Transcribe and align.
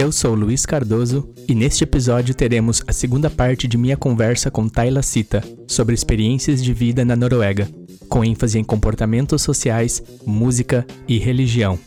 Eu 0.00 0.10
sou 0.10 0.34
Luiz 0.34 0.64
Cardoso 0.64 1.28
e 1.46 1.54
neste 1.54 1.84
episódio 1.84 2.34
teremos 2.34 2.82
a 2.86 2.92
segunda 2.92 3.28
parte 3.28 3.68
de 3.68 3.76
minha 3.76 3.98
conversa 3.98 4.50
com 4.50 4.66
Tayla 4.66 5.02
Cita 5.02 5.44
sobre 5.68 5.94
experiências 5.94 6.64
de 6.64 6.72
vida 6.72 7.04
na 7.04 7.14
Noruega, 7.14 7.68
com 8.08 8.24
ênfase 8.24 8.58
em 8.58 8.64
comportamentos 8.64 9.42
sociais, 9.42 10.02
música 10.24 10.86
e 11.06 11.18
religião. 11.18 11.78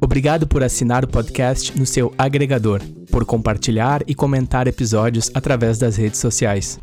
Obrigado 0.00 0.46
por 0.46 0.62
assinar 0.62 1.04
o 1.04 1.08
podcast 1.08 1.76
no 1.76 1.84
seu 1.84 2.14
agregador, 2.16 2.82
por 3.10 3.24
compartilhar 3.24 4.04
e 4.06 4.14
comentar 4.14 4.68
episódios 4.68 5.32
através 5.34 5.76
das 5.76 5.96
redes 5.96 6.20
sociais. 6.20 6.78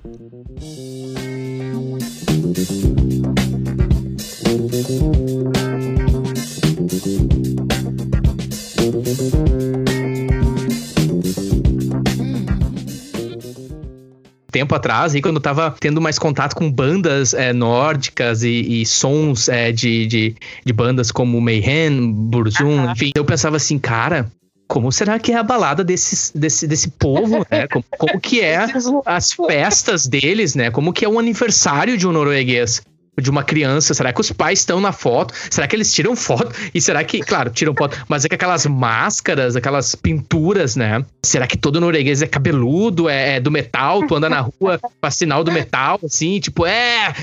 Tempo 14.55 14.73
atrás, 14.73 15.13
aí 15.13 15.21
quando 15.21 15.35
eu 15.35 15.41
tava 15.41 15.75
tendo 15.81 15.99
mais 15.99 16.17
contato 16.17 16.55
com 16.55 16.71
bandas 16.71 17.33
é, 17.33 17.51
nórdicas 17.51 18.41
e, 18.41 18.81
e 18.81 18.85
sons 18.85 19.49
é, 19.49 19.69
de, 19.69 20.07
de, 20.07 20.35
de, 20.65 20.73
bandas 20.73 21.11
como 21.11 21.41
Mayhem, 21.41 22.13
Burzum, 22.13 22.89
enfim, 22.89 23.11
eu 23.13 23.25
pensava 23.25 23.57
assim, 23.57 23.77
cara, 23.77 24.31
como 24.65 24.93
será 24.93 25.19
que 25.19 25.33
é 25.33 25.35
a 25.35 25.43
balada 25.43 25.83
desses, 25.83 26.31
desse, 26.33 26.65
desse 26.67 26.87
povo, 26.87 27.45
né? 27.51 27.67
Como, 27.69 27.83
como 27.97 28.19
que 28.19 28.39
é 28.39 28.65
as 29.05 29.33
festas 29.33 30.07
deles, 30.07 30.55
né? 30.55 30.71
Como 30.71 30.93
que 30.93 31.03
é 31.03 31.09
o 31.09 31.19
aniversário 31.19 31.97
de 31.97 32.07
um 32.07 32.13
norueguês? 32.13 32.81
De 33.21 33.29
uma 33.29 33.43
criança? 33.43 33.93
Será 33.93 34.11
que 34.11 34.21
os 34.21 34.31
pais 34.31 34.59
estão 34.59 34.79
na 34.79 34.91
foto? 34.91 35.33
Será 35.49 35.67
que 35.67 35.75
eles 35.75 35.93
tiram 35.93 36.15
foto? 36.15 36.53
E 36.73 36.81
será 36.81 37.03
que, 37.03 37.19
claro, 37.19 37.49
tiram 37.49 37.73
foto, 37.73 37.97
mas 38.07 38.25
é 38.25 38.29
que 38.29 38.35
aquelas 38.35 38.65
máscaras, 38.65 39.55
aquelas 39.55 39.95
pinturas, 39.95 40.75
né? 40.75 41.03
Será 41.23 41.47
que 41.47 41.57
todo 41.57 41.79
norueguês 41.79 42.21
é 42.21 42.27
cabeludo, 42.27 43.09
é, 43.09 43.35
é 43.35 43.39
do 43.39 43.51
metal? 43.51 44.05
Tu 44.05 44.15
anda 44.15 44.29
na 44.29 44.41
rua 44.41 44.79
com 45.01 45.11
sinal 45.11 45.43
do 45.43 45.51
metal, 45.51 45.99
assim, 46.03 46.39
tipo, 46.39 46.65
é. 46.65 47.13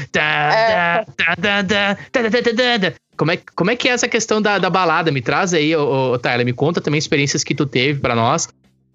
Como 3.16 3.30
é, 3.30 3.38
como 3.54 3.70
é 3.70 3.76
que 3.76 3.88
é 3.88 3.92
essa 3.92 4.08
questão 4.08 4.40
da, 4.40 4.58
da 4.58 4.70
balada? 4.70 5.12
Me 5.12 5.20
traz 5.20 5.52
aí, 5.52 5.76
ô, 5.76 6.12
ô, 6.12 6.18
Tyler, 6.18 6.46
me 6.46 6.52
conta 6.52 6.80
também 6.80 6.98
experiências 6.98 7.44
que 7.44 7.54
tu 7.54 7.66
teve 7.66 8.00
para 8.00 8.14
nós. 8.14 8.48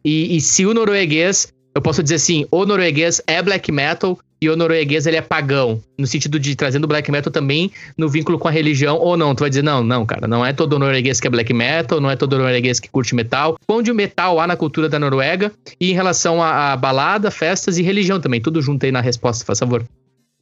E, 0.03 0.35
e 0.35 0.41
se 0.41 0.65
o 0.65 0.73
norueguês, 0.73 1.53
eu 1.75 1.81
posso 1.81 2.01
dizer 2.01 2.15
assim, 2.15 2.45
o 2.51 2.65
norueguês 2.65 3.21
é 3.27 3.41
black 3.41 3.71
metal 3.71 4.17
e 4.41 4.49
o 4.49 4.55
norueguês 4.55 5.05
ele 5.05 5.17
é 5.17 5.21
pagão, 5.21 5.81
no 5.97 6.05
sentido 6.05 6.39
de 6.39 6.55
trazendo 6.55 6.85
o 6.85 6.87
black 6.87 7.11
metal 7.11 7.31
também 7.31 7.71
no 7.97 8.07
vínculo 8.07 8.37
com 8.37 8.47
a 8.47 8.51
religião, 8.51 8.97
ou 8.97 9.17
não? 9.17 9.33
Tu 9.33 9.41
vai 9.41 9.49
dizer, 9.49 9.63
não, 9.63 9.83
não, 9.83 10.05
cara, 10.05 10.27
não 10.27 10.45
é 10.45 10.53
todo 10.53 10.77
norueguês 10.77 11.19
que 11.19 11.27
é 11.27 11.29
black 11.29 11.53
metal, 11.53 11.99
não 11.99 12.09
é 12.09 12.15
todo 12.15 12.37
norueguês 12.37 12.79
que 12.79 12.89
curte 12.89 13.15
metal. 13.15 13.57
Onde 13.67 13.91
o 13.91 13.95
metal 13.95 14.39
há 14.39 14.47
na 14.47 14.55
cultura 14.55 14.87
da 14.87 14.99
Noruega 14.99 15.51
e 15.79 15.91
em 15.91 15.93
relação 15.93 16.41
a, 16.41 16.73
a 16.73 16.77
balada, 16.77 17.31
festas 17.31 17.77
e 17.77 17.83
religião 17.83 18.19
também, 18.19 18.41
tudo 18.41 18.61
junto 18.61 18.85
aí 18.85 18.91
na 18.91 19.01
resposta, 19.01 19.43
por 19.43 19.55
favor. 19.55 19.83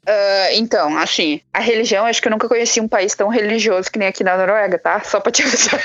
Uh, 0.07 0.53
então, 0.53 0.95
assim, 0.99 1.41
a 1.51 1.59
religião, 1.59 2.05
acho 2.05 2.21
que 2.21 2.27
eu 2.27 2.31
nunca 2.31 2.47
conheci 2.47 2.79
um 2.79 2.87
país 2.87 3.15
tão 3.15 3.27
religioso 3.27 3.91
que 3.91 3.97
nem 3.97 4.07
aqui 4.07 4.23
na 4.23 4.37
Noruega, 4.37 4.77
tá? 4.77 5.01
Só 5.03 5.19
pra 5.19 5.31
te 5.31 5.41
avisar. 5.41 5.81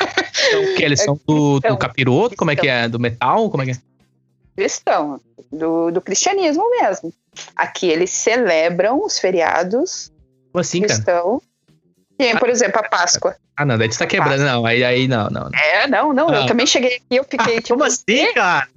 Então, 0.48 0.74
que 0.74 0.84
eles 0.84 1.00
são 1.00 1.18
do, 1.26 1.58
do 1.60 1.76
capiroto? 1.78 2.36
Como 2.36 2.50
é 2.50 2.56
que 2.56 2.68
é? 2.68 2.86
Do 2.86 3.00
metal? 3.00 3.48
Como 3.48 3.62
é 3.62 3.66
que 3.66 3.72
é? 3.72 3.76
Cristão, 4.56 5.18
do, 5.50 5.90
do 5.90 6.02
cristianismo 6.02 6.68
mesmo. 6.70 7.14
Aqui 7.54 7.88
eles 7.88 8.10
celebram 8.10 9.04
os 9.04 9.18
feriados 9.18 10.10
Como 10.52 10.60
assim, 10.60 10.82
cristão. 10.82 11.40
Cara? 12.18 12.38
por 12.38 12.50
exemplo, 12.50 12.80
a 12.80 12.88
Páscoa. 12.88 13.36
Ah, 13.56 13.64
não, 13.64 13.78
daí 13.78 13.88
tu 13.88 13.98
tá 13.98 14.06
quebrando. 14.06 14.44
Não, 14.44 14.66
aí, 14.66 14.84
aí 14.84 15.08
não, 15.08 15.28
não, 15.30 15.48
não. 15.48 15.58
É, 15.58 15.86
não, 15.86 16.12
não. 16.12 16.34
Eu 16.34 16.46
também 16.46 16.66
cheguei 16.66 16.96
aqui 16.96 17.16
eu 17.16 17.24
fiquei 17.24 17.58
ah, 17.58 17.62
tipo. 17.62 17.78
Como 17.78 17.84
assim, 17.84 18.32
cara? 18.34 18.68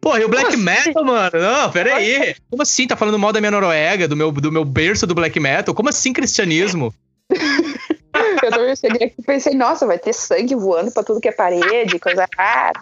Porra, 0.00 0.20
e 0.20 0.24
o 0.24 0.28
black 0.28 0.52
Como 0.52 0.62
metal, 0.62 0.92
assim? 0.94 1.04
mano? 1.04 1.30
Não, 1.40 1.70
pera 1.70 1.96
aí. 1.96 2.36
Como 2.48 2.62
assim? 2.62 2.86
Tá 2.86 2.96
falando 2.96 3.18
mal 3.18 3.32
da 3.32 3.40
minha 3.40 3.50
Noruega, 3.50 4.08
do 4.08 4.16
meu, 4.16 4.30
do 4.30 4.52
meu 4.52 4.64
berço 4.64 5.06
do 5.06 5.14
black 5.14 5.38
metal? 5.38 5.74
Como 5.74 5.88
assim 5.88 6.12
cristianismo? 6.12 6.94
eu 7.30 8.50
também 8.50 8.76
cheguei 8.76 9.08
aqui 9.08 9.16
e 9.18 9.22
pensei, 9.22 9.54
nossa, 9.54 9.86
vai 9.86 9.98
ter 9.98 10.12
sangue 10.12 10.54
voando 10.54 10.90
pra 10.90 11.02
tudo 11.02 11.20
que 11.20 11.28
é 11.28 11.32
parede, 11.32 11.98
coisa 11.98 12.26
rara 12.36 12.80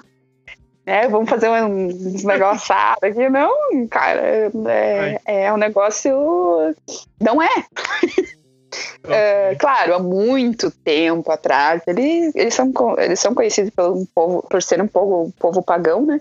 né? 0.87 1.09
Vamos 1.09 1.29
fazer 1.29 1.49
um 1.49 1.89
negócio 2.25 2.75
aqui. 2.75 3.29
Não, 3.29 3.87
cara, 3.89 4.51
é, 4.69 5.21
é 5.25 5.53
um 5.53 5.57
negócio. 5.57 6.13
Não 7.21 7.43
é. 7.43 7.65
é. 9.09 9.55
claro, 9.57 9.95
há 9.95 9.99
muito 9.99 10.71
tempo 10.71 11.31
atrás, 11.31 11.83
eles, 11.87 12.35
eles, 12.35 12.55
são, 12.55 12.73
eles 12.99 13.21
são 13.21 13.35
conhecidos 13.35 13.71
pelo 13.71 14.07
povo, 14.15 14.43
por 14.49 14.63
ser 14.63 14.81
um 14.81 14.89
povo, 14.89 15.25
um 15.25 15.31
povo 15.31 15.63
pagão, 15.63 16.05
né? 16.05 16.21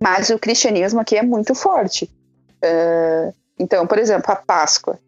Mas 0.00 0.30
o 0.30 0.38
cristianismo 0.38 1.00
aqui 1.00 1.16
é 1.16 1.22
muito 1.22 1.54
forte. 1.54 2.08
Uh, 2.64 3.34
então, 3.58 3.86
por 3.86 3.98
exemplo, 3.98 4.30
a 4.30 4.36
Páscoa, 4.36 4.98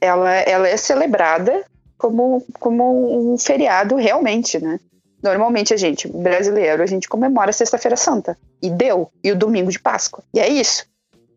ela, 0.00 0.30
ela 0.30 0.66
é 0.66 0.76
celebrada 0.76 1.64
como, 1.98 2.42
como 2.58 3.32
um 3.32 3.36
feriado 3.36 3.96
realmente, 3.96 4.58
né? 4.58 4.80
Normalmente 5.22 5.74
a 5.74 5.76
gente, 5.76 6.08
brasileiro, 6.08 6.82
a 6.82 6.86
gente 6.86 7.08
comemora 7.08 7.52
Sexta-feira 7.52 7.96
Santa. 7.96 8.38
E 8.62 8.70
deu. 8.70 9.10
E 9.22 9.30
o 9.32 9.36
domingo 9.36 9.70
de 9.70 9.78
Páscoa. 9.78 10.24
E 10.34 10.40
é 10.40 10.48
isso. 10.48 10.86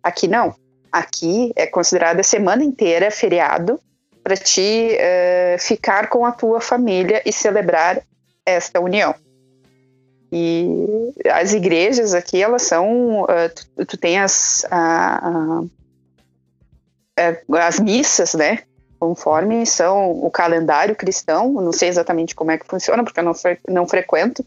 Aqui 0.02 0.28
não. 0.28 0.56
Aqui 0.92 1.52
é 1.56 1.66
considerada 1.66 2.22
a 2.22 2.24
semana 2.24 2.64
inteira 2.64 3.12
feriado 3.12 3.80
para 4.24 4.38
te 4.38 4.96
uh, 4.96 5.60
ficar 5.60 6.08
com 6.08 6.26
a 6.26 6.32
tua 6.32 6.62
família 6.62 7.22
e 7.26 7.34
celebrar 7.34 8.02
esta 8.46 8.80
união. 8.80 9.14
E 10.32 11.14
as 11.32 11.54
igrejas 11.54 12.14
aqui, 12.14 12.42
elas 12.42 12.64
são. 12.64 13.24
Uh, 13.24 13.28
tu, 13.76 13.86
tu, 13.86 13.98
tem 13.98 14.18
as, 14.18 14.66
as 17.50 17.80
missas, 17.80 18.34
né? 18.34 18.60
Conforme 19.04 19.66
são 19.66 20.12
o 20.12 20.32
calendário 20.32 20.96
cristão. 20.96 21.52
Não 21.52 21.74
sei 21.74 21.90
exatamente 21.90 22.34
como 22.34 22.52
é 22.52 22.58
que 22.58 22.66
funciona, 22.66 23.04
porque 23.04 23.20
eu 23.20 23.24
não, 23.26 23.34
fre 23.34 23.60
não 23.68 23.86
frequento 23.86 24.46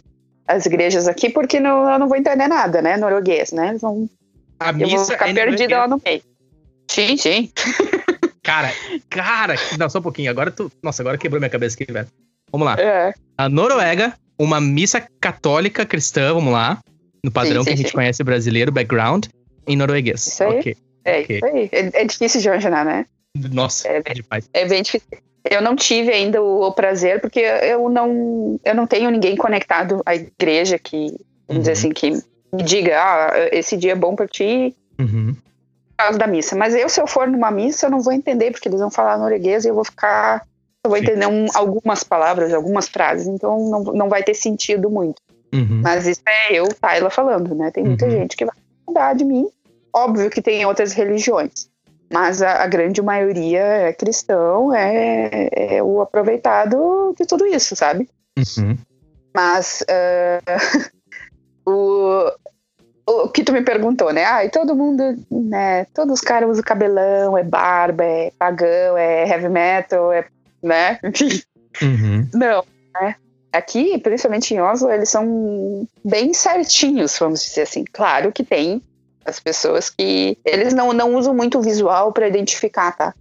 as 0.49 0.65
igrejas 0.65 1.07
aqui, 1.07 1.29
porque 1.29 1.61
não, 1.61 1.91
eu 1.91 1.99
não 1.99 2.09
vou 2.09 2.17
entender 2.17 2.49
nada, 2.49 2.81
né? 2.81 2.97
Norueguês, 2.97 3.53
né? 3.53 3.69
Eles 3.69 3.83
vão, 3.83 4.09
a 4.59 4.71
eu 4.71 4.89
vou 4.89 5.05
ficar 5.05 5.29
é 5.29 5.35
perdida 5.35 5.79
lá 5.81 5.87
no 5.87 6.01
meio. 6.03 6.23
Sim, 6.91 7.19
sim. 7.19 7.53
Cara, 8.43 8.73
cara, 9.11 9.57
não, 9.77 9.91
só 9.91 9.99
um 9.99 10.03
pouquinho. 10.03 10.31
Agora 10.31 10.53
tu. 10.53 10.71
Nossa, 10.81 11.03
agora 11.03 11.19
quebrou 11.19 11.41
minha 11.41 11.51
cabeça 11.51 11.75
aqui, 11.75 11.93
velho. 11.93 12.07
Vamos 12.53 12.65
lá. 12.65 12.77
É. 12.79 13.13
A 13.37 13.49
Noruega, 13.49 14.15
uma 14.39 14.61
missa 14.61 15.05
católica 15.21 15.85
cristã, 15.85 16.33
vamos 16.33 16.53
lá. 16.53 16.79
No 17.25 17.33
padrão 17.33 17.65
sim, 17.65 17.71
sim, 17.71 17.71
que 17.71 17.73
a 17.73 17.77
gente 17.79 17.89
sim. 17.89 17.95
conhece 17.95 18.23
brasileiro, 18.23 18.71
background, 18.71 19.27
em 19.67 19.77
norueguês. 19.77 20.29
Isso 20.29 20.45
aí. 20.45 20.61
Okay. 20.61 20.77
É, 21.05 21.21
okay. 21.23 21.37
isso 21.39 21.45
aí. 21.45 21.69
É, 21.73 22.03
é 22.03 22.05
difícil 22.05 22.41
de 22.41 22.47
imaginar, 22.47 22.85
né? 22.85 23.05
Nossa, 23.53 23.89
é, 23.89 24.01
demais. 24.01 24.49
É 24.53 24.67
bem 24.67 24.83
difícil. 24.83 25.09
Eu 25.49 25.63
não 25.63 25.77
tive 25.77 26.13
ainda 26.13 26.43
o, 26.43 26.63
o, 26.63 26.73
prazer, 26.73 27.21
porque 27.21 27.41
eu 27.41 27.89
não, 27.89 28.59
eu 28.65 28.75
não 28.75 28.87
tenho 28.87 29.11
ninguém 29.11 29.37
conectado 29.37 30.03
à 30.05 30.15
igreja 30.15 30.79
que, 30.79 31.07
vamos 31.47 31.51
uhum. 31.51 31.59
dizer 31.59 31.73
assim, 31.73 31.91
que 31.91 32.11
me 32.11 32.63
diga, 32.65 32.99
ah, 33.01 33.49
esse 33.53 33.77
dia 33.77 33.93
é 33.93 33.97
bom 33.97 34.17
para 34.17 34.27
ti, 34.27 34.75
uhum. 34.99 35.35
por 35.35 35.97
causa 35.97 36.19
da 36.19 36.27
missa. 36.27 36.57
Mas 36.57 36.75
eu, 36.75 36.89
se 36.89 37.01
eu 37.01 37.07
for 37.07 37.29
numa 37.29 37.51
missa, 37.51 37.87
eu 37.87 37.91
não 37.91 38.01
vou 38.01 38.13
entender, 38.13 38.51
porque 38.51 38.69
eles 38.69 38.81
vão 38.81 38.91
falar 38.91 39.19
norueguês 39.19 39.65
e 39.65 39.69
eu 39.69 39.75
vou 39.75 39.85
ficar, 39.85 40.45
eu 40.83 40.91
vou 40.91 40.99
Sim. 40.99 41.05
entender 41.05 41.27
um, 41.27 41.47
algumas 41.55 42.03
palavras, 42.03 42.53
algumas 42.53 42.89
frases, 42.89 43.27
então 43.29 43.71
não, 43.71 43.85
não 43.85 44.09
vai 44.09 44.23
ter 44.23 44.35
sentido 44.35 44.91
muito. 44.91 45.23
Uhum. 45.55 45.81
Mas 45.83 46.07
isso 46.07 46.23
é 46.27 46.55
eu, 46.55 46.67
Tayla, 46.69 47.09
falando, 47.09 47.55
né? 47.55 47.71
Tem 47.71 47.85
muita 47.85 48.05
uhum. 48.07 48.11
gente 48.11 48.37
que 48.37 48.45
vai 48.45 48.55
mudar 48.87 49.15
de 49.15 49.25
mim. 49.25 49.49
Óbvio 49.93 50.29
que 50.29 50.43
tem 50.43 50.67
outras 50.67 50.93
religiões 50.93 51.71
mas 52.13 52.41
a, 52.41 52.63
a, 52.63 52.67
grande 52.67 53.03
maioria 53.03 53.61
é 53.61 53.93
cristão, 53.93 54.73
é, 54.73 55.49
é, 55.53 55.83
o 55.83 56.01
aproveitado 56.01 57.15
de 57.19 57.27
tudo 57.27 57.47
isso, 57.47 57.75
sabe? 57.75 58.09
Uhum. 58.37 58.77
Mas 59.35 59.85
uh, 59.91 60.91
o, 61.69 62.31
o 63.07 63.29
que 63.29 63.43
tu 63.43 63.53
me 63.53 63.63
perguntou, 63.63 64.13
né? 64.13 64.25
Ah, 64.25 64.45
e 64.45 64.51
todo 64.51 64.77
mundo, 64.77 65.03
né? 65.31 65.85
Todos 65.87 66.15
os 66.15 66.21
caras 66.21 66.49
usam 66.49 66.63
cabelão, 66.63 67.37
é 67.37 67.43
barba, 67.43 68.05
é 68.05 68.31
pagão, 68.39 68.97
é 68.97 69.29
heavy 69.29 69.49
metal, 69.49 70.13
é, 70.13 70.27
né? 70.63 70.99
Uhum. 71.83 72.29
Não, 72.35 72.65
né? 73.01 73.17
Aqui, 73.53 73.99
principalmente 73.99 74.55
em 74.55 74.61
Oslo, 74.61 74.91
eles 74.91 75.09
são 75.09 75.89
bem 76.05 76.35
certinhos, 76.35 77.19
vamos 77.19 77.43
dizer 77.43 77.63
assim. 77.63 77.85
Claro 77.91 78.31
que 78.31 78.45
tem 78.45 78.83
as 79.27 79.41
pessoas 79.41 79.91
que. 79.91 80.39
Eles 80.45 80.73
não, 80.73 80.93
não 80.93 81.15
usam 81.17 81.35
muito 81.35 81.61
visual 81.61 82.13
para 82.13 82.29
identificar, 82.29 82.93
tá? 82.93 83.15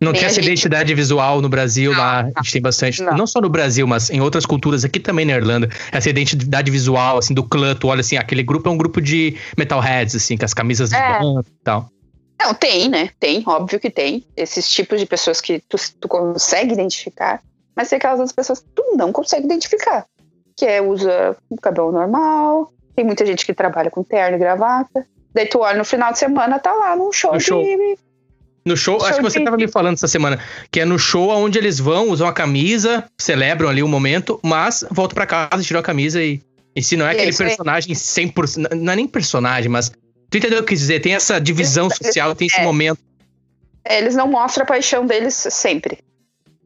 Não 0.00 0.12
tem, 0.12 0.20
tem 0.20 0.26
essa 0.26 0.36
gente... 0.36 0.46
identidade 0.46 0.94
visual 0.94 1.40
no 1.40 1.48
Brasil, 1.48 1.90
não, 1.90 1.98
lá 1.98 2.20
a 2.20 2.42
gente 2.42 2.52
tem 2.52 2.62
bastante. 2.62 3.02
Não. 3.02 3.16
não. 3.16 3.26
só 3.26 3.40
no 3.40 3.48
Brasil, 3.48 3.86
mas 3.86 4.10
em 4.10 4.20
outras 4.20 4.46
culturas, 4.46 4.84
aqui 4.84 5.00
também 5.00 5.26
na 5.26 5.32
Irlanda. 5.32 5.68
Essa 5.90 6.08
identidade 6.08 6.70
visual, 6.70 7.18
assim, 7.18 7.34
do 7.34 7.42
clã, 7.42 7.74
tu 7.74 7.88
olha 7.88 8.00
assim, 8.00 8.16
aquele 8.16 8.42
grupo 8.42 8.68
é 8.68 8.72
um 8.72 8.78
grupo 8.78 9.00
de 9.00 9.36
metalheads, 9.56 10.14
assim, 10.14 10.36
com 10.36 10.44
as 10.44 10.54
camisas 10.54 10.92
é. 10.92 11.18
de 11.18 11.24
e 11.24 11.64
tal. 11.64 11.90
Não, 12.40 12.54
tem, 12.54 12.88
né? 12.88 13.10
Tem, 13.18 13.42
óbvio 13.44 13.80
que 13.80 13.90
tem. 13.90 14.24
Esses 14.36 14.70
tipos 14.70 15.00
de 15.00 15.06
pessoas 15.06 15.40
que 15.40 15.60
tu, 15.68 15.76
tu 16.00 16.06
consegue 16.06 16.72
identificar, 16.72 17.42
mas 17.74 17.88
tem 17.88 17.96
aquelas 17.96 18.20
outras 18.20 18.34
pessoas 18.34 18.60
que 18.60 18.68
tu 18.74 18.96
não 18.96 19.12
consegue 19.12 19.46
identificar. 19.46 20.06
que 20.56 20.64
é, 20.64 20.80
usa 20.80 21.36
o 21.50 21.56
cabelo 21.56 21.90
normal. 21.90 22.72
Tem 22.98 23.04
muita 23.04 23.24
gente 23.24 23.46
que 23.46 23.54
trabalha 23.54 23.92
com 23.92 24.02
terno 24.02 24.34
e 24.34 24.40
gravata. 24.40 25.06
Daí 25.32 25.46
tu 25.46 25.60
olha 25.60 25.78
no 25.78 25.84
final 25.84 26.10
de 26.12 26.18
semana, 26.18 26.58
tá 26.58 26.72
lá 26.72 26.96
num 26.96 27.12
show, 27.12 27.32
No 27.32 27.40
show. 27.40 27.62
de. 27.62 27.96
No 28.66 28.76
show, 28.76 28.98
Show 28.98 29.06
acho 29.08 29.18
que 29.18 29.22
você 29.22 29.38
de- 29.38 29.44
tava 29.44 29.56
me 29.56 29.68
falando 29.68 29.94
essa 29.94 30.08
semana, 30.08 30.40
que 30.68 30.80
é 30.80 30.84
no 30.84 30.98
show 30.98 31.28
onde 31.30 31.56
eles 31.60 31.78
vão, 31.78 32.08
usam 32.10 32.26
a 32.26 32.32
camisa, 32.32 33.04
celebram 33.16 33.68
ali 33.68 33.84
o 33.84 33.88
momento, 33.88 34.40
mas 34.42 34.84
voltam 34.90 35.14
pra 35.14 35.26
casa, 35.26 35.62
tiram 35.62 35.78
a 35.78 35.82
camisa 35.82 36.20
e. 36.20 36.42
E 36.74 36.82
se 36.82 36.96
não 36.96 37.06
é 37.06 37.10
E 37.10 37.12
é 37.12 37.14
aquele 37.22 37.30
aí. 37.30 37.36
personagem 37.36 37.94
100%. 37.94 38.74
Não 38.74 38.92
é 38.92 38.96
nem 38.96 39.06
personagem, 39.06 39.70
mas. 39.70 39.92
Tu 40.28 40.38
entendeu 40.38 40.58
o 40.58 40.62
que 40.62 40.64
eu 40.64 40.68
quis 40.70 40.80
dizer? 40.80 40.98
Tem 40.98 41.14
essa 41.14 41.40
divisão 41.40 41.88
social, 41.88 42.34
tem 42.34 42.48
esse 42.48 42.58
É. 42.58 42.64
momento. 42.64 42.98
Eles 43.88 44.16
não 44.16 44.26
mostram 44.26 44.64
a 44.64 44.66
paixão 44.66 45.06
deles 45.06 45.34
sempre. 45.34 45.98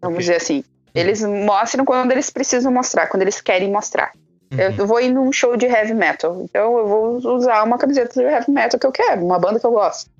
Vamos 0.00 0.16
Ok. 0.16 0.20
dizer 0.20 0.36
assim. 0.36 0.64
Eles 0.94 1.20
mostram 1.22 1.84
quando 1.84 2.10
eles 2.10 2.30
precisam 2.30 2.72
mostrar, 2.72 3.08
quando 3.08 3.20
eles 3.20 3.38
querem 3.42 3.70
mostrar. 3.70 4.12
Uhum. 4.52 4.74
Eu 4.78 4.86
vou 4.86 5.00
ir 5.00 5.08
num 5.10 5.32
show 5.32 5.56
de 5.56 5.66
heavy 5.66 5.94
metal. 5.94 6.40
Então 6.42 6.78
eu 6.78 6.86
vou 6.86 7.34
usar 7.36 7.62
uma 7.64 7.78
camiseta 7.78 8.12
de 8.20 8.26
heavy 8.26 8.50
metal 8.50 8.78
que 8.78 8.86
eu 8.86 8.92
quero, 8.92 9.24
uma 9.24 9.38
banda 9.38 9.58
que 9.58 9.66
eu 9.66 9.72
gosto. 9.72 10.10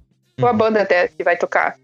Ou 0.41 0.49
a 0.49 0.53
Uhum. 0.53 0.57
banda 0.57 0.83
até 0.83 1.09
que 1.09 1.23
vai 1.23 1.37
tocar. 1.37 1.77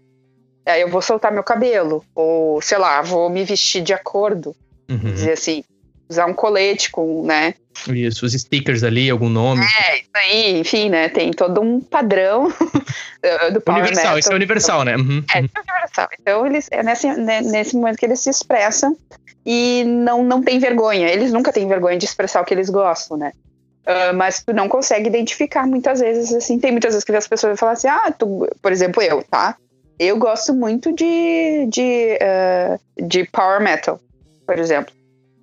Aí 0.65 0.81
eu 0.81 0.89
vou 0.89 1.01
soltar 1.01 1.31
meu 1.31 1.43
cabelo. 1.43 2.03
Ou, 2.15 2.61
sei 2.61 2.77
lá, 2.77 3.01
vou 3.01 3.29
me 3.29 3.43
vestir 3.43 3.81
de 3.81 3.93
acordo. 3.93 4.55
Uhum. 4.89 4.97
Dizer 4.97 5.33
assim, 5.33 5.63
usar 6.09 6.25
um 6.25 6.33
colete 6.33 6.91
com, 6.91 7.23
né? 7.25 7.53
Isso, 7.87 8.25
os 8.25 8.33
stickers 8.33 8.83
ali, 8.83 9.09
algum 9.09 9.29
nome. 9.29 9.63
É, 9.63 9.97
isso 9.99 10.09
aí, 10.15 10.59
enfim, 10.59 10.89
né? 10.89 11.07
Tem 11.09 11.31
todo 11.31 11.61
um 11.61 11.79
padrão 11.79 12.49
do 13.53 13.61
power 13.61 13.79
universal, 13.81 14.03
metal. 14.03 14.19
isso 14.19 14.31
é 14.31 14.35
universal, 14.35 14.83
né? 14.83 14.95
Uhum. 14.97 15.23
É, 15.33 15.41
isso 15.41 15.51
é 15.55 15.59
universal. 15.61 16.07
Então, 16.19 16.45
eles, 16.45 16.67
é 16.71 16.83
nesse, 16.83 17.07
né, 17.13 17.41
nesse 17.41 17.75
momento 17.75 17.97
que 17.97 18.05
eles 18.05 18.19
se 18.19 18.29
expressam 18.29 18.97
e 19.51 19.83
não, 19.83 20.23
não 20.23 20.43
tem 20.43 20.59
vergonha. 20.59 21.07
Eles 21.09 21.33
nunca 21.33 21.51
têm 21.51 21.67
vergonha 21.67 21.97
de 21.97 22.05
expressar 22.05 22.39
o 22.41 22.45
que 22.45 22.53
eles 22.53 22.69
gostam, 22.69 23.17
né? 23.17 23.31
Ah, 23.83 24.13
mas 24.13 24.43
tu 24.43 24.53
não 24.53 24.69
consegue 24.69 25.07
identificar 25.07 25.65
muitas 25.65 25.99
vezes, 25.99 26.31
assim. 26.31 26.59
Tem 26.59 26.71
muitas 26.71 26.93
vezes 26.93 27.03
que 27.03 27.15
as 27.15 27.27
pessoas 27.27 27.59
falam 27.59 27.73
assim, 27.73 27.87
ah, 27.87 28.11
tu, 28.11 28.47
por 28.61 28.71
exemplo, 28.71 29.01
eu, 29.01 29.23
tá? 29.23 29.55
Eu 29.97 30.17
gosto 30.17 30.53
muito 30.53 30.93
de, 30.93 31.65
de, 31.67 32.19
ah, 32.21 32.77
de 33.01 33.23
power 33.31 33.59
metal, 33.59 33.99
por 34.45 34.59
exemplo. 34.59 34.93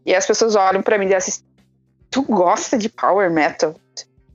E 0.07 0.15
as 0.15 0.25
pessoas 0.25 0.55
olham 0.55 0.83
pra 0.83 0.97
mim 0.99 1.07
e 1.07 1.09
dizem 1.09 1.19
assim, 1.19 1.41
tu 2.09 2.23
gosta 2.23 2.79
de 2.79 2.89
power 2.89 3.29
metal? 3.29 3.75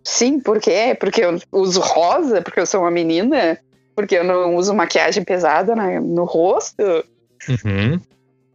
Sim, 0.04 0.40
por 0.42 0.60
quê? 0.60 0.98
Porque 1.00 1.24
eu 1.24 1.40
uso 1.50 1.80
rosa, 1.80 2.42
porque 2.42 2.60
eu 2.60 2.66
sou 2.66 2.82
uma 2.82 2.92
menina, 2.92 3.58
porque 3.96 4.16
eu 4.18 4.24
não 4.26 4.56
uso 4.58 4.74
maquiagem 4.74 5.24
pesada 5.24 5.76
na- 5.76 6.02
no 6.02 6.26
rosto, 6.26 6.84
Uhum. 7.48 8.02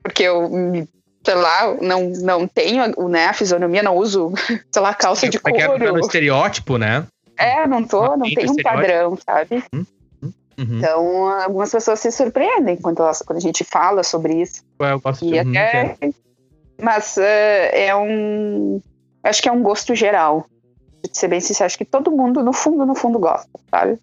porque 0.03 0.25
eu, 0.25 0.49
me- 0.51 0.87
sei 1.27 1.35
lá, 1.35 1.75
não, 1.83 2.09
não 2.11 2.47
tenho 2.47 3.09
né, 3.09 3.27
a 3.27 3.33
fisionomia, 3.33 3.83
não 3.83 3.97
uso, 3.97 4.33
sei 4.73 4.81
lá, 4.81 4.95
calça 4.95 5.29
de 5.29 5.37
é 5.37 5.41
é 5.61 5.67
couro. 5.67 5.93
no 5.93 5.99
estereótipo, 5.99 6.79
né? 6.79 7.05
É, 7.37 7.67
não 7.67 7.83
tô, 7.83 8.17
não 8.17 8.27
Tem 8.27 8.37
tem 8.37 8.51
um 8.51 8.57
padrão, 8.57 9.19
sabe? 9.29 9.63
Uhum. 9.75 9.85
Então, 10.59 11.29
algumas 11.43 11.71
pessoas 11.71 12.01
se 12.01 12.11
surpreendem 12.11 12.77
quando, 12.77 13.03
elas, 13.03 13.21
quando 13.21 13.37
a 13.39 13.43
gente 13.43 13.63
fala 13.65 14.03
sobre 14.03 14.41
isso. 14.41 14.63
Eu 14.81 15.01
gosto 15.01 15.27
de 15.27 15.35
E 15.35 15.41
uhum, 15.41 15.51
até. 15.51 15.97
Mas 16.81 17.19
eh, 17.19 17.89
é 17.89 17.97
um. 17.97 18.81
Acho 19.23 19.43
que 19.43 19.49
é 19.49 19.53
um 19.53 19.63
gosto 19.63 19.95
geral. 19.95 20.47
Pra 21.03 21.11
ser 21.13 21.29
bem 21.29 21.41
sincero, 21.41 21.67
acho 21.67 21.77
que 21.77 21.85
todo 21.85 22.11
mundo, 22.11 22.43
no 22.43 22.55
fundo, 22.55 22.87
no 22.87 22.95
fundo, 22.95 23.19
gosta, 23.19 23.51
sabe? 23.71 23.99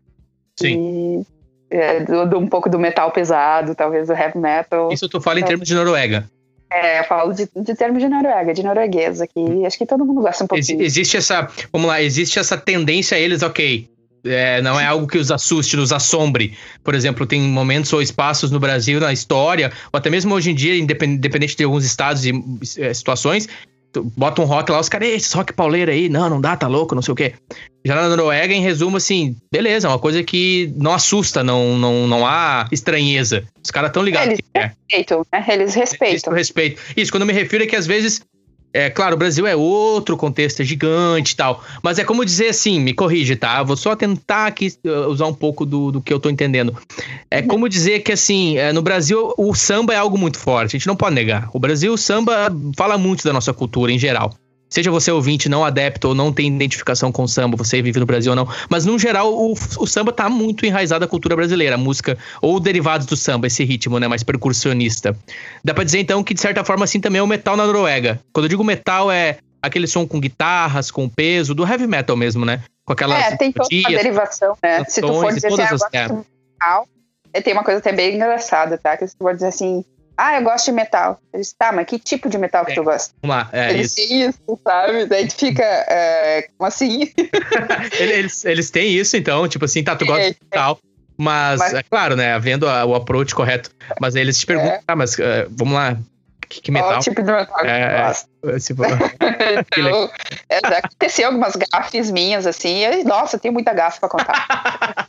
Sim. 0.60 1.24
E, 1.72 1.76
é, 1.76 2.02
do, 2.02 2.28
do- 2.30 2.38
um 2.38 2.48
pouco 2.48 2.70
do 2.70 2.78
metal 2.78 3.12
pesado, 3.12 3.74
talvez 3.74 4.08
do 4.08 4.14
heavy 4.14 4.38
metal. 4.38 4.92
Isso 4.92 5.10
tu 5.10 5.20
fala 5.20 5.40
em 5.40 5.44
termos 5.44 5.68
de 5.68 5.74
Noruega. 5.74 6.30
É, 6.74 7.00
eu 7.02 7.04
falo 7.04 7.34
de, 7.34 7.48
de 7.56 7.76
termos 7.76 8.02
de 8.02 8.10
Noruega, 8.10 8.54
de 8.54 8.64
norueguesa, 8.64 9.28
que 9.28 9.66
acho 9.66 9.78
que 9.78 9.86
todo 9.86 10.04
mundo 10.06 10.22
gosta 10.22 10.44
um 10.44 10.48
Ex- 10.56 10.68
pouquinho. 10.68 10.82
existe 10.86 11.18
essa, 11.18 11.48
vamos 11.72 11.88
lá, 11.88 12.02
existe 12.02 12.40
essa 12.40 12.58
tendência 12.58 13.16
a 13.16 13.20
eles, 13.20 13.44
ok. 13.44 13.88
é, 14.26 14.62
não 14.62 14.80
é 14.80 14.86
algo 14.86 15.06
que 15.06 15.18
os 15.18 15.30
assuste, 15.30 15.76
os 15.78 15.92
assombre. 15.92 16.58
Por 16.84 16.96
exemplo, 16.96 17.26
tem 17.28 17.42
momentos 17.42 17.92
ou 17.94 18.02
espaços 18.02 18.50
no 18.52 18.60
Brasil, 18.60 19.00
na 19.00 19.12
história, 19.14 19.72
ou 19.92 19.98
até 19.98 20.10
mesmo 20.10 20.34
hoje 20.34 20.50
em 20.50 20.56
dia, 20.56 20.76
independ- 20.78 21.18
independente 21.18 21.56
de 21.58 21.64
alguns 21.64 21.84
estados 21.86 22.26
e 22.26 22.32
é, 22.80 22.94
situações, 22.94 23.48
tu 23.48 23.52
bota 24.02 24.42
um 24.42 24.46
rock 24.46 24.72
lá, 24.72 24.80
os 24.80 24.90
caras, 24.90 25.08
"Ei, 25.08 25.16
esse 25.16 25.36
rock 25.36 25.54
pauleiro 25.54 25.92
aí, 25.92 26.10
não, 26.10 26.30
não 26.30 26.42
dá, 26.42 26.56
tá 26.56 26.68
louco, 26.68 26.96
não 26.96 27.02
sei 27.02 27.12
o 27.12 27.16
quê. 27.16 27.34
Já 27.86 27.96
na 27.96 28.08
Noruega, 28.08 28.54
em 28.54 28.62
resumo, 28.62 28.98
assim, 28.98 29.36
beleza, 29.52 29.88
é 29.88 29.92
uma 29.92 30.00
coisa 30.00 30.24
que 30.24 30.74
não 30.78 30.94
assusta, 30.94 31.44
não, 31.44 31.78
não, 31.78 32.08
não 32.08 32.26
há 32.26 32.68
estranheza. 32.72 33.44
Os 33.64 33.72
caras 33.72 33.90
estão 33.90 34.02
ligados 34.02 34.30
Eles 34.30 34.40
que 34.40 34.58
é. 34.58 34.72
respeitam, 34.90 35.26
né? 35.32 35.46
Eles 35.50 35.74
respeitam. 35.76 36.32
eu 36.32 36.38
respeito. 36.38 36.82
Isso, 36.96 37.12
quando 37.12 37.24
eu 37.24 37.28
me 37.28 37.34
refiro 37.34 37.64
é 37.64 37.68
que 37.68 37.76
às 37.76 37.86
vezes. 37.86 38.22
É 38.74 38.90
claro, 38.90 39.16
o 39.16 39.18
Brasil 39.18 39.46
é 39.46 39.56
outro 39.56 40.18
contexto, 40.18 40.62
é 40.62 40.66
gigante 40.66 41.34
e 41.34 41.36
tal. 41.36 41.64
Mas 41.84 42.00
é 42.00 42.04
como 42.04 42.26
dizer 42.26 42.50
assim, 42.50 42.80
me 42.80 42.92
corrige, 42.94 43.36
tá? 43.36 43.62
Vou 43.62 43.78
só 43.78 43.96
tentar 43.96 44.48
aqui 44.48 44.74
uh, 44.84 45.10
usar 45.10 45.28
um 45.28 45.34
pouco 45.34 45.64
do, 45.64 45.92
do 45.92 46.02
que 46.02 46.12
eu 46.12 46.20
tô 46.20 46.28
entendendo. 46.30 46.76
É 47.30 47.42
como 47.42 47.70
dizer 47.70 48.00
que, 48.00 48.12
assim, 48.12 48.58
é, 48.58 48.74
no 48.74 48.82
Brasil 48.82 49.32
o 49.38 49.54
samba 49.54 49.94
é 49.94 49.98
algo 49.98 50.18
muito 50.18 50.40
forte, 50.40 50.76
a 50.76 50.80
gente 50.80 50.88
não 50.88 50.96
pode 50.96 51.14
negar. 51.14 51.50
O 51.54 51.60
Brasil, 51.60 51.94
o 51.94 51.98
samba 51.98 52.52
fala 52.76 52.98
muito 52.98 53.24
da 53.24 53.32
nossa 53.32 53.54
cultura 53.54 53.92
em 53.92 54.00
geral. 54.00 54.34
Seja 54.74 54.90
você 54.90 55.12
ouvinte 55.12 55.48
não 55.48 55.64
adepto 55.64 56.08
ou 56.08 56.16
não 56.16 56.34
tem 56.34 56.48
identificação 56.48 57.12
com 57.12 57.22
o 57.22 57.28
samba, 57.28 57.56
você 57.56 57.80
vive 57.80 58.00
no 58.00 58.08
Brasil 58.08 58.32
ou 58.32 58.36
não. 58.36 58.48
Mas, 58.68 58.88
no 58.88 58.98
geral, 58.98 59.32
o, 59.32 59.54
o 59.54 59.86
samba 59.86 60.12
tá 60.12 60.28
muito 60.28 60.66
enraizado 60.66 61.02
na 61.02 61.08
cultura 61.08 61.36
brasileira. 61.36 61.76
A 61.76 61.78
música, 61.78 62.18
ou 62.42 62.60
derivados 62.60 63.06
do 63.06 63.16
samba, 63.16 63.46
esse 63.46 63.64
ritmo, 63.64 64.00
né? 64.00 64.08
Mais 64.08 64.24
percussionista. 64.24 65.16
Dá 65.64 65.76
pra 65.76 65.84
dizer, 65.84 66.00
então, 66.00 66.24
que 66.24 66.34
de 66.34 66.42
certa 66.42 66.64
forma, 66.64 66.86
assim, 66.86 67.00
também 67.00 67.20
é 67.20 67.22
o 67.22 67.28
metal 67.28 67.56
na 67.56 67.68
Noruega. 67.68 68.20
Quando 68.34 68.46
eu 68.46 68.50
digo 68.50 68.64
metal, 68.64 69.12
é 69.12 69.38
aquele 69.62 69.86
som 69.86 70.08
com 70.08 70.20
guitarras, 70.20 70.90
com 70.90 71.08
peso, 71.08 71.54
do 71.54 71.64
heavy 71.68 71.86
metal 71.86 72.18
mesmo, 72.18 72.44
né? 72.44 72.64
Com 72.84 72.94
aquelas 72.94 73.26
É, 73.26 73.38
tem 73.38 73.52
toda 73.52 73.70
uma 73.72 73.90
derivação, 73.90 74.58
né? 74.64 74.84
Se 74.86 75.02
tu 75.02 75.14
for 75.14 75.32
dizer 75.32 75.50
assim, 75.50 75.70
gosto 75.70 75.88
é. 75.94 76.08
metal, 76.08 76.88
é, 77.32 77.42
tem 77.42 77.54
uma 77.54 77.64
coisa 77.64 77.78
até 77.78 77.92
bem 77.92 78.16
engraçada, 78.16 78.76
tá? 78.76 78.98
Que 78.98 79.06
se 79.06 79.16
tu 79.16 79.20
for 79.20 79.36
dizer 79.36 79.50
assim, 79.50 79.86
ah, 80.18 80.36
eu 80.38 80.44
gosto 80.44 80.66
de 80.66 80.72
metal. 80.72 81.20
Eles, 81.34 81.54
tá, 81.54 81.72
mas 81.72 81.86
que 81.86 81.98
tipo 82.00 82.30
de 82.30 82.38
metal 82.38 82.66
que 82.66 82.72
É. 82.72 82.76
tu 82.76 82.84
gosta? 82.84 83.14
Vamos 83.22 83.36
lá, 83.36 83.50
é 83.52 83.70
Eles 83.72 83.98
isso. 83.98 84.08
têm 84.08 84.26
isso, 84.30 84.60
sabe? 84.64 85.06
Daí 85.06 85.28
tu 85.28 85.36
fica, 85.36 85.64
é, 85.64 86.48
como 86.58 86.68
assim? 86.68 87.12
Eles, 88.00 88.46
eles, 88.46 88.70
têm 88.70 88.92
isso, 88.94 89.18
então, 89.18 89.48
tipo 89.48 89.66
assim, 89.66 89.84
tá, 89.84 89.96
tu 89.96 90.06
gosta 90.06 90.22
de 90.24 90.30
É, 90.30 90.36
metal. 90.44 90.80
Mas, 91.18 91.60
Mas- 91.60 91.74
é 91.76 91.84
claro, 91.84 92.16
né? 92.16 92.34
Havendo 92.34 92.68
a- 92.68 92.86
o 92.86 92.96
approach 92.96 93.36
correto. 93.36 93.70
Mas 94.02 94.16
aí 94.16 94.22
eles 94.22 94.38
te 94.40 94.46
perguntam, 94.48 94.80
ah, 94.88 94.96
mas 94.96 95.18
eh, 95.20 95.46
vamos 95.52 95.76
lá, 95.76 95.96
que, 96.50 96.60
que 96.62 96.72
Qual 96.72 96.84
metal? 96.88 97.00
tipo 97.02 97.22
de 97.22 97.32
metal 97.32 97.56
que 97.60 97.68
É, 97.68 98.02
gosta? 98.02 98.30
Que 99.72 99.80
Então, 99.82 100.10
é, 100.50 100.58
aconteceu 100.78 101.28
algumas 101.28 101.56
gafes 101.56 102.10
minhas, 102.12 102.46
assim, 102.48 102.84
e, 102.84 103.04
nossa, 103.04 103.36
eu 103.36 103.40
tenho 103.40 103.54
muita 103.54 103.74
gafe 103.74 104.00
pra 104.00 104.10
contar. 104.10 105.08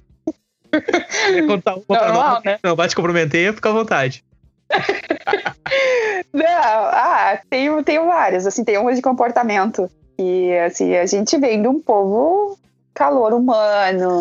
Contar 1.47 1.75
uma 1.77 1.83
pra 1.87 2.07
Normal, 2.09 2.35
nós? 2.35 2.45
né? 2.45 2.59
Não, 2.63 2.75
vai 2.77 2.89
te 2.89 2.95
comprometer, 2.97 3.55
fica 3.55 3.69
à 3.69 3.73
vontade. 3.73 4.25
Não, 6.33 6.45
ah, 6.47 7.39
tenho, 7.49 7.83
tenho 7.83 8.07
várias, 8.07 8.47
assim, 8.47 8.65
tem 8.65 8.79
umas 8.79 8.97
de 8.97 9.03
comportamento. 9.03 9.91
E, 10.19 10.57
assim, 10.59 10.95
a 10.97 11.07
gente 11.07 11.37
vem 11.39 11.61
de 11.61 11.69
um 11.69 11.81
povo 11.81 12.59
calor 12.93 13.33
humano. 13.33 14.21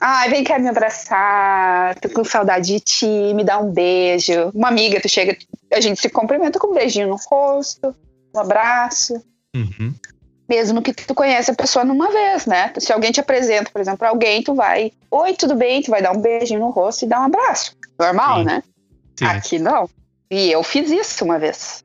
Ai, 0.00 0.30
vem 0.30 0.42
cá 0.42 0.58
me 0.58 0.68
abraçar, 0.68 1.94
tô 2.00 2.08
com 2.08 2.24
saudade 2.24 2.66
de 2.66 2.80
ti, 2.80 3.34
me 3.34 3.44
dá 3.44 3.58
um 3.58 3.70
beijo. 3.70 4.50
Uma 4.54 4.68
amiga, 4.68 5.00
tu 5.00 5.08
chega, 5.08 5.36
a 5.72 5.80
gente 5.80 6.00
se 6.00 6.08
cumprimenta 6.08 6.58
com 6.58 6.68
um 6.68 6.74
beijinho 6.74 7.08
no 7.08 7.16
rosto, 7.16 7.94
um 8.34 8.40
abraço. 8.40 9.14
Uhum. 9.54 9.94
Mesmo 10.48 10.82
que 10.82 10.92
tu 10.92 11.14
conhece 11.14 11.50
a 11.52 11.54
pessoa 11.54 11.84
numa 11.84 12.10
vez, 12.10 12.46
né? 12.46 12.72
Se 12.78 12.92
alguém 12.92 13.12
te 13.12 13.20
apresenta, 13.20 13.70
por 13.70 13.80
exemplo, 13.80 14.06
alguém, 14.06 14.42
tu 14.42 14.54
vai, 14.54 14.92
oi, 15.10 15.34
tudo 15.34 15.54
bem? 15.54 15.80
Tu 15.82 15.90
vai 15.90 16.02
dar 16.02 16.10
um 16.10 16.20
beijinho 16.20 16.60
no 16.60 16.70
rosto 16.70 17.04
e 17.04 17.08
dar 17.08 17.20
um 17.20 17.26
abraço. 17.26 17.76
Normal, 17.98 18.38
Sim. 18.40 18.44
né? 18.44 18.62
Sim. 19.18 19.24
Aqui 19.26 19.58
não. 19.58 19.88
E 20.30 20.50
eu 20.50 20.62
fiz 20.62 20.90
isso 20.90 21.24
uma 21.24 21.38
vez. 21.38 21.84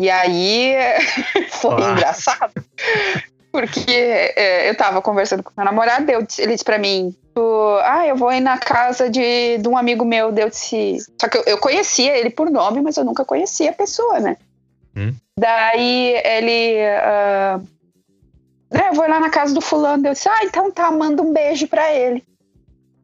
E 0.00 0.10
aí 0.10 0.74
foi 1.50 1.82
Ah. 1.82 1.90
engraçado. 1.92 2.52
Porque 3.50 3.90
é, 3.90 4.68
eu 4.70 4.76
tava 4.76 5.00
conversando 5.02 5.42
com 5.42 5.50
meu 5.56 5.64
namorado, 5.64 6.08
eu 6.10 6.24
ele 6.38 6.52
disse 6.52 6.64
pra 6.64 6.78
mim, 6.78 7.14
ah, 7.82 8.06
eu 8.06 8.14
vou 8.16 8.32
ir 8.32 8.40
na 8.40 8.58
casa 8.58 9.08
de, 9.08 9.58
de 9.58 9.68
um 9.68 9.76
amigo 9.76 10.04
meu, 10.04 10.30
deu 10.30 10.50
disse. 10.50 10.98
Só 11.20 11.28
que 11.28 11.38
eu, 11.38 11.42
eu 11.46 11.58
conhecia 11.58 12.16
ele 12.16 12.30
por 12.30 12.50
nome, 12.50 12.80
mas 12.82 12.96
eu 12.96 13.04
nunca 13.04 13.24
conhecia 13.24 13.70
a 13.70 13.74
pessoa, 13.74 14.20
né? 14.20 14.36
Hum. 14.96 15.14
Daí 15.38 16.14
ele. 16.24 16.78
ah, 17.02 17.60
"É, 18.70 18.88
eu 18.90 18.94
vou 18.94 19.08
lá 19.08 19.18
na 19.18 19.30
casa 19.30 19.54
do 19.54 19.60
fulano. 19.60 20.06
Eu 20.06 20.12
disse, 20.12 20.28
ah, 20.28 20.44
então 20.44 20.70
tá, 20.70 20.90
manda 20.90 21.22
um 21.22 21.32
beijo 21.32 21.66
pra 21.68 21.92
ele. 21.92 22.22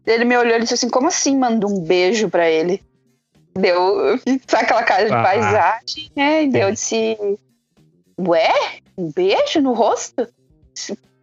Ele 0.07 0.25
me 0.27 0.37
olhou 0.37 0.57
e 0.57 0.61
disse 0.61 0.75
assim: 0.75 0.91
como 0.91 1.09
assim 1.09 1.37
manda 1.39 1.67
um 1.67 1.81
beijo 1.81 2.29
pra 2.29 2.49
ele? 2.51 2.83
Deu, 3.57 4.19
sabe 4.49 4.65
aquela 4.65 4.83
cara 4.83 5.07
de 5.07 5.13
Ah. 5.15 5.23
paisagem, 5.23 6.11
né? 6.17 6.45
E 6.45 6.59
eu 6.59 6.73
disse: 6.73 7.17
Ué? 8.19 8.53
Um 8.99 9.11
beijo 9.13 9.61
no 9.61 9.73
rosto? 9.73 10.21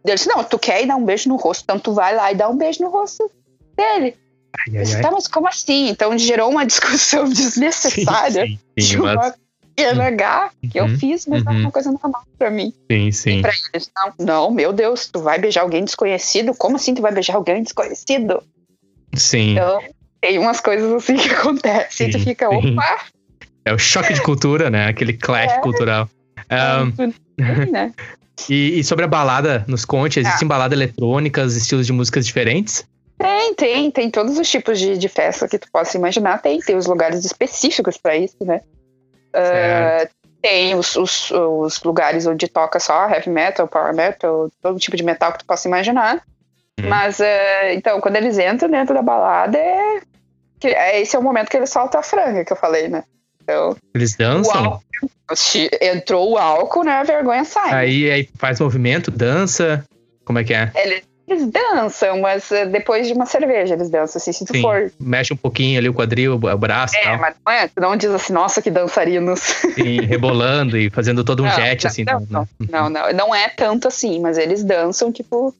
Ele 0.04 0.14
disse: 0.14 0.28
Não, 0.28 0.42
tu 0.44 0.58
quer 0.58 0.82
ir 0.82 0.86
dar 0.86 0.96
um 0.96 1.04
beijo 1.04 1.28
no 1.28 1.36
rosto, 1.36 1.62
então 1.62 1.78
tu 1.78 1.92
vai 1.92 2.14
lá 2.14 2.32
e 2.32 2.34
dá 2.34 2.48
um 2.48 2.56
beijo 2.56 2.82
no 2.82 2.90
rosto 2.90 3.30
dele. 3.76 4.16
Ai, 4.58 4.74
Eu 4.74 4.78
ai, 4.80 4.84
disse, 4.84 5.00
tá, 5.00 5.10
mas 5.10 5.26
como 5.28 5.46
assim? 5.48 5.88
Então 5.88 6.16
gerou 6.18 6.50
uma 6.50 6.64
discussão 6.66 7.24
desnecessária. 7.28 8.46
Sim, 8.46 8.58
sim, 8.78 8.86
de 8.88 8.98
mas 8.98 9.16
uma 9.16 9.34
INH 9.78 10.50
que 10.70 10.78
eu 10.78 10.84
Uhum, 10.84 10.98
fiz, 10.98 11.26
mas 11.26 11.44
é 11.46 11.50
uhum. 11.50 11.60
uma 11.60 11.70
coisa 11.70 11.90
normal 11.90 12.22
pra 12.38 12.50
mim. 12.50 12.72
Sim, 12.90 13.08
E 13.08 13.12
sim. 13.12 13.42
pra 13.42 13.52
eles, 13.72 13.90
não, 13.96 14.12
não, 14.26 14.50
meu 14.50 14.72
Deus, 14.72 15.06
tu 15.10 15.20
vai 15.20 15.38
beijar 15.38 15.62
alguém 15.62 15.84
desconhecido? 15.84 16.54
Como 16.54 16.76
assim 16.76 16.94
tu 16.94 17.00
vai 17.02 17.12
beijar 17.12 17.36
alguém 17.36 17.62
desconhecido? 17.62 18.42
Sim. 19.14 19.52
Então, 19.52 19.82
tem 20.22 20.38
umas 20.38 20.60
coisas 20.60 20.90
assim 20.92 21.16
que 21.16 21.28
acontecem 21.34 22.08
e 22.08 22.10
tu 22.12 22.18
Sim, 22.18 22.24
fica, 22.24 22.48
sim. 22.48 22.72
opa, 22.74 22.98
É 23.66 23.74
o 23.74 23.78
choque 23.78 24.14
de 24.14 24.22
cultura, 24.22 24.70
né? 24.70 24.86
Aquele 24.88 25.12
clash 25.12 25.52
É. 25.52 25.58
cultural. 25.58 26.08
Ahn, 26.48 26.90
tu- 26.92 27.14
né? 27.70 27.92
e, 28.48 28.78
e 28.80 28.84
sobre 28.84 29.04
a 29.04 29.08
balada, 29.08 29.64
nos 29.68 29.84
conte, 29.84 30.18
Ah. 30.18 30.22
existem 30.22 30.48
baladas 30.48 30.76
eletrônicas, 30.78 31.54
estilos 31.56 31.86
de 31.86 31.92
músicas 31.92 32.24
diferentes? 32.24 32.86
Tem, 33.18 33.54
tem, 33.54 33.90
tem 33.90 34.10
todos 34.10 34.36
os 34.38 34.48
tipos 34.50 34.78
de, 34.80 34.96
de 34.98 35.08
festa 35.08 35.46
que 35.46 35.58
tu 35.58 35.68
possa 35.70 35.96
imaginar, 35.96 36.40
tem, 36.42 36.58
tem 36.60 36.74
os 36.76 36.86
lugares 36.86 37.24
específicos 37.24 37.96
pra 37.96 38.16
isso, 38.16 38.36
né? 38.40 38.62
Ah, 39.34 40.08
tem 40.40 40.74
os, 40.74 40.96
os, 40.96 41.30
os 41.30 41.82
lugares 41.84 42.26
onde 42.26 42.48
toca 42.48 42.80
só 42.80 43.08
heavy 43.08 43.30
metal, 43.30 43.68
power 43.68 43.94
metal, 43.94 44.50
todo 44.60 44.78
tipo 44.80 44.96
de 44.96 45.04
metal 45.04 45.32
que 45.32 45.38
tu 45.40 45.44
possa 45.46 45.68
imaginar. 45.68 46.16
Uhum. 46.80 46.88
Mas, 46.88 47.20
ah, 47.20 47.72
então, 47.72 48.00
quando 48.00 48.16
eles 48.16 48.38
entram 48.38 48.68
dentro 48.68 48.92
da 48.94 49.02
balada, 49.02 49.56
é, 49.56 49.91
que- 50.62 50.68
é- 50.74 51.00
esse 51.00 51.14
é 51.14 51.18
o 51.18 51.22
momento 51.22 51.48
que 51.50 51.56
eles 51.56 51.70
soltam 51.70 52.00
a 52.00 52.02
franga, 52.02 52.44
que 52.44 52.52
eu 52.52 52.56
falei, 52.56 52.88
né? 52.88 53.04
Então, 53.42 53.76
Eles 53.94 54.14
o 54.14 54.18
dançam? 54.18 54.64
álcool, 54.64 54.82
se 55.34 55.68
entrou 55.80 56.30
o 56.32 56.38
álcool, 56.38 56.84
né? 56.84 56.92
A 56.92 57.02
vergonha 57.02 57.44
sai. 57.44 57.72
Aí, 57.74 58.10
aí 58.10 58.28
faz 58.38 58.60
movimento, 58.60 59.10
dança. 59.10 59.84
Como 60.24 60.38
é 60.38 60.44
que 60.44 60.54
é? 60.54 60.70
Eles, 60.76 61.02
eles 61.26 61.46
dançam, 61.50 62.20
mas 62.20 62.52
ah, 62.52 62.64
depois 62.66 63.08
de 63.08 63.12
uma 63.12 63.26
cerveja 63.26 63.74
eles 63.74 63.90
dançam. 63.90 64.20
Assim, 64.20 64.32
se 64.32 64.44
tu 64.44 64.52
Sim. 64.52 64.62
for 64.62 64.92
Mexe 65.00 65.32
um 65.34 65.36
pouquinho 65.36 65.76
ali 65.78 65.88
o 65.88 65.94
quadril, 65.94 66.34
o 66.34 66.56
braço 66.58 66.94
É, 66.96 67.02
tal. 67.02 67.18
mas 67.18 67.34
não 67.44 67.52
é, 67.52 67.66
tu 67.66 67.80
não 67.80 67.96
diz 67.96 68.10
assim, 68.10 68.32
nossa, 68.32 68.62
que 68.62 68.70
dançarinos. 68.70 69.40
Sim, 69.74 70.00
rebolando 70.02 70.78
e 70.78 70.88
fazendo 70.90 71.24
todo 71.24 71.42
um 71.42 71.46
Não, 71.50 71.52
jet, 71.56 71.82
não, 71.84 71.90
assim. 71.90 72.04
não, 72.04 72.20
né? 72.20 72.26
não, 72.30 72.46
não, 72.70 72.90
não, 72.90 73.12
não 73.12 73.34
é 73.34 73.48
tanto 73.48 73.88
assim, 73.88 74.20
mas 74.20 74.38
eles 74.38 74.62
dançam, 74.62 75.10
tipo, 75.10 75.52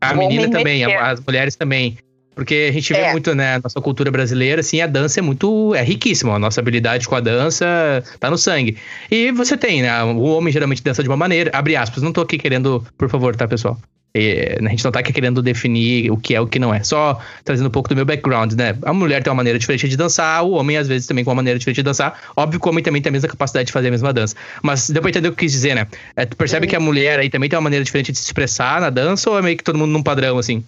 A 0.00 0.12
menina 0.12 0.46
me 0.48 0.50
também, 0.50 0.84
a- 0.84 1.10
as 1.12 1.20
mulheres 1.20 1.54
também. 1.54 1.96
Porque 2.34 2.66
a 2.70 2.72
gente 2.72 2.92
vê 2.92 2.98
É. 3.00 3.12
muito, 3.12 3.34
né, 3.34 3.60
nossa 3.62 3.80
cultura 3.80 4.10
brasileira, 4.10 4.60
assim, 4.60 4.80
a 4.80 4.86
dança 4.86 5.20
é 5.20 5.22
muito, 5.22 5.74
é 5.74 5.82
riquíssima. 5.82 6.34
A 6.34 6.38
nossa 6.38 6.60
habilidade 6.60 7.06
com 7.06 7.14
a 7.14 7.20
dança 7.20 8.02
tá 8.18 8.30
no 8.30 8.38
sangue. 8.38 8.76
E 9.10 9.30
você 9.32 9.56
tem, 9.56 9.82
né, 9.82 10.02
o 10.04 10.22
homem 10.22 10.52
geralmente 10.52 10.82
dança 10.82 11.02
de 11.02 11.08
uma 11.08 11.16
maneira, 11.16 11.50
abre 11.52 11.76
aspas, 11.76 12.02
não 12.02 12.12
tô 12.12 12.22
aqui 12.22 12.38
querendo, 12.38 12.84
por 12.96 13.08
favor, 13.10 13.36
tá, 13.36 13.46
pessoal? 13.46 13.78
É, 14.14 14.58
a 14.62 14.68
gente 14.68 14.84
não 14.84 14.92
tá 14.92 15.00
aqui 15.00 15.10
querendo 15.10 15.40
definir 15.42 16.10
o 16.10 16.18
que 16.18 16.34
é 16.34 16.40
o 16.40 16.46
que 16.46 16.58
não 16.58 16.72
é. 16.74 16.82
Só 16.82 17.18
trazendo 17.44 17.68
um 17.68 17.70
pouco 17.70 17.88
do 17.88 17.96
meu 17.96 18.04
background, 18.04 18.52
né? 18.52 18.76
A 18.82 18.92
mulher 18.92 19.22
tem 19.22 19.30
uma 19.30 19.36
maneira 19.38 19.58
diferente 19.58 19.88
de 19.88 19.96
dançar, 19.96 20.44
o 20.44 20.50
homem 20.50 20.76
às 20.76 20.86
vezes 20.86 21.06
também 21.06 21.24
com 21.24 21.30
uma 21.30 21.36
maneira 21.36 21.58
diferente 21.58 21.76
de 21.76 21.82
dançar. 21.82 22.18
Óbvio 22.36 22.60
que 22.60 22.66
o 22.66 22.70
homem 22.70 22.84
também 22.84 23.00
tem 23.00 23.08
a 23.08 23.12
mesma 23.12 23.26
capacidade 23.30 23.68
de 23.68 23.72
fazer 23.72 23.88
a 23.88 23.90
mesma 23.90 24.12
dança. 24.12 24.36
Mas 24.62 24.90
deu 24.90 25.00
pra 25.00 25.08
entender 25.08 25.28
o 25.28 25.30
que 25.32 25.36
eu 25.36 25.46
quis 25.46 25.52
dizer, 25.52 25.74
né? 25.74 25.86
É, 26.14 26.26
tu 26.26 26.36
percebe 26.36 26.66
Uhum. 26.66 26.70
que 26.70 26.76
a 26.76 26.80
mulher 26.80 27.20
aí 27.20 27.30
também 27.30 27.48
tem 27.48 27.56
uma 27.56 27.62
maneira 27.62 27.82
diferente 27.82 28.12
de 28.12 28.18
se 28.18 28.24
expressar 28.26 28.82
na 28.82 28.90
dança 28.90 29.30
ou 29.30 29.38
é 29.38 29.40
meio 29.42 29.56
que 29.56 29.64
todo 29.64 29.78
mundo 29.78 29.90
num 29.90 30.02
padrão, 30.02 30.36
assim? 30.36 30.62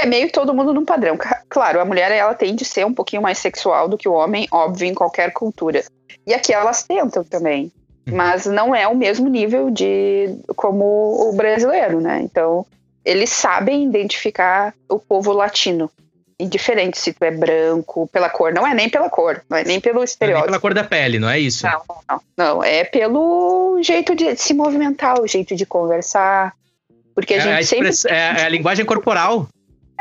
É 0.00 0.06
meio 0.06 0.30
todo 0.32 0.54
mundo 0.54 0.72
num 0.74 0.84
padrão. 0.84 1.18
Claro, 1.48 1.80
a 1.80 1.84
mulher, 1.84 2.10
ela 2.12 2.34
tem 2.34 2.54
de 2.54 2.64
ser 2.64 2.84
um 2.86 2.94
pouquinho 2.94 3.22
mais 3.22 3.38
sexual 3.38 3.88
do 3.88 3.96
que 3.98 4.08
o 4.08 4.12
homem, 4.12 4.46
óbvio, 4.50 4.86
em 4.86 4.94
qualquer 4.94 5.32
cultura. 5.32 5.84
E 6.26 6.34
aqui 6.34 6.52
elas 6.52 6.82
tentam 6.82 7.22
também. 7.24 7.70
Uhum. 8.08 8.16
Mas 8.16 8.46
não 8.46 8.74
é 8.74 8.88
o 8.88 8.96
mesmo 8.96 9.28
nível 9.28 9.70
de 9.70 10.34
como 10.56 10.84
o 11.28 11.32
brasileiro, 11.34 12.00
né? 12.00 12.20
Então, 12.22 12.66
eles 13.04 13.30
sabem 13.30 13.84
identificar 13.84 14.74
o 14.88 14.98
povo 14.98 15.32
latino. 15.32 15.90
Indiferente 16.38 16.98
se 16.98 17.12
tu 17.12 17.22
é 17.22 17.30
branco, 17.30 18.08
pela 18.10 18.30
cor. 18.30 18.52
Não 18.54 18.66
é 18.66 18.72
nem 18.72 18.88
pela 18.88 19.10
cor, 19.10 19.42
não 19.48 19.58
é 19.58 19.64
nem 19.64 19.78
pelo 19.78 19.96
Não 19.96 20.02
é 20.02 20.04
estereótipo. 20.06 20.46
pela 20.46 20.58
cor 20.60 20.72
da 20.72 20.82
pele, 20.84 21.18
não 21.18 21.28
é 21.28 21.38
isso? 21.38 21.66
Não, 21.66 21.82
não, 22.08 22.20
não. 22.36 22.64
É 22.64 22.82
pelo 22.84 23.78
jeito 23.82 24.14
de 24.14 24.34
se 24.36 24.54
movimentar, 24.54 25.20
o 25.20 25.26
jeito 25.26 25.54
de 25.54 25.66
conversar. 25.66 26.54
Porque 27.14 27.34
a 27.34 27.36
é, 27.36 27.40
a 27.40 27.56
gente 27.56 27.66
sempre. 27.66 27.88
express- 27.90 28.10
é- 28.10 28.40
é 28.42 28.44
a 28.46 28.48
linguagem 28.48 28.86
corporal. 28.86 29.46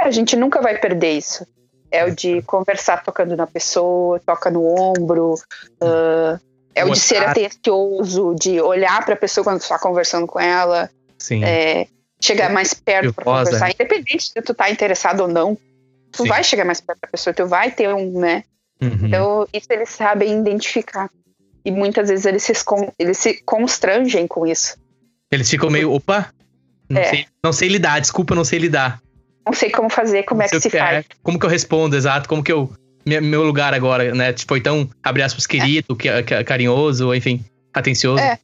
É, 0.02 0.08
A 0.08 0.12
gente 0.12 0.36
nunca 0.36 0.62
vai 0.62 0.78
perder 0.78 1.14
isso. 1.14 1.46
É 1.92 2.06
o 2.06 2.16
de 2.16 2.42
conversar 2.44 3.04
tocando 3.04 3.36
na 3.36 3.48
pessoa, 3.48 4.20
toca 4.20 4.52
no 4.52 4.64
ombro. 4.64 5.36
ah, 5.82 6.40
é 6.76 6.86
o 6.86 6.92
de 6.92 7.00
ser 7.00 7.24
atencioso, 7.24 8.36
de 8.36 8.62
olhar 8.62 9.04
para 9.04 9.16
a 9.16 9.18
pessoa 9.18 9.44
quando 9.44 9.60
tu 9.60 9.68
tá 9.68 9.80
conversando 9.80 10.28
com 10.28 10.40
ela. 10.40 10.90
Sim. 11.18 11.44
é, 11.44 11.88
chegar 12.22 12.52
mais 12.52 12.74
perto 12.74 13.14
para 13.14 13.26
conversar. 13.26 13.72
Independente 13.72 14.24
se 14.24 14.42
tu 14.42 14.54
tá 14.54 14.70
interessado 14.70 15.22
ou 15.22 15.28
não. 15.28 15.58
Tu 16.12 16.24
Sim. 16.24 16.30
vai 16.30 16.44
chegar 16.44 16.66
mais 16.66 16.80
perto 16.82 17.00
da 17.02 17.08
pessoa, 17.08 17.34
tu 17.34 17.46
vai 17.46 17.72
ter 17.72 17.94
um, 17.94 18.20
né? 18.20 18.44
Uhum. 18.82 19.08
Então, 19.08 19.48
isso 19.54 19.68
eles 19.70 19.90
sabem 19.90 20.40
identificar. 20.40 21.10
E 21.64 21.72
muitas 21.72 22.10
vezes 22.10 22.26
eles 22.26 22.44
se, 22.44 22.54
eles 22.98 23.18
se 23.18 23.42
constrangem 23.44 24.26
com 24.28 24.48
isso. 24.48 24.78
Eles 25.32 25.50
ficam 25.50 25.70
meio, 25.70 25.92
opa, 25.92 26.34
não, 26.90 27.02
É. 27.02 27.04
sei, 27.04 27.26
não 27.44 27.54
sei 27.54 27.68
lidar, 27.68 28.00
desculpa, 28.00 28.34
não 28.34 28.46
sei 28.46 28.60
lidar. 28.60 29.02
Não 29.50 29.54
sei 29.54 29.72
como 29.72 29.90
fazer, 29.90 30.24
como 30.24 30.40
Não 30.40 30.46
é 30.46 30.50
que 30.50 30.60
se 30.60 30.70
faz. 30.70 31.06
Como 31.24 31.40
que 31.40 31.46
eu 31.46 31.50
respondo, 31.50 31.96
exato, 31.96 32.30
como 32.30 32.44
que 32.44 32.52
eu. 32.52 32.72
Meu, 33.06 33.44
lugar 33.44 33.74
agora, 33.74 34.14
né? 34.14 34.32
Tipo, 34.32 34.50
foi 34.54 34.62
tão, 34.62 34.88
abre 35.02 35.24
aspas, 35.24 35.48
querido, 35.48 35.96
que- 35.96 36.22
que- 36.24 36.44
carinhoso, 36.44 37.14
enfim, 37.16 37.44
atencioso. 37.74 38.22
É. 38.22 38.38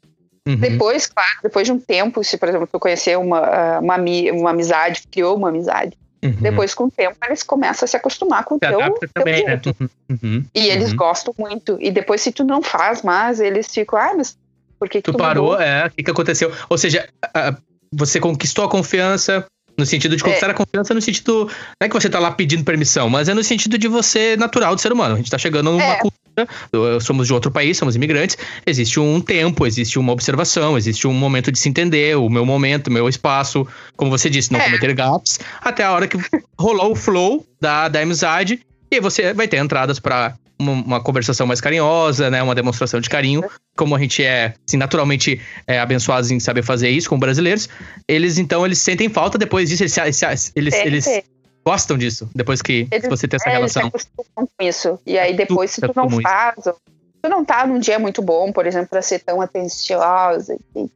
Uhum. 0.47 0.55
Depois, 0.55 1.05
claro, 1.05 1.29
depois 1.43 1.67
de 1.67 1.71
um 1.73 1.79
tempo, 1.79 2.23
se, 2.23 2.37
por 2.37 2.49
exemplo, 2.49 2.67
tu 2.71 2.79
conhecer 2.79 3.17
uma, 3.19 3.39
ah, 3.39 3.79
uma, 3.79 3.97
uma 4.33 4.49
amizade, 4.49 5.03
criou 5.11 5.35
uma 5.37 5.49
amizade, 5.49 5.95
Uhum. 6.23 6.31
depois, 6.39 6.73
com 6.73 6.85
o 6.85 6.91
tempo, 6.91 7.15
eles 7.27 7.43
começam 7.43 7.85
a 7.85 7.87
se 7.87 7.95
acostumar 7.97 8.43
com 8.45 8.55
o 8.55 8.59
teu, 8.59 8.79
teu 8.79 9.09
também, 9.13 9.43
né? 9.45 9.61
Uhum. 9.79 9.89
Uhum. 10.23 10.45
E 10.55 10.67
eles 10.69 10.89
Uhum. 10.91 10.95
gostam 10.97 11.33
muito. 11.37 11.77
E 11.79 11.91
depois, 11.91 12.21
se 12.21 12.31
tu 12.31 12.43
não 12.43 12.63
faz 12.63 13.03
mais, 13.03 13.39
eles 13.39 13.67
ficam, 13.67 13.99
ah, 13.99 14.13
mas 14.17 14.35
por 14.79 14.89
que, 14.89 14.99
que 14.99 15.03
Tu 15.03 15.11
tu, 15.11 15.17
parou, 15.19 15.51
mudou? 15.51 15.61
é, 15.61 15.85
o 15.85 15.91
que, 15.91 16.01
que 16.01 16.09
aconteceu? 16.11 16.51
Ou 16.69 16.77
seja, 16.79 17.07
a- 17.33 17.55
você 17.93 18.19
conquistou 18.19 18.65
a 18.65 18.69
confiança, 18.69 19.45
no 19.77 19.85
sentido 19.85 20.15
de 20.15 20.21
É. 20.23 20.25
conquistar 20.25 20.49
a 20.49 20.53
confiança, 20.53 20.93
no 20.93 21.01
sentido. 21.01 21.45
Não 21.45 21.85
é 21.85 21.87
que 21.89 21.93
você 21.93 22.09
tá 22.09 22.19
lá 22.19 22.31
pedindo 22.31 22.63
permissão, 22.63 23.09
mas 23.09 23.27
é 23.29 23.33
no 23.33 23.43
sentido 23.43 23.77
de 23.77 23.87
você 23.87 24.35
natural 24.37 24.75
do 24.75 24.81
ser 24.81 24.91
humano. 24.93 25.15
A 25.15 25.17
gente 25.17 25.29
tá 25.31 25.37
chegando 25.37 25.71
numa 25.71 25.83
É. 25.83 25.95
cultura, 25.97 26.99
somos 27.01 27.27
de 27.27 27.33
outro 27.33 27.49
país, 27.51 27.77
somos 27.77 27.95
imigrantes, 27.95 28.37
existe 28.65 28.99
um 28.99 29.21
tempo, 29.21 29.65
existe 29.65 29.97
uma 29.99 30.11
observação, 30.11 30.77
existe 30.77 31.07
um 31.07 31.13
momento 31.13 31.51
de 31.51 31.57
se 31.59 31.69
entender, 31.69 32.17
o 32.17 32.29
meu 32.29 32.45
momento, 32.45 32.87
o 32.87 32.91
meu 32.91 33.07
espaço, 33.07 33.65
como 33.95 34.11
você 34.11 34.29
disse, 34.29 34.51
não 34.51 34.59
É. 34.59 34.65
cometer 34.65 34.93
gaps, 34.93 35.39
até 35.61 35.83
a 35.83 35.91
hora 35.91 36.07
que 36.07 36.17
rolou 36.59 36.91
o 36.91 36.95
flow 36.95 37.45
da, 37.61 37.87
da 37.87 38.01
amizade, 38.01 38.59
e 38.95 38.97
aí 38.97 39.01
você 39.01 39.33
vai 39.33 39.47
ter 39.47 39.57
entradas 39.57 39.99
pra 39.99 40.35
uma, 40.59 40.71
uma 40.71 41.01
conversação 41.03 41.45
mais 41.45 41.59
carinhosa, 41.61 42.29
né? 42.29 42.41
Uma 42.41 42.55
demonstração 42.55 42.99
de 42.99 43.09
carinho. 43.09 43.43
Como 43.75 43.95
a 43.95 43.99
gente 43.99 44.23
é, 44.23 44.53
assim, 44.67 44.77
naturalmente 44.77 45.41
é, 45.67 45.79
abençoados 45.79 46.31
em 46.31 46.39
saber 46.39 46.63
fazer 46.63 46.89
isso 46.89 47.09
como 47.09 47.19
brasileiros, 47.19 47.67
eles 48.07 48.37
então 48.37 48.65
eles 48.65 48.79
sentem 48.79 49.09
falta 49.09 49.37
depois 49.37 49.69
disso, 49.69 49.83
eles, 49.83 49.97
eles, 49.97 50.51
eles, 50.55 51.07
eles 51.07 51.23
gostam 51.65 51.97
disso, 51.97 52.29
depois 52.33 52.61
que 52.61 52.87
Eles- 52.91 53.09
você 53.09 53.27
tem 53.27 53.35
essa 53.37 53.49
É, 53.49 53.57
eles 53.59 53.71
se 53.73 53.79
relação. 53.79 53.87
acostumam 53.89 54.49
com 54.57 54.63
isso. 54.65 54.99
E 55.05 55.17
aí 55.19 55.35
depois, 55.35 55.71
se 55.71 55.81
tu 55.81 55.91
não 55.95 56.07
isso. 56.07 56.21
faz, 56.21 56.55
tu 56.63 57.29
não 57.29 57.43
tá 57.43 57.67
num 57.67 57.79
dia 57.79 57.99
muito 57.99 58.21
bom, 58.21 58.51
por 58.53 58.65
exemplo, 58.65 58.87
pra 58.89 59.01
ser 59.01 59.19
tão 59.19 59.41
atenciosa, 59.41 60.53
enfim, 60.55 60.89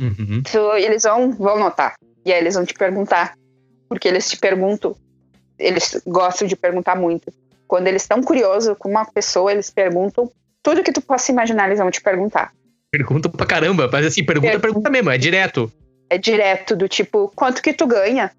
Uhum. 0.00 0.42
tu- 0.42 0.72
eles 0.76 1.02
vão, 1.02 1.32
vão 1.32 1.58
notar. 1.58 1.94
E 2.24 2.32
aí 2.32 2.40
eles 2.40 2.54
vão 2.54 2.64
te 2.64 2.72
perguntar. 2.74 3.34
Porque 3.88 4.08
eles 4.08 4.30
te 4.30 4.38
perguntam, 4.38 4.96
eles 5.58 6.00
gostam 6.06 6.48
de 6.48 6.56
perguntar 6.56 6.96
muito. 6.96 7.30
Quando 7.72 7.86
eles 7.86 8.02
estão 8.02 8.22
curiosos 8.22 8.76
com 8.78 8.90
uma 8.90 9.02
pessoa, 9.06 9.50
eles 9.50 9.70
perguntam 9.70 10.30
tudo 10.62 10.82
que 10.82 10.92
tu 10.92 11.00
possa 11.00 11.32
imaginar, 11.32 11.68
eles 11.68 11.78
vão 11.78 11.90
te 11.90 12.02
perguntar. 12.02 12.52
Pergunta 12.90 13.30
pra 13.30 13.46
caramba, 13.46 13.88
mas 13.90 14.04
assim, 14.04 14.22
pergunta, 14.22 14.50
Pergunta. 14.50 14.68
pergunta 14.68 14.90
mesmo, 14.90 15.08
é 15.10 15.16
direto. 15.16 15.72
É 16.10 16.18
direto, 16.18 16.76
do 16.76 16.86
tipo, 16.86 17.32
quanto 17.34 17.62
que 17.62 17.72
tu 17.72 17.86
ganha? 17.86 18.30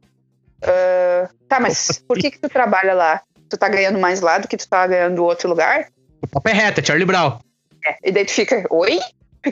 Ah, 0.62 1.28
tá, 1.50 1.60
mas 1.60 1.98
por 2.08 2.20
que 2.20 2.30
que 2.30 2.38
tu 2.38 2.48
trabalha 2.48 2.94
lá? 2.94 3.22
Tu 3.50 3.58
tá 3.58 3.68
ganhando 3.70 3.98
mais 3.98 4.22
lá 4.22 4.38
do 4.38 4.48
que 4.48 4.56
tu 4.56 4.70
tá 4.70 4.86
ganhando 4.86 5.16
no 5.16 5.24
outro 5.24 5.50
lugar? 5.50 5.88
O 6.22 6.28
papo 6.28 6.50
é 6.50 6.54
reto, 6.54 6.82
é 6.82 6.84
Charlie 6.84 7.08
Brown. 7.08 7.40
É, 7.84 8.10
e 8.10 8.12
daí 8.12 8.26
tu 8.26 8.34
fica, 8.34 8.64
oi? 8.70 9.00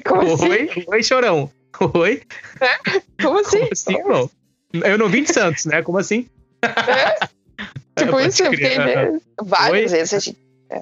Como 0.05 0.21
assim? 0.31 0.47
Oi, 0.47 0.85
oi, 0.89 1.01
chorão. 1.01 1.49
Oi? 1.95 2.21
Como 3.19 3.39
assim? 3.39 3.61
Como 3.61 3.69
assim, 3.71 3.97
irmão? 3.97 4.29
Eu 4.73 4.99
não 4.99 5.09
vim 5.09 5.23
de 5.23 5.33
Santos, 5.33 5.65
né? 5.65 5.81
Como 5.81 5.97
assim? 5.97 6.29
Tipo 8.05 8.19
isso, 8.19 8.43
eu 8.43 8.51
fiquei 8.51 8.77
várias 9.41 9.91
Oi? 9.91 9.97
vezes. 9.97 10.13
A 10.13 10.19
gente, 10.19 10.37
é. 10.69 10.81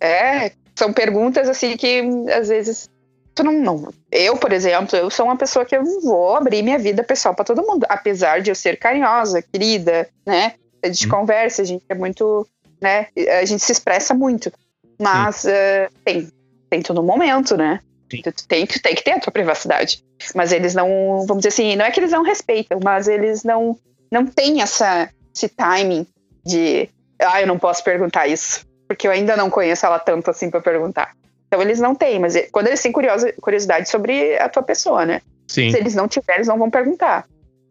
É, 0.00 0.52
são 0.76 0.92
perguntas 0.92 1.48
assim 1.48 1.76
que 1.76 2.02
às 2.32 2.48
vezes 2.48 2.88
tu 3.34 3.42
não, 3.42 3.52
não. 3.52 3.92
Eu, 4.10 4.36
por 4.36 4.52
exemplo, 4.52 4.96
eu 4.96 5.10
sou 5.10 5.26
uma 5.26 5.36
pessoa 5.36 5.64
que 5.64 5.76
eu 5.76 5.84
vou 6.02 6.36
abrir 6.36 6.62
minha 6.62 6.78
vida 6.78 7.02
pessoal 7.02 7.34
pra 7.34 7.44
todo 7.44 7.62
mundo, 7.62 7.86
apesar 7.88 8.40
de 8.40 8.50
eu 8.50 8.54
ser 8.54 8.78
carinhosa, 8.78 9.42
querida, 9.42 10.08
né? 10.26 10.54
A 10.82 10.88
gente 10.88 11.06
Hum. 11.06 11.10
conversa, 11.10 11.62
a 11.62 11.64
gente 11.64 11.84
é 11.88 11.94
muito, 11.94 12.46
né? 12.80 13.08
A 13.40 13.44
gente 13.44 13.62
se 13.62 13.72
expressa 13.72 14.14
muito, 14.14 14.52
mas 15.00 15.44
eh, 15.44 15.88
tem 16.04 16.28
tem 16.70 16.82
todo 16.82 17.02
momento, 17.02 17.56
né? 17.56 17.80
Sim. 18.10 18.20
Tu, 18.22 18.32
tu 18.32 18.48
tem, 18.48 18.66
tu 18.66 18.82
tem 18.82 18.94
que 18.94 19.02
ter 19.04 19.12
a 19.12 19.20
tua 19.20 19.32
privacidade. 19.32 20.02
Mas 20.34 20.52
eles 20.52 20.74
não, 20.74 21.24
vamos 21.26 21.38
dizer 21.38 21.48
assim, 21.48 21.76
não 21.76 21.84
é 21.84 21.90
que 21.90 22.00
eles 22.00 22.10
não 22.10 22.22
respeitam, 22.22 22.78
mas 22.82 23.08
eles 23.08 23.42
não 23.44 23.78
não 24.10 24.26
têm 24.26 24.60
essa 24.60 25.08
esse 25.34 25.48
timing 25.48 26.06
de, 26.44 26.88
ah, 27.18 27.40
eu 27.40 27.46
não 27.46 27.58
posso 27.58 27.82
perguntar 27.82 28.26
isso, 28.26 28.66
porque 28.88 29.06
eu 29.06 29.12
ainda 29.12 29.36
não 29.36 29.50
conheço 29.50 29.86
ela 29.86 29.98
tanto 29.98 30.30
assim 30.30 30.50
pra 30.50 30.60
perguntar. 30.60 31.12
Então 31.46 31.62
eles 31.62 31.78
não 31.78 31.94
têm, 31.94 32.18
mas 32.18 32.34
quando 32.50 32.66
eles 32.66 32.82
têm 32.82 32.92
curiosidade 32.92 33.88
sobre 33.88 34.36
a 34.38 34.48
tua 34.48 34.62
pessoa, 34.62 35.06
né? 35.06 35.20
Sim. 35.46 35.70
Se 35.70 35.76
eles 35.76 35.94
não 35.94 36.08
tiverem, 36.08 36.38
eles 36.38 36.48
não 36.48 36.58
vão 36.58 36.70
perguntar. 36.70 37.26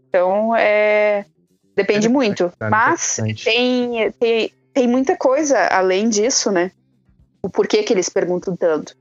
Então, 0.08 0.56
é, 0.56 1.25
depende 1.75 2.08
é 2.08 2.10
muito. 2.10 2.51
Mas 2.70 3.20
tem, 3.44 4.12
tem, 4.20 4.53
tem 4.74 4.88
muita 4.88 5.18
coisa 5.18 5.68
além 5.68 6.08
disso, 6.08 6.51
né? 6.51 6.72
O 7.42 7.50
porquê 7.50 7.84
que 7.84 7.92
eles 7.92 8.10
perguntam 8.10 8.56
tanto. 8.56 8.96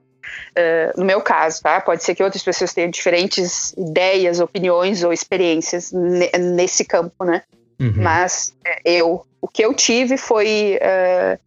Uh, 0.50 0.98
no 0.98 1.04
meu 1.04 1.20
caso, 1.20 1.62
tá? 1.62 1.80
Pode 1.80 2.02
ser 2.02 2.14
que 2.14 2.22
outras 2.22 2.42
pessoas 2.42 2.72
tenham 2.72 2.90
diferentes 2.90 3.72
ideias, 3.74 4.40
opiniões 4.40 5.04
ou 5.04 5.12
experiências 5.12 5.92
nesse 5.92 6.84
campo, 6.84 7.24
né? 7.24 7.42
Uhum. 7.82 7.94
Mas 7.96 8.54
é, 8.64 8.80
eu, 8.84 9.26
o 9.40 9.48
que 9.48 9.64
eu 9.64 9.74
tive 9.74 10.16
foi 10.16 10.78
uh, 10.78 11.38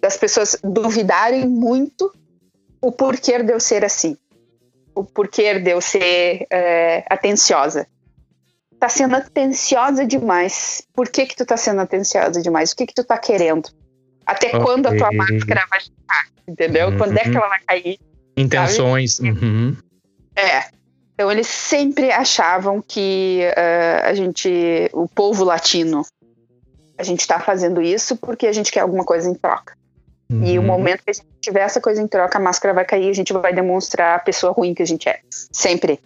das 0.00 0.16
pessoas 0.16 0.56
duvidarem 0.64 1.46
muito 1.46 2.10
o 2.80 2.90
porquê 2.90 3.42
de 3.42 3.52
eu 3.52 3.60
ser 3.60 3.84
assim, 3.84 4.16
o 4.94 5.04
porquê 5.04 5.58
de 5.58 5.70
eu 5.70 5.80
ser 5.82 6.44
uh, 6.44 7.04
atenciosa. 7.10 7.86
Tá 8.80 8.88
sendo 8.88 9.14
atenciosa 9.14 10.04
demais. 10.04 10.82
Por 10.94 11.08
que 11.08 11.26
que 11.26 11.36
tu 11.36 11.44
tá 11.44 11.56
sendo 11.56 11.82
atenciosa 11.82 12.40
demais? 12.40 12.72
O 12.72 12.76
que 12.76 12.86
que 12.86 12.94
tu 12.94 13.04
tá 13.04 13.18
querendo? 13.18 13.68
Até 14.26 14.48
okay. 14.48 14.60
quando 14.60 14.86
a 14.86 14.96
tua 14.96 15.12
máscara 15.12 15.66
vai 15.70 15.80
ficar? 15.80 16.26
Entendeu? 16.48 16.88
Uhum. 16.88 16.98
Quando 16.98 17.16
é 17.18 17.22
que 17.22 17.36
ela 17.36 17.48
vai 17.48 17.60
cair? 17.60 17.98
Intenções. 18.36 19.20
Uhum. 19.20 19.76
É. 20.34 20.64
Então 21.14 21.30
eles 21.30 21.46
sempre 21.46 22.10
achavam 22.10 22.82
que 22.82 23.40
uh, 23.50 24.06
a 24.08 24.14
gente, 24.14 24.90
o 24.92 25.06
povo 25.06 25.44
latino, 25.44 26.04
a 26.96 27.02
gente 27.02 27.20
está 27.20 27.38
fazendo 27.38 27.82
isso 27.82 28.16
porque 28.16 28.46
a 28.46 28.52
gente 28.52 28.72
quer 28.72 28.80
alguma 28.80 29.04
coisa 29.04 29.28
em 29.28 29.34
troca. 29.34 29.74
Uhum. 30.30 30.44
E 30.44 30.58
o 30.58 30.62
momento 30.62 31.04
que 31.04 31.10
a 31.10 31.12
gente 31.12 31.26
tiver 31.40 31.60
essa 31.60 31.80
coisa 31.80 32.00
em 32.00 32.08
troca, 32.08 32.38
a 32.38 32.40
máscara 32.40 32.72
vai 32.72 32.84
cair 32.84 33.06
e 33.06 33.10
a 33.10 33.14
gente 33.14 33.32
vai 33.32 33.52
demonstrar 33.52 34.16
a 34.16 34.18
pessoa 34.18 34.52
ruim 34.52 34.72
que 34.72 34.82
a 34.82 34.86
gente 34.86 35.08
é. 35.08 35.20
Sempre. 35.28 36.00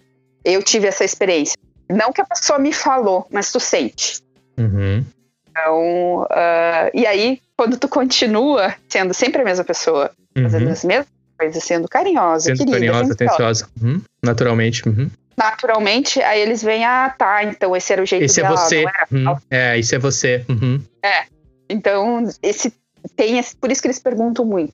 Eu 0.44 0.62
tive 0.62 0.88
essa 0.88 1.04
experiência. 1.04 1.56
Não 1.88 2.12
que 2.12 2.20
a 2.20 2.24
pessoa 2.24 2.58
me 2.58 2.72
falou, 2.72 3.26
mas 3.30 3.52
tu 3.52 3.60
sente. 3.60 4.20
Uhum. 4.58 5.04
Então, 5.48 6.22
uh, 6.22 6.90
e 6.92 7.06
aí, 7.06 7.40
quando 7.56 7.78
tu 7.78 7.88
continua 7.88 8.74
sendo 8.88 9.14
sempre 9.14 9.42
a 9.42 9.44
mesma 9.44 9.64
pessoa, 9.64 10.10
fazendo 10.34 10.66
uhum. 10.66 10.72
as 10.72 10.84
mesmas 10.84 11.15
coisas, 11.38 11.62
sendo 11.62 11.88
carinhosa, 11.88 12.46
sendo 12.46 12.58
querida, 12.58 12.92
carinhosa, 12.92 13.12
atenciosa, 13.12 13.68
uhum. 13.82 14.00
naturalmente. 14.22 14.88
Uhum. 14.88 15.10
Naturalmente, 15.36 16.20
aí 16.22 16.40
eles 16.40 16.62
vêm, 16.62 16.84
ah, 16.84 17.14
tá, 17.16 17.44
então 17.44 17.76
esse 17.76 17.92
era 17.92 18.02
o 18.02 18.06
jeito 18.06 18.24
esse 18.24 18.40
dela, 18.40 18.54
é 18.54 18.56
você. 18.56 18.84
Uhum. 19.12 19.36
É, 19.50 19.78
isso 19.78 19.94
é 19.94 19.98
você. 19.98 20.44
Uhum. 20.48 20.80
É. 21.02 21.24
Então, 21.68 22.24
esse 22.42 22.72
tem 23.14 23.38
esse, 23.38 23.54
por 23.54 23.70
isso 23.70 23.82
que 23.82 23.88
eles 23.88 23.98
perguntam 23.98 24.44
muito. 24.44 24.72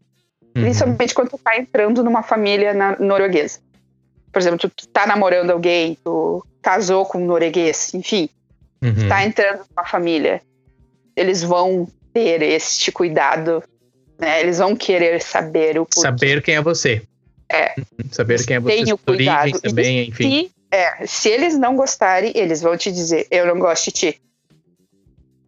Uhum. 0.55 0.63
Principalmente 0.63 1.15
quando 1.15 1.31
tu 1.31 1.39
tá 1.39 1.59
entrando 1.59 2.05
numa 2.05 2.23
família 2.23 2.73
na, 2.73 2.99
norueguesa. 2.99 3.59
Por 4.31 4.39
exemplo, 4.41 4.59
tu, 4.59 4.71
tu 4.71 4.89
tá 4.89 5.07
namorando 5.07 5.51
alguém, 5.51 5.99
tu 6.03 6.45
casou 6.63 7.05
com 7.05 7.19
um 7.19 7.27
norueguês, 7.27 7.93
enfim. 7.95 8.29
Uhum. 8.83 8.95
Tu 8.95 9.09
tá 9.09 9.25
entrando 9.25 9.63
numa 9.69 9.85
família. 9.87 10.41
Eles 11.17 11.43
vão 11.43 11.89
ter 12.13 12.43
este 12.43 12.93
cuidado, 12.93 13.63
né? 14.23 14.41
Eles 14.41 14.59
vão 14.59 14.77
querer 14.77 15.21
saber 15.21 15.79
o 15.79 15.85
porquê. 15.85 16.01
Saber 16.01 16.43
quem 16.43 16.55
é 16.55 16.63
você. 16.63 17.03
É. 17.51 17.75
Uhum. 17.77 18.09
Saber 18.11 18.47
quem 18.47 18.57
é 18.57 18.61
você, 18.61 18.77
Tenho 18.77 18.97
cuidado. 18.97 19.41
origem 19.43 19.61
também, 19.61 20.09
enfim. 20.09 20.45
Se, 20.45 20.53
é, 20.71 21.07
se 21.07 21.29
eles 21.29 21.59
não 21.59 21.77
gostarem, 21.77 22.33
eles 22.35 22.63
vão 22.63 22.77
te 22.77 22.91
dizer, 22.91 23.27
eu 23.31 23.47
não 23.47 23.59
gosto 23.59 23.87
de 23.87 23.91
ti. 23.91 24.21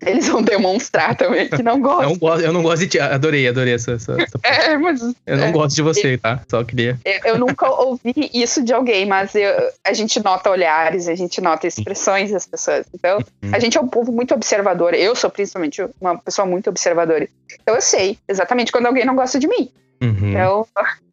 Eles 0.07 0.29
vão 0.29 0.43
demonstrar 0.43 1.17
também 1.17 1.49
que 1.49 1.63
não 1.63 1.81
gostam. 1.81 2.11
Não 2.15 2.17
gosto, 2.17 2.45
eu 2.45 2.53
não 2.53 2.63
gosto 2.63 2.81
de 2.81 2.89
ti. 2.89 3.01
Adorei, 3.01 3.49
adorei 3.49 3.75
essa. 3.75 3.93
essa, 3.93 4.17
essa 4.21 4.39
é, 4.43 4.77
mas, 4.77 5.01
eu 5.01 5.37
não 5.37 5.47
é, 5.47 5.53
gosto 5.53 5.75
de 5.75 5.83
você, 5.83 6.19
tá? 6.19 6.41
Só 6.49 6.63
queria. 6.63 6.99
Eu, 7.25 7.39
nunca 7.39 7.69
ouvi 7.71 8.31
isso 8.33 8.63
de 8.63 8.73
alguém, 8.73 9.07
mas 9.07 9.35
eu, 9.35 9.53
a 9.85 9.93
gente 9.93 10.23
nota 10.23 10.51
olhares, 10.51 11.09
a 11.09 11.15
gente 11.15 11.41
nota 11.41 11.67
expressões 11.67 12.31
das 12.31 12.47
pessoas. 12.47 12.87
Então, 12.95 13.19
uhum. 13.43 13.51
a 13.53 13.59
gente 13.59 13.77
é 13.77 13.81
um 13.81 13.89
povo 13.89 14.13
muito 14.13 14.35
observador. 14.35 14.95
Eu 14.95 15.15
sou 15.17 15.31
principalmente 15.31 15.85
uma 16.01 16.19
pessoa 16.19 16.47
muito 16.47 16.71
observadora. 16.71 17.27
Então, 17.63 17.75
eu 17.75 17.81
sei 17.81 18.19
exatamente 18.29 18.71
quando 18.71 18.87
alguém 18.87 19.05
não 19.05 19.17
gosta 19.17 19.39
de 19.39 19.49
mim. 19.49 19.71
Uhum. 20.03 20.31
Então, 20.31 20.67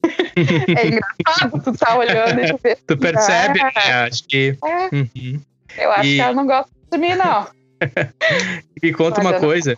é 0.78 0.88
engraçado 0.88 1.62
tu 1.64 1.78
tá 1.78 1.98
olhando 1.98 2.40
e 2.40 2.54
ver. 2.62 2.78
Tu 2.86 2.98
percebe? 2.98 3.60
Ah, 3.62 4.04
acho 4.06 4.24
que. 4.28 4.58
É. 4.64 4.96
Uhum. 4.96 5.42
Eu 5.78 5.92
acho 5.92 6.10
e... 6.10 6.16
que 6.16 6.22
ela 6.22 6.34
não 6.34 6.46
gosta 6.46 6.70
de 6.92 6.98
mim, 6.98 7.16
não. 7.16 7.48
Me 8.82 8.94
conta 8.94 9.22
uma 9.22 9.34
coisa. 9.34 9.78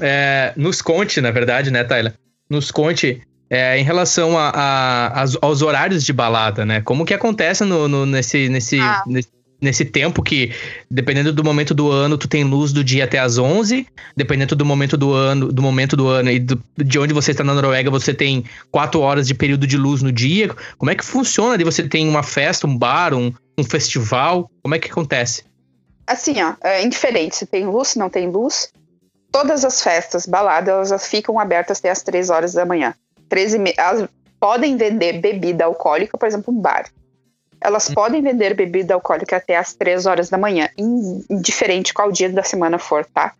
É, 0.00 0.52
nos 0.56 0.82
conte, 0.82 1.20
na 1.20 1.30
verdade, 1.30 1.70
né, 1.70 1.84
Tyler? 1.84 2.14
Nos 2.48 2.70
conte 2.70 3.22
é, 3.48 3.78
em 3.78 3.84
relação 3.84 4.36
a, 4.36 4.48
a, 4.48 5.24
aos 5.42 5.62
horários 5.62 6.04
de 6.04 6.12
balada, 6.12 6.64
né? 6.64 6.80
Como 6.80 7.04
que 7.04 7.14
acontece 7.14 7.64
no, 7.64 7.88
no 7.88 8.06
nesse, 8.06 8.48
nesse, 8.48 8.80
ah. 8.80 9.02
nesse, 9.06 9.28
nesse, 9.60 9.84
tempo 9.84 10.22
que, 10.22 10.52
dependendo 10.90 11.32
do 11.32 11.44
momento 11.44 11.74
do 11.74 11.90
ano, 11.90 12.18
tu 12.18 12.26
tem 12.26 12.42
luz 12.42 12.72
do 12.72 12.82
dia 12.82 13.04
até 13.04 13.18
as 13.18 13.38
11, 13.38 13.86
dependendo 14.16 14.56
do 14.56 14.64
momento 14.64 14.96
do 14.96 15.12
ano, 15.12 15.52
do 15.52 15.62
momento 15.62 15.96
do 15.96 16.08
ano 16.08 16.30
e 16.30 16.38
do, 16.38 16.60
de 16.76 16.98
onde 16.98 17.14
você 17.14 17.30
está 17.30 17.44
na 17.44 17.54
Noruega, 17.54 17.90
você 17.90 18.12
tem 18.12 18.44
quatro 18.70 19.00
horas 19.00 19.26
de 19.26 19.34
período 19.34 19.66
de 19.66 19.76
luz 19.76 20.02
no 20.02 20.10
dia. 20.10 20.50
Como 20.76 20.90
é 20.90 20.94
que 20.94 21.04
funciona? 21.04 21.54
Ali 21.54 21.64
você 21.64 21.82
tem 21.86 22.08
uma 22.08 22.22
festa, 22.22 22.66
um 22.66 22.76
bar, 22.76 23.14
um, 23.14 23.32
um 23.58 23.64
festival? 23.64 24.50
Como 24.62 24.74
é 24.74 24.78
que 24.78 24.90
acontece? 24.90 25.44
Assim, 26.06 26.42
ó, 26.42 26.54
é 26.62 26.82
indiferente 26.82 27.36
se 27.36 27.46
tem 27.46 27.66
luz, 27.66 27.88
se 27.88 27.98
não 27.98 28.10
tem 28.10 28.28
luz. 28.28 28.72
Todas 29.30 29.64
as 29.64 29.82
festas, 29.82 30.26
baladas, 30.26 30.90
elas 30.90 31.06
ficam 31.06 31.38
abertas 31.40 31.78
até 31.78 31.90
as 31.90 32.02
3 32.02 32.30
horas 32.30 32.52
da 32.52 32.64
manhã. 32.64 32.94
13 33.28 33.58
me... 33.58 33.74
Elas 33.76 34.08
podem 34.38 34.76
vender 34.76 35.20
bebida 35.20 35.64
alcoólica, 35.64 36.16
por 36.16 36.26
exemplo, 36.26 36.54
um 36.54 36.60
bar. 36.60 36.86
Elas 37.60 37.88
hum. 37.88 37.94
podem 37.94 38.22
vender 38.22 38.54
bebida 38.54 38.94
alcoólica 38.94 39.36
até 39.36 39.56
as 39.56 39.74
3 39.74 40.06
horas 40.06 40.28
da 40.28 40.38
manhã, 40.38 40.68
indiferente 40.78 41.94
qual 41.94 42.12
dia 42.12 42.28
da 42.28 42.42
semana 42.42 42.78
for, 42.78 43.04
tá? 43.06 43.32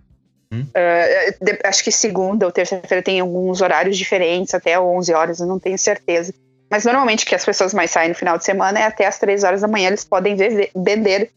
Hum. 0.50 0.62
Uh, 0.62 1.44
de, 1.44 1.58
acho 1.64 1.84
que 1.84 1.92
segunda 1.92 2.46
ou 2.46 2.52
terça-feira 2.52 3.02
tem 3.02 3.20
alguns 3.20 3.60
horários 3.60 3.98
diferentes, 3.98 4.54
até 4.54 4.80
11 4.80 5.12
horas, 5.12 5.40
eu 5.40 5.46
não 5.46 5.58
tenho 5.58 5.78
certeza. 5.78 6.32
Mas 6.70 6.84
normalmente 6.84 7.26
que 7.26 7.34
as 7.34 7.44
pessoas 7.44 7.74
mais 7.74 7.90
saem 7.90 8.08
no 8.08 8.14
final 8.14 8.38
de 8.38 8.44
semana 8.44 8.80
é 8.80 8.84
até 8.84 9.06
as 9.06 9.18
3 9.18 9.44
horas 9.44 9.60
da 9.60 9.68
manhã, 9.68 9.88
eles 9.88 10.04
podem 10.04 10.34
vender 10.74 11.30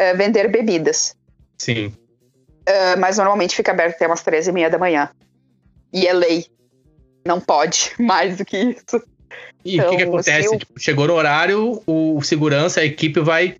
uh, 0.00 0.16
vender 0.16 0.48
bebidas. 0.48 1.14
Sim. 1.58 1.86
Uh, 1.86 2.98
mas 2.98 3.18
normalmente 3.18 3.54
fica 3.54 3.72
aberto 3.72 3.96
até 3.96 4.06
umas 4.06 4.22
13 4.22 4.50
e 4.50 4.52
meia 4.52 4.70
da 4.70 4.78
manhã. 4.78 5.10
E 5.92 6.06
é 6.06 6.12
lei. 6.12 6.46
Não 7.26 7.40
pode 7.40 7.92
mais 8.00 8.38
do 8.38 8.44
que 8.44 8.56
isso. 8.56 9.02
E 9.64 9.78
o 9.78 9.80
então, 9.80 9.90
que, 9.90 9.96
que, 9.96 10.02
então, 10.02 10.14
acontece? 10.14 10.58
Tipo, 10.58 10.80
chegou 10.80 11.06
no 11.06 11.14
horário, 11.14 11.82
o 11.86 12.22
segurança, 12.22 12.80
a 12.80 12.84
equipe 12.84 13.20
vai 13.20 13.56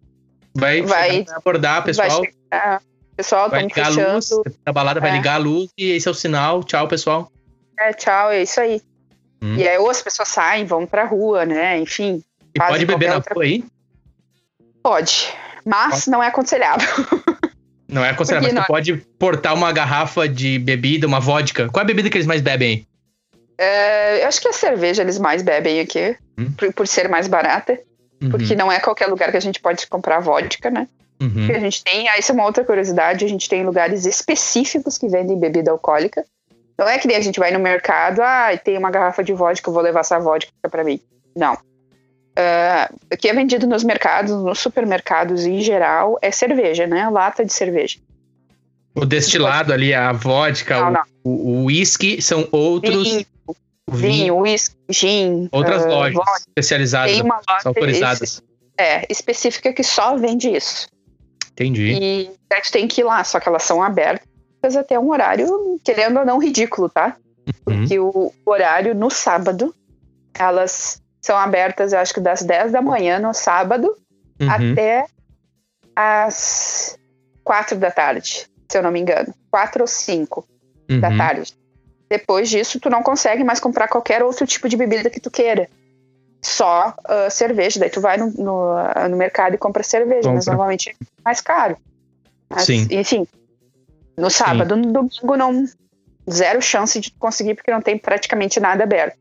vai, 0.55 0.83
vai 0.83 1.25
abordar 1.31 1.83
o 1.83 1.85
pessoal. 1.85 2.23
Vai 2.51 2.79
pessoal, 3.17 3.51
vai 3.51 3.63
ligar 3.63 3.87
fechando. 3.87 4.09
a 4.09 4.13
luz, 4.15 4.31
a 4.65 4.73
balada 4.73 4.99
é. 4.99 5.03
vai 5.03 5.13
ligar 5.13 5.35
a 5.35 5.39
luz 5.39 5.71
e 5.77 5.91
esse 5.91 6.09
é 6.09 6.11
o 6.11 6.15
sinal. 6.15 6.65
Tchau, 6.65 6.89
pessoal. 6.89 7.31
É, 7.79 7.93
tchau, 7.93 8.31
é 8.31 8.43
isso 8.43 8.61
aí. 8.61 8.81
Hum. 9.43 9.57
E 9.57 9.69
aí 9.69 9.79
ou 9.79 9.91
as 9.91 10.01
pessoas 10.01 10.29
saem, 10.29 10.65
vão 10.65 10.87
pra 10.87 11.05
rua, 11.05 11.45
né? 11.45 11.79
Enfim. 11.79 12.23
E 12.55 12.59
pode 12.59 12.87
beber 12.87 13.11
na 13.11 13.17
outra... 13.17 13.35
rua 13.35 13.45
aí? 13.45 13.65
Pode 14.83 15.35
mas 15.65 16.07
não 16.07 16.23
é 16.23 16.29
aconselhável. 16.29 16.89
Não 17.91 18.05
é 18.05 18.11
aconselhável, 18.11 18.55
mas 18.55 18.65
tu 18.65 18.69
pode 18.69 18.97
portar 19.19 19.53
uma 19.53 19.73
garrafa 19.73 20.29
de 20.29 20.61
bebida, 20.61 21.09
uma 21.09 21.19
vodka. 21.19 21.69
Qual 21.69 21.81
é 21.81 21.85
a 21.85 21.87
bebida 21.87 22.09
que 22.09 22.17
eles 22.17 22.27
mais 22.27 22.41
bebem? 22.41 22.87
É, 23.59 24.23
eu 24.23 24.29
acho 24.29 24.41
que 24.41 24.47
a 24.47 24.53
cerveja 24.53 25.03
eles 25.03 25.19
mais 25.19 25.43
bebem 25.43 25.81
aqui, 25.81 26.17
hum? 26.39 26.53
por, 26.57 26.73
por, 26.73 26.87
ser 26.87 27.09
mais 27.09 27.27
barata. 27.27 27.79
Uhum. 28.23 28.31
Porque 28.31 28.55
não 28.55 28.71
é 28.71 28.79
qualquer 28.79 29.07
lugar 29.07 29.31
que 29.31 29.37
a 29.37 29.41
gente 29.41 29.61
pode 29.61 29.87
comprar 29.87 30.21
vodka, 30.21 30.71
né? 30.71 30.87
Uhum. 31.21 31.31
Porque 31.31 31.53
a 31.53 31.59
gente 31.59 31.83
tem, 31.85 32.07
isso 32.19 32.33
é 32.33 32.35
uma 32.35 32.45
outra 32.45 32.65
curiosidade, 32.65 33.25
a 33.25 33.29
gente 33.29 33.49
tem 33.49 33.65
lugares 33.65 34.07
específicos 34.07 34.97
que 34.97 35.09
vendem 35.09 35.39
bebida 35.39 35.71
alcoólica. 35.71 36.25
Não 36.79 36.89
é 36.89 36.99
que 36.99 37.07
nem 37.07 37.17
a 37.17 37.21
gente 37.21 37.39
vai 37.39 37.51
no 37.51 37.59
mercado, 37.59 38.23
ah, 38.23 38.57
tem 38.57 38.79
uma 38.79 38.91
garrafa 38.91 39.23
de 39.23 39.35
vodka, 39.35 39.69
eu 39.69 39.75
vou 39.75 39.83
levar 39.83 40.01
essa 40.01 40.19
vodka 40.19 40.53
para 40.71 40.83
mim. 40.83 40.99
Não. 41.37 41.59
Uh, 42.31 43.17
que 43.17 43.29
é 43.29 43.35
vendido 43.35 43.67
nos 43.67 43.83
mercados, 43.83 44.31
nos 44.31 44.59
supermercados 44.61 45.45
em 45.45 45.61
geral, 45.61 46.19
é 46.23 46.31
cerveja, 46.31 46.87
né? 46.87 47.09
Lata 47.11 47.45
de 47.45 47.53
cerveja. 47.53 47.99
O 48.95 49.05
destilado 49.05 49.73
ali, 49.73 49.93
a 49.93 50.13
vodka, 50.13 50.91
não. 50.91 51.03
O, 51.23 51.65
uísque 51.65 52.23
são 52.23 52.49
outros. 52.51 53.09
Vinho, 53.09 53.27
vinho 53.89 54.37
uísque, 54.39 54.77
gin. 54.89 55.49
Outras 55.53 55.85
uh, 55.85 55.89
lojas 55.89 56.15
vodka. 56.15 56.41
especializadas, 56.49 57.13
Tem 57.13 57.23
uma 57.23 57.37
loja 57.37 57.63
autorizadas. 57.65 58.43
É, 58.79 59.05
específica 59.11 59.73
que 59.73 59.83
só 59.83 60.17
vende 60.17 60.49
isso. 60.49 60.89
Entendi. 61.53 61.93
E 61.93 62.31
a 62.51 62.57
gente 62.57 62.73
tem 62.73 62.89
que 62.89 63.03
ir 63.03 63.05
lá, 63.05 63.23
só 63.23 63.39
que 63.39 63.49
elas 63.49 63.63
são 63.63 63.83
abertas 63.83 64.77
até 64.77 64.99
um 64.99 65.11
horário, 65.11 65.79
querendo 65.85 66.21
ou 66.21 66.25
não, 66.25 66.39
ridículo, 66.39 66.89
tá? 66.89 67.17
Uhum. 67.67 67.81
Porque 67.81 67.99
o 67.99 68.33
horário 68.47 68.95
no 68.95 69.11
sábado, 69.11 69.75
elas 70.39 71.00
são 71.21 71.37
abertas, 71.37 71.93
eu 71.93 71.99
acho 71.99 72.15
que 72.15 72.21
das 72.21 72.43
10 72.43 72.73
da 72.73 72.81
manhã 72.81 73.19
no 73.19 73.35
sábado 73.35 73.95
uhum. 74.41 74.51
até 74.51 75.05
as 75.95 76.99
4 77.45 77.79
da 77.79 77.91
tarde, 77.91 78.47
se 78.69 78.79
eu 78.79 78.83
não 78.83 78.91
me 78.91 79.01
engano. 79.01 79.35
4 79.51 79.83
ou 79.83 79.87
5 79.87 80.47
uhum. 80.91 81.01
da 81.01 81.17
tarde. 81.17 81.55
Depois 82.09 82.49
disso, 82.49 82.81
tu 82.81 82.91
não 82.91 83.03
consegue 83.03 83.45
mais 83.45 83.61
comprar 83.61 83.87
qualquer 83.87 84.23
outro 84.23 84.47
tipo 84.47 84.69
de 84.69 84.77
bebida 84.77 85.11
que 85.11 85.21
tu 85.21 85.31
queira. 85.31 85.69
só 86.43 86.95
uh, 87.01 87.31
cerveja. 87.31 87.79
Daí 87.79 87.91
tu 87.91 88.01
vai 88.01 88.17
no, 88.17 88.31
no, 88.31 88.75
no, 89.09 89.17
mercado 89.17 89.55
e 89.55 89.59
compra 89.59 89.83
cerveja, 89.83 90.23
compra. 90.23 90.35
mas 90.35 90.47
normalmente 90.47 90.91
é 90.91 90.95
mais 91.25 91.41
caro. 91.41 91.77
Mas, 92.49 92.65
Sim. 92.65 92.89
Enfim, 92.91 93.29
no 94.17 94.31
sábado, 94.31 94.75
Sim. 94.75 94.81
no 94.81 94.93
domingo 94.93 95.37
não 95.37 95.65
zero 96.29 96.61
chance 96.61 96.99
de 96.99 97.13
conseguir 97.13 97.55
porque 97.55 97.71
não 97.71 97.83
tem 97.83 97.99
praticamente 97.99 98.59
nada 98.59 98.83
aberto. 98.83 99.20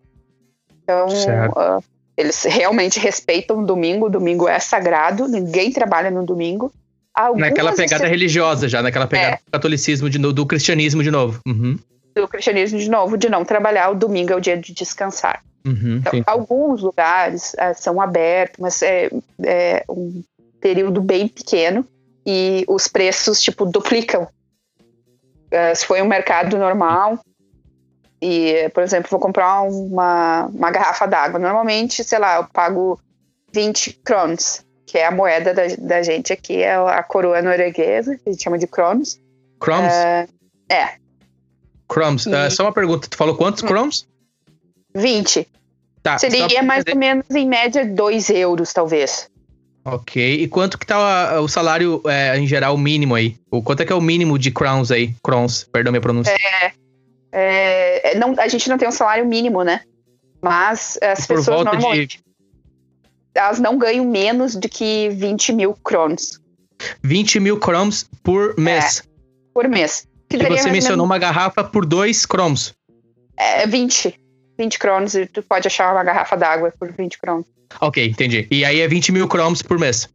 Então, 0.90 1.08
uh, 1.08 1.84
eles 2.18 2.44
realmente 2.46 3.00
respeitam 3.00 3.60
o 3.60 3.66
domingo. 3.66 4.08
O 4.08 4.10
domingo 4.10 4.48
é 4.48 4.60
sagrado, 4.60 5.28
ninguém 5.28 5.72
trabalha 5.72 6.10
no 6.10 6.26
domingo. 6.26 6.74
Algumas 7.14 7.50
naquela 7.50 7.76
pegada 7.76 8.08
religiosa 8.08 8.68
já, 8.68 8.82
naquela 8.82 9.06
pegada 9.06 9.36
é. 9.36 9.38
do 9.38 9.52
catolicismo, 9.52 10.10
de, 10.10 10.18
do 10.18 10.46
cristianismo 10.48 11.04
de 11.04 11.12
novo. 11.12 11.40
Uhum. 11.46 11.78
Do 12.16 12.28
cristianismo 12.28 12.80
de 12.80 12.90
novo, 12.90 13.18
de 13.18 13.30
não 13.30 13.46
trabalhar. 13.46 13.92
O 13.92 13.96
domingo 13.96 14.34
é 14.34 14.36
o 14.36 14.40
dia 14.40 14.58
de 14.58 14.74
descansar. 14.74 15.44
Uhum, 15.66 15.98
então, 15.98 16.24
alguns 16.26 16.82
lugares 16.82 17.54
uh, 17.54 17.76
são 17.76 18.02
abertos, 18.02 18.60
mas 18.60 18.82
é, 18.82 19.10
é, 19.44 19.84
um 19.90 20.24
período 20.60 21.02
bem 21.02 21.28
pequeno 21.28 21.86
e 22.26 22.64
os 22.68 22.88
preços, 22.88 23.42
tipo, 23.42 23.66
duplicam. 23.66 24.24
Uh, 25.52 25.76
se 25.76 25.86
foi 25.86 26.02
um 26.02 26.08
mercado 26.08 26.58
normal 26.58 27.20
e, 28.22 28.70
por 28.74 28.84
exemplo, 28.84 29.10
vou 29.10 29.20
comprar 29.20 29.62
uma, 29.64 30.48
uma 30.48 30.72
garrafa 30.72 31.06
d'água. 31.06 31.40
Normalmente, 31.40 32.04
sei 32.04 32.20
lá, 32.20 32.38
eu 32.38 32.44
pago 32.46 33.00
20 33.54 34.02
crons, 34.04 34.66
que 34.86 34.98
é 34.98 35.06
a 35.06 35.12
moeda 35.12 35.54
da, 35.54 35.64
da 35.78 36.04
gente 36.04 36.34
aqui, 36.34 36.62
é 36.62 36.76
a 36.76 37.02
coroa 37.04 37.42
norueguesa, 37.42 38.18
que 38.18 38.30
a 38.30 38.32
gente 38.32 38.44
chama 38.44 38.58
de 38.58 38.68
crons. 38.68 39.20
Crons? 39.60 39.94
Uh, 39.94 40.74
é. 40.74 40.96
Crons. 41.88 42.26
E... 42.28 42.50
só 42.52 42.64
uma 42.64 42.74
pergunta, 42.74 43.08
tu 43.08 43.18
falou 43.18 43.36
quantos 43.36 43.62
crons? 43.62 44.08
20. 44.94 45.48
Tá, 46.04 46.18
Seria 46.18 46.64
mais 46.64 46.84
ou 46.90 46.96
menos, 46.96 47.26
em 47.30 47.48
média, 47.48 47.86
2 47.86 48.30
euros, 48.32 48.74
talvez. 48.74 49.30
Ok. 49.84 50.42
E 50.42 50.48
quanto 50.48 50.78
que 50.78 50.86
tá 50.86 51.40
o 51.40 51.48
salário, 51.48 52.02
é, 52.06 52.38
em 52.38 52.46
geral, 52.46 52.78
mínimo 52.78 53.16
aí? 53.16 53.38
O 53.50 53.62
quanto 53.62 53.82
é 53.82 53.86
que 53.86 53.94
é 53.94 53.96
o 53.96 54.02
mínimo 54.02 54.38
de 54.38 54.52
crowns 54.52 54.92
aí? 54.92 55.16
Crowns, 55.24 55.64
perdão 55.72 55.92
minha 55.92 56.02
pronúncia. 56.02 56.32
É, 56.32 56.72
é, 57.32 58.12
é 58.12 58.16
não, 58.18 58.36
a 58.38 58.48
gente 58.48 58.70
não 58.70 58.78
tem 58.78 58.88
um 58.88 58.92
salário 58.92 59.26
mínimo, 59.26 59.64
né? 59.64 59.82
Mas 60.42 60.98
as 61.02 61.26
Por 61.28 61.38
pessoas 61.38 61.66
normalmente... 61.66 62.18
De... 62.18 62.30
Elas 63.36 63.60
não 63.60 63.78
ganham 63.78 64.06
menos 64.06 64.56
do 64.56 64.68
que 64.68 65.10
20 65.10 65.54
mil 65.54 65.74
crowns. 65.74 66.40
20 67.04 67.40
mil 67.40 67.60
crowns 67.60 68.06
por 68.24 68.58
mês? 68.58 69.00
É, 69.00 69.04
por 69.54 69.68
mês. 69.68 70.08
Que 70.30 70.38
e 70.38 70.48
você 70.48 70.70
mencionou 70.70 71.06
uma 71.06 71.18
garrafa 71.18 71.64
por 71.64 71.86
2 71.86 72.26
crowns. 72.26 72.74
É, 73.38 73.66
20. 73.66 74.20
20 74.58 74.80
cromos 74.80 75.16
e 75.16 75.26
tu 75.26 75.42
pode 75.42 75.68
achar 75.68 75.94
uma 75.94 76.04
garrafa 76.04 76.36
d'água 76.36 76.74
por 76.78 76.92
20 76.92 77.18
cromos. 77.20 77.46
Ok, 77.80 78.06
entendi. 78.06 78.48
E 78.52 78.66
aí 78.66 78.82
é 78.82 78.88
20 78.88 79.12
mil 79.12 79.28
cromos 79.28 79.62
por 79.62 79.80
mês. 79.80 80.10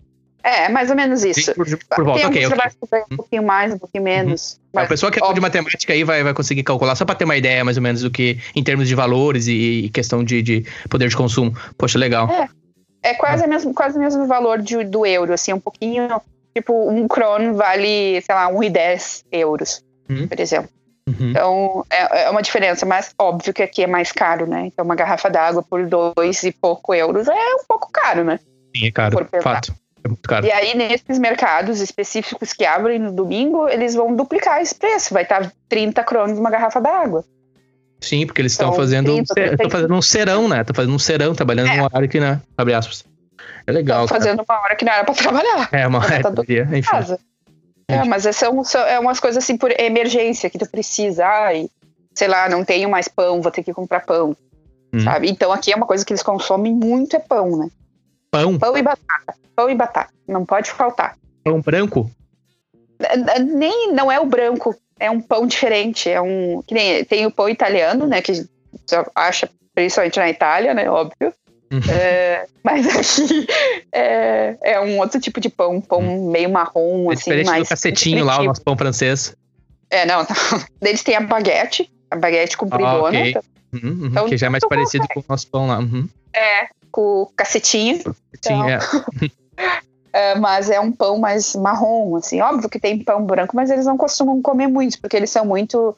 É, 0.45 0.69
mais 0.69 0.91
ou 0.91 0.97
menos 0.97 1.25
isso. 1.25 1.55
Por, 1.55 1.65
por 1.65 2.05
volta, 2.05 2.29
ok. 2.29 2.47
okay. 2.47 2.57
Vai 2.57 3.03
um 3.11 3.17
pouquinho 3.17 3.43
mais, 3.43 3.73
um 3.73 3.79
pouquinho 3.79 4.05
menos. 4.05 4.53
Uhum. 4.53 4.71
Mas, 4.75 4.85
a 4.85 4.89
pessoa 4.89 5.11
que 5.11 5.25
é 5.25 5.33
de 5.33 5.41
matemática 5.41 5.95
aí 5.95 6.05
vai, 6.05 6.23
vai 6.23 6.35
conseguir 6.35 6.63
calcular, 6.63 6.95
só 6.95 7.07
para 7.07 7.15
ter 7.15 7.25
uma 7.25 7.37
ideia 7.37 7.65
mais 7.65 7.79
ou 7.79 7.83
menos 7.83 8.03
do 8.03 8.11
que, 8.11 8.39
em 8.55 8.63
termos 8.63 8.87
de 8.87 8.95
valores 8.95 9.47
e, 9.47 9.87
e 9.87 9.89
questão 9.89 10.23
de, 10.23 10.43
de, 10.43 10.67
poder 10.91 11.09
de 11.09 11.17
consumo. 11.17 11.57
Poxa, 11.79 11.99
legal. 11.99 12.29
É, 12.31 13.11
é 13.11 13.15
quase, 13.15 13.43
o 13.47 13.49
mesmo, 13.49 13.73
quase 13.73 13.97
o 13.97 14.01
mesmo 14.01 14.27
valor 14.27 14.61
de, 14.61 14.85
do 14.85 15.07
euro, 15.07 15.33
assim, 15.33 15.55
um 15.55 15.61
pouquinho. 15.61 16.09
Tipo, 16.55 16.91
um 16.91 17.09
crono 17.09 17.55
vale, 17.55 18.21
sei 18.21 18.35
lá, 18.35 18.53
1,10 18.53 19.25
euros, 19.33 19.83
uhum. 20.11 20.29
por 20.29 20.39
exemplo. 20.39 20.69
Uhum. 21.09 21.31
Então, 21.31 21.87
é, 21.89 22.25
é, 22.25 22.31
uma 22.31 22.43
diferença, 22.43 22.85
mas 22.85 23.15
óbvio 23.19 23.53
que 23.53 23.63
aqui 23.63 23.83
é 23.83 23.87
mais 23.87 24.13
caro, 24.13 24.47
né? 24.47 24.67
Então, 24.67 24.85
uma 24.85 24.95
garrafa 24.95 25.31
d'água 25.31 25.63
por 25.63 25.87
dois 25.87 26.43
e 26.43 26.53
pouco 26.53 26.95
euros 26.95 27.29
é 27.29 27.55
um 27.55 27.65
pouco 27.67 27.91
caro, 27.91 28.25
né? 28.25 28.39
Sim, 28.77 28.87
é 28.87 28.91
caro, 28.91 29.27
fato. 29.43 29.75
É 30.05 30.09
muito 30.09 30.29
caro. 30.29 30.47
E 30.47 30.53
aí, 30.53 30.77
nesses 30.77 31.19
mercados 31.19 31.81
específicos 31.81 32.53
que 32.53 32.65
abrem 32.65 32.99
no 32.99 33.11
domingo, 33.11 33.69
eles 33.69 33.95
vão 33.95 34.15
duplicar 34.15 34.61
esse 34.61 34.75
preço. 34.75 35.15
Vai 35.15 35.23
estar 35.23 35.51
30 35.69 36.05
cronos 36.05 36.39
uma 36.39 36.51
garrafa 36.51 36.81
d'água. 36.81 37.25
Sim, 38.01 38.27
porque 38.27 38.43
eles 38.43 38.53
estão 38.53 38.69
então, 38.69 38.79
fazendo, 38.79 39.25
30, 39.25 39.53
estão 39.55 39.71
fazendo 39.71 39.95
um 39.95 40.03
serão, 40.03 40.47
né? 40.47 40.61
Estão 40.61 40.75
fazendo 40.75 40.95
um 40.95 40.99
serão, 40.99 41.35
trabalhando 41.35 41.71
é. 41.71 41.77
numa 41.77 41.91
hora 41.91 42.07
que, 42.07 42.21
né? 42.21 42.43
Abre 42.57 42.75
aspas. 42.75 43.05
É 43.67 43.73
legal. 43.73 44.05
Estão 44.05 44.19
fazendo 44.19 44.45
uma 44.47 44.61
hora 44.61 44.77
que 44.77 44.85
não 44.85 44.93
era 44.93 45.05
pra 45.05 45.15
trabalhar. 45.15 45.69
É, 45.73 45.87
uma 45.87 45.99
hora. 45.99 46.21
Tá 46.23 46.43
enfim. 46.77 46.83
Casa. 46.83 47.19
É, 47.89 48.05
mas 48.05 48.25
são, 48.37 48.63
são 48.63 48.81
é 48.83 48.99
umas 48.99 49.21
coisas 49.21 49.43
assim 49.43 49.57
por 49.57 49.71
emergência 49.79 50.51
que 50.51 50.59
tu 50.59 50.69
precisa. 50.69 51.27
Ai, 51.27 51.69
sei 52.15 52.29
lá, 52.29 52.49
não 52.49 52.63
tenho 52.63 52.91
mais 52.91 53.09
pão, 53.09 53.41
vou 53.41 53.51
ter 53.51 53.63
que 53.63 53.73
comprar 53.73 54.01
pão. 54.05 54.37
Hum. 54.93 55.01
Sabe? 55.01 55.31
Então 55.31 55.51
aqui 55.51 55.73
é 55.73 55.77
uma 55.77 55.87
coisa 55.87 56.05
que 56.05 56.13
eles 56.13 56.23
consomem 56.23 56.75
muito 56.75 57.17
é 57.17 57.19
pão, 57.19 57.57
né? 57.57 57.69
Pão? 58.35 58.59
Pão 58.59 58.77
e 58.77 58.83
batata. 58.83 59.35
Pão 59.55 59.71
e 59.71 59.75
batata. 59.77 60.13
Não 60.27 60.45
pode 60.45 60.71
faltar. 60.73 61.17
Pão 61.45 61.61
branco? 61.61 62.11
Nem 63.47 63.93
não 63.93 64.11
é 64.11 64.19
o 64.19 64.27
branco, 64.27 64.75
é 64.99 65.09
um 65.09 65.21
pão 65.21 65.47
diferente. 65.47 66.11
É 66.11 66.21
um. 66.21 66.61
Que 66.67 66.75
nem, 66.75 67.05
tem 67.05 67.27
o 67.27 67.31
pão 67.31 67.49
italiano, 67.49 68.07
né? 68.07 68.21
Que 68.21 68.33
você 68.35 69.05
acha 69.15 69.49
principalmente 69.73 70.19
na 70.19 70.29
Itália, 70.29 70.75
né? 70.75 70.91
Óbvio. 70.91 71.33
Uhum. 71.73 71.81
É, 71.91 72.47
mas 72.63 72.87
aqui 72.87 73.47
é, 73.93 74.57
é, 74.63 74.81
um 74.81 74.99
outro 74.99 75.21
tipo 75.21 75.41
de 75.41 75.49
pão, 75.49 75.81
pão 75.81 76.01
uhum. 76.01 76.31
meio 76.31 76.51
marrom, 76.51 77.11
é 77.11 77.15
assim, 77.15 77.25
diferente 77.25 77.47
mais 77.47 77.63
do 77.63 77.69
cacetinho 77.69 78.25
lá, 78.25 78.41
o 78.41 78.45
nosso 78.45 78.63
pão 78.63 78.77
francês. 78.77 79.37
É, 79.91 80.05
não, 80.07 80.19
não. 80.19 80.27
Eles 80.83 81.03
têm 81.03 81.17
a 81.17 81.21
baguete, 81.21 81.91
a 82.11 82.17
baguete 82.17 82.57
compridona. 82.57 82.95
Ah, 82.95 83.09
okay. 83.09 83.35
Uhum, 83.73 83.91
uhum, 83.91 84.07
então, 84.07 84.29
que 84.29 84.37
já 84.37 84.47
é 84.47 84.51
mais 84.51 84.65
parecido 84.69 85.07
com 85.13 85.21
o 85.21 85.25
nosso 85.29 85.49
pão 85.49 85.67
lá. 85.67 85.79
Uhum. 85.79 86.09
É, 86.33 86.69
com 86.95 87.29
cacetinho. 87.37 88.01
Então, 88.33 88.69
é. 88.69 88.79
é. 90.13 90.35
mas 90.37 90.71
é 90.71 90.79
um 90.79 90.93
pão 90.93 91.19
mais 91.19 91.57
marrom, 91.57 92.15
assim. 92.15 92.41
Óbvio 92.41 92.71
que 92.71 92.79
tem 92.79 93.03
pão 93.03 93.27
branco, 93.27 93.57
mas 93.57 93.69
eles 93.69 93.85
não 93.85 93.97
costumam 93.97 94.41
comer 94.41 94.69
muito, 94.69 95.01
porque 95.01 95.17
eles 95.17 95.31
são 95.31 95.45
muito. 95.45 95.89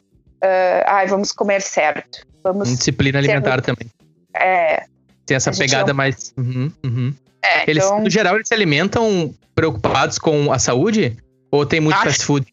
Uh, 0.43 0.81
ai, 0.87 1.05
vamos 1.05 1.31
comer 1.31 1.61
certo. 1.61 2.25
Vamos 2.43 2.69
Disciplina 2.69 3.19
alimentar 3.19 3.61
também. 3.61 3.87
É, 4.33 4.85
tem 5.23 5.37
essa 5.37 5.51
pegada 5.51 5.89
não... 5.89 5.97
mais. 5.97 6.33
Uhum, 6.35 6.71
uhum. 6.83 7.13
É, 7.43 7.69
eles, 7.69 7.85
então... 7.85 8.01
no 8.01 8.09
geral, 8.09 8.33
eles 8.35 8.47
se 8.47 8.53
alimentam 8.55 9.35
preocupados 9.53 10.17
com 10.17 10.51
a 10.51 10.57
saúde? 10.57 11.15
Ou 11.51 11.63
tem 11.63 11.79
muito 11.79 11.95
Acho... 11.95 12.05
fast 12.05 12.25
food? 12.25 12.47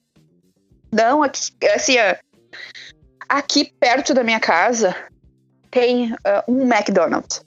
Não, 0.93 1.23
aqui, 1.23 1.51
assim, 1.75 1.97
aqui 3.27 3.73
perto 3.81 4.13
da 4.13 4.23
minha 4.23 4.39
casa 4.39 4.95
tem 5.71 6.13
uh, 6.13 6.17
um 6.47 6.71
McDonald's. 6.71 7.44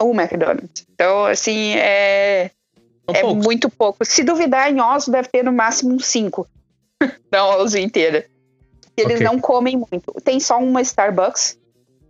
Um 0.00 0.18
McDonald's. 0.18 0.86
Então, 0.94 1.24
assim, 1.24 1.74
é, 1.74 2.50
é 3.08 3.22
muito 3.22 3.70
pouco. 3.70 4.04
Se 4.04 4.22
duvidar, 4.22 4.70
em 4.70 4.80
Oslo 4.80 5.12
deve 5.12 5.28
ter 5.28 5.42
no 5.42 5.52
máximo 5.52 5.94
uns 5.94 6.06
cinco. 6.06 6.46
na 7.30 7.46
Oslo 7.46 7.78
inteira. 7.78 8.26
Eles 8.96 9.16
okay. 9.16 9.26
não 9.26 9.38
comem 9.38 9.76
muito. 9.76 10.12
Tem 10.24 10.40
só 10.40 10.58
uma 10.58 10.80
Starbucks. 10.80 11.58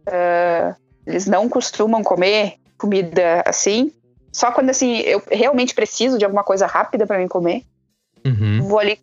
Uh, 0.06 0.74
eles 1.06 1.26
não 1.26 1.48
costumam 1.48 2.02
comer 2.02 2.54
comida 2.78 3.42
assim. 3.44 3.92
Só 4.32 4.52
quando 4.52 4.70
assim 4.70 4.98
eu 4.98 5.22
realmente 5.30 5.74
preciso 5.74 6.18
de 6.18 6.24
alguma 6.24 6.44
coisa 6.44 6.66
rápida 6.66 7.06
para 7.06 7.18
mim 7.18 7.26
comer, 7.26 7.62
uhum. 8.24 8.62
vou 8.62 8.78
ali. 8.78 9.00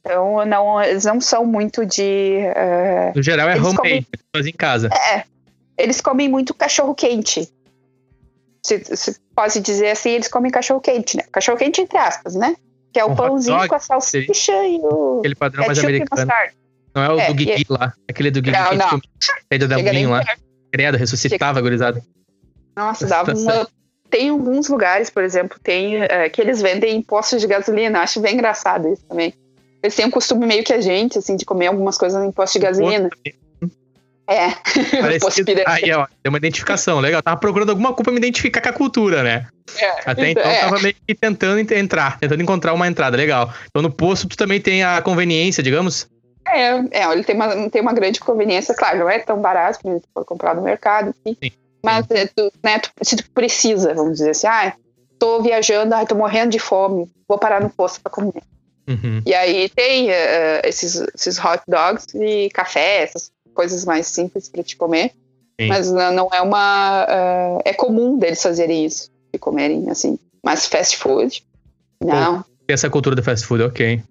Então 0.00 0.46
não, 0.46 0.80
eles 0.80 1.04
não 1.04 1.20
são 1.20 1.44
muito 1.44 1.84
de. 1.84 2.38
Uh, 2.56 3.16
no 3.16 3.22
geral 3.22 3.48
é 3.48 3.56
homemade, 3.56 3.76
comem... 3.76 4.06
em 4.46 4.52
casa. 4.52 4.88
É, 4.88 5.24
eles 5.78 6.00
comem 6.00 6.28
muito 6.28 6.54
cachorro 6.54 6.94
quente. 6.94 7.48
Se, 8.62 8.82
se 8.96 9.16
pode 9.34 9.60
dizer 9.60 9.90
assim, 9.90 10.10
eles 10.10 10.28
comem 10.28 10.50
cachorro 10.50 10.80
quente, 10.80 11.16
né? 11.16 11.24
Cachorro 11.30 11.58
quente 11.58 11.80
entre 11.80 11.98
aspas, 11.98 12.34
né? 12.34 12.56
Que 12.92 13.00
é 13.00 13.04
o 13.04 13.12
um 13.12 13.14
pãozinho 13.14 13.68
com 13.68 13.74
a 13.74 13.78
salsicha 13.78 14.52
e 14.66 14.78
o. 14.82 15.18
Aquele 15.20 15.34
padrão 15.34 15.66
mais 15.66 15.78
americano. 15.78 16.32
Não 16.94 17.02
é 17.02 17.10
o 17.10 17.20
é, 17.20 17.26
do 17.26 17.34
Guigui 17.34 17.66
lá. 17.68 17.92
Aquele 18.08 18.30
do 18.30 18.40
Guigui 18.40 18.56
que 18.56 18.74
não. 18.76 19.00
é 19.50 19.58
do 19.58 19.68
Delvinho 19.68 20.10
lá. 20.10 20.24
Credo, 20.72 20.96
ressuscitava, 20.96 21.60
gurizada. 21.60 22.02
Nossa, 22.74 23.06
dava 23.06 23.34
uma. 23.34 23.68
Tem 24.08 24.30
alguns 24.30 24.68
lugares, 24.68 25.10
por 25.10 25.22
exemplo, 25.22 25.58
tem 25.62 25.96
é, 25.96 26.28
que 26.28 26.40
eles 26.40 26.62
vendem 26.62 27.02
postos 27.02 27.40
de 27.40 27.46
gasolina. 27.46 28.00
Acho 28.00 28.20
bem 28.20 28.34
engraçado 28.34 28.88
isso 28.88 29.04
também. 29.04 29.34
Eles 29.82 29.94
têm 29.94 30.06
um 30.06 30.10
costume 30.10 30.46
meio 30.46 30.64
que 30.64 30.72
a 30.72 30.80
gente, 30.80 31.18
assim, 31.18 31.36
de 31.36 31.44
comer 31.44 31.66
algumas 31.66 31.98
coisas 31.98 32.22
em 32.24 32.32
posto 32.32 32.54
de 32.54 32.60
gasolina. 32.60 33.10
É. 34.28 34.50
Parecido. 35.00 35.52
Aí, 35.66 35.92
ó, 35.92 36.06
tem 36.22 36.28
uma 36.28 36.38
identificação, 36.38 36.98
legal. 37.00 37.22
tava 37.22 37.36
procurando 37.36 37.70
alguma 37.70 37.88
culpa 37.90 38.04
pra 38.04 38.12
me 38.12 38.18
identificar 38.18 38.60
com 38.60 38.68
a 38.68 38.72
cultura, 38.72 39.22
né? 39.22 39.46
É, 39.78 40.10
Até 40.10 40.30
então, 40.30 40.42
é. 40.42 40.60
tava 40.60 40.80
meio 40.80 40.94
que 41.06 41.14
tentando 41.14 41.72
entrar, 41.72 42.18
tentando 42.18 42.42
encontrar 42.42 42.72
uma 42.72 42.86
entrada, 42.86 43.16
legal. 43.16 43.52
Então 43.66 43.82
no 43.82 43.90
posto 43.90 44.28
tu 44.28 44.36
também 44.36 44.60
tem 44.60 44.82
a 44.82 45.00
conveniência, 45.00 45.62
digamos? 45.62 46.08
É, 46.46 47.02
é, 47.02 47.12
ele 47.12 47.24
tem 47.24 47.34
uma, 47.34 47.70
tem 47.70 47.82
uma 47.82 47.92
grande 47.92 48.20
conveniência, 48.20 48.74
claro, 48.74 49.00
não 49.00 49.10
é 49.10 49.18
tão 49.18 49.40
barato 49.40 49.80
que 49.80 49.88
for 50.14 50.24
comprar 50.24 50.54
no 50.54 50.62
mercado, 50.62 51.14
enfim. 51.24 51.52
Mas 51.84 52.06
é, 52.10 52.26
tu, 52.26 52.52
né, 52.64 52.78
tu, 52.78 52.90
se 53.02 53.16
tu 53.16 53.30
precisa, 53.30 53.94
vamos 53.94 54.18
dizer 54.18 54.30
assim, 54.30 54.46
ah, 54.46 54.72
tô 55.18 55.42
viajando, 55.42 55.94
ah, 55.94 56.06
tô 56.06 56.14
morrendo 56.14 56.50
de 56.50 56.58
fome, 56.58 57.10
vou 57.28 57.38
parar 57.38 57.60
no 57.60 57.70
posto 57.70 58.00
para 58.00 58.12
comer. 58.12 58.42
Uhum. 58.88 59.20
E 59.26 59.34
aí 59.34 59.68
tem 59.68 60.08
uh, 60.08 60.62
esses, 60.64 60.94
esses 61.14 61.38
hot 61.38 61.62
dogs 61.66 62.06
e 62.14 62.48
café, 62.50 63.02
essas 63.02 63.32
coisas 63.56 63.84
mais 63.84 64.06
simples 64.06 64.48
para 64.48 64.62
te 64.62 64.76
comer. 64.76 65.12
Sim. 65.60 65.68
Mas 65.68 65.90
não, 65.90 66.28
é 66.32 66.40
uma. 66.42 67.04
Uh, 67.04 67.62
é 67.64 67.72
comum 67.72 68.18
deles 68.18 68.42
fazerem 68.42 68.84
isso, 68.84 69.10
de 69.32 69.38
comerem 69.38 69.90
assim. 69.90 70.18
Mas 70.44 70.66
fast 70.66 70.98
food, 70.98 71.42
não. 72.00 72.44
Essa 72.68 72.90
cultura 72.90 73.16
do 73.16 73.22
fast 73.22 73.46
food, 73.46 73.62
ok. 73.62 74.02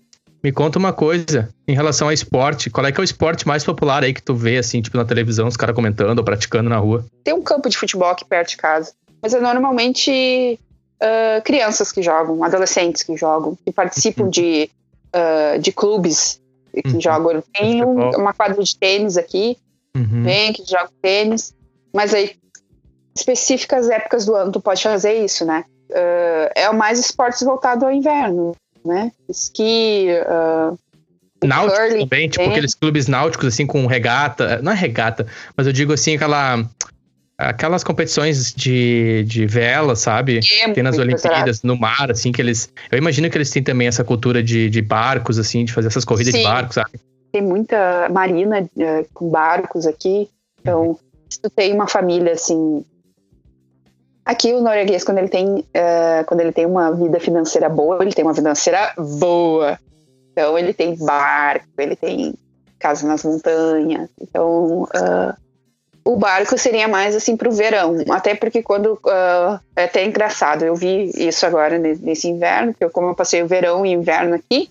Me 0.43 0.51
conta 0.51 0.77
uma 0.77 0.93
coisa 0.93 1.49
em 1.67 1.73
relação 1.73 2.07
ao 2.07 2.13
esporte. 2.13 2.69
Qual 2.69 2.85
é 2.85 2.91
que 2.91 2.99
é 2.99 3.01
o 3.01 3.03
esporte 3.03 3.47
mais 3.47 3.63
popular 3.63 4.03
aí 4.03 4.13
que 4.13 4.21
tu 4.21 4.35
vê, 4.35 4.57
assim, 4.57 4.81
tipo, 4.81 4.97
na 4.97 5.05
televisão, 5.05 5.47
os 5.47 5.57
caras 5.57 5.75
comentando 5.75 6.19
ou 6.19 6.25
praticando 6.25 6.69
na 6.69 6.77
rua? 6.77 7.05
Tem 7.23 7.33
um 7.33 7.41
campo 7.41 7.69
de 7.69 7.77
futebol 7.77 8.09
aqui 8.09 8.25
perto 8.25 8.49
de 8.49 8.57
casa. 8.57 8.93
Mas 9.21 9.33
é 9.33 9.39
normalmente 9.39 10.59
uh, 11.01 11.41
crianças 11.43 11.91
que 11.91 12.01
jogam, 12.01 12.43
adolescentes 12.43 13.01
que 13.01 13.17
jogam, 13.17 13.57
que 13.65 13.71
participam 13.71 14.25
uhum. 14.25 14.29
de, 14.29 14.69
uh, 15.15 15.59
de 15.59 15.71
clubes 15.71 16.39
que 16.81 16.93
uhum. 16.93 17.01
jogam. 17.01 17.43
Tem 17.53 17.83
um, 17.83 18.09
uma 18.11 18.33
quadra 18.33 18.61
de 18.63 18.77
tênis 18.77 19.17
aqui, 19.17 19.57
uhum. 19.95 20.23
Tem 20.23 20.53
que 20.53 20.63
joga 20.65 20.89
tênis. 21.01 21.53
Mas 21.93 22.13
aí, 22.13 22.35
específicas 23.15 23.89
épocas 23.89 24.25
do 24.25 24.35
ano, 24.35 24.51
tu 24.51 24.59
pode 24.59 24.83
fazer 24.83 25.13
isso, 25.13 25.45
né? 25.45 25.63
Uh, 25.89 26.51
é 26.55 26.69
o 26.69 26.75
mais 26.75 26.99
esportes 26.99 27.41
voltado 27.43 27.85
ao 27.85 27.91
inverno, 27.91 28.55
né? 28.83 29.11
Esqui, 29.29 30.07
uh, 30.27 30.77
Náutico 31.43 31.79
curling, 31.79 32.07
também, 32.07 32.29
tipo 32.29 32.49
aqueles 32.49 32.73
clubes 32.73 33.07
náuticos 33.07 33.47
assim 33.47 33.67
com 33.67 33.85
regata, 33.85 34.61
não 34.61 34.71
é 34.71 34.75
regata, 34.75 35.27
mas 35.55 35.67
eu 35.67 35.73
digo 35.73 35.93
assim 35.93 36.15
aquela 36.15 36.67
aquelas 37.37 37.83
competições 37.83 38.53
de, 38.53 39.23
de 39.25 39.45
vela, 39.45 39.95
sabe? 39.95 40.39
É, 40.61 40.71
tem 40.71 40.83
nas 40.83 40.97
Olimpíadas, 40.97 41.61
no 41.63 41.77
mar, 41.77 42.09
assim, 42.11 42.31
que 42.31 42.41
eles. 42.41 42.71
Eu 42.91 42.97
imagino 42.97 43.29
que 43.29 43.37
eles 43.37 43.49
têm 43.49 43.63
também 43.63 43.87
essa 43.87 44.03
cultura 44.03 44.41
de, 44.41 44.69
de 44.69 44.81
barcos, 44.81 45.37
assim, 45.37 45.65
de 45.65 45.73
fazer 45.73 45.87
essas 45.87 46.05
corridas 46.05 46.33
Sim. 46.33 46.39
de 46.39 46.43
barcos, 46.43 46.75
sabe? 46.75 46.99
Tem 47.31 47.41
muita 47.41 48.07
marina 48.09 48.61
uh, 48.61 49.07
com 49.13 49.29
barcos 49.29 49.85
aqui. 49.85 50.29
Então, 50.61 50.89
uhum. 50.89 50.97
se 51.29 51.41
tu 51.41 51.49
tem 51.49 51.73
uma 51.73 51.87
família 51.87 52.33
assim. 52.33 52.83
Aqui 54.23 54.53
o 54.53 54.61
norueguês, 54.61 55.03
quando 55.03 55.19
ele 55.19 55.27
tem, 55.27 55.45
uh, 55.47 56.25
quando 56.25 56.39
ele 56.39 56.51
tem 56.51 56.65
uma 56.65 56.91
vida 56.91 57.19
financeira 57.19 57.69
boa, 57.69 58.01
ele 58.01 58.13
tem 58.13 58.25
uma 58.25 58.33
vida 58.33 58.41
financeira 58.41 58.93
boa. 58.97 59.77
Então 60.31 60.57
ele 60.57 60.73
tem 60.73 60.97
barco, 60.97 61.67
ele 61.77 61.95
tem 61.95 62.33
casa 62.79 63.07
nas 63.07 63.23
montanhas. 63.23 64.09
Então 64.19 64.83
uh, 64.83 65.44
o 66.05 66.15
barco 66.15 66.55
seria 66.55 66.87
mais 66.87 67.15
assim 67.15 67.35
para 67.35 67.49
o 67.49 67.51
verão, 67.51 67.95
até 68.11 68.35
porque 68.35 68.61
quando 68.61 68.93
uh, 68.93 69.59
é 69.75 69.85
até 69.85 70.05
engraçado, 70.05 70.63
eu 70.63 70.75
vi 70.75 71.09
isso 71.15 71.43
agora 71.47 71.79
nesse 71.79 72.27
inverno, 72.27 72.73
porque 72.73 72.87
como 72.93 73.07
eu 73.07 73.15
passei 73.15 73.41
o 73.41 73.47
verão 73.47 73.83
e 73.83 73.91
inverno 73.91 74.35
aqui, 74.35 74.69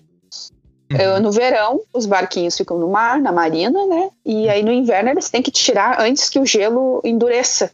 uhum. 0.89 0.97
eu, 0.97 1.21
no 1.21 1.33
verão 1.33 1.81
os 1.93 2.05
barquinhos 2.05 2.55
ficam 2.55 2.79
no 2.79 2.89
mar, 2.89 3.19
na 3.19 3.33
marina, 3.33 3.85
né? 3.85 4.09
E 4.25 4.47
aí 4.47 4.63
no 4.63 4.71
inverno 4.71 5.09
eles 5.09 5.29
têm 5.29 5.41
que 5.41 5.51
tirar 5.51 5.99
antes 5.99 6.29
que 6.29 6.39
o 6.39 6.45
gelo 6.45 7.01
endureça, 7.03 7.69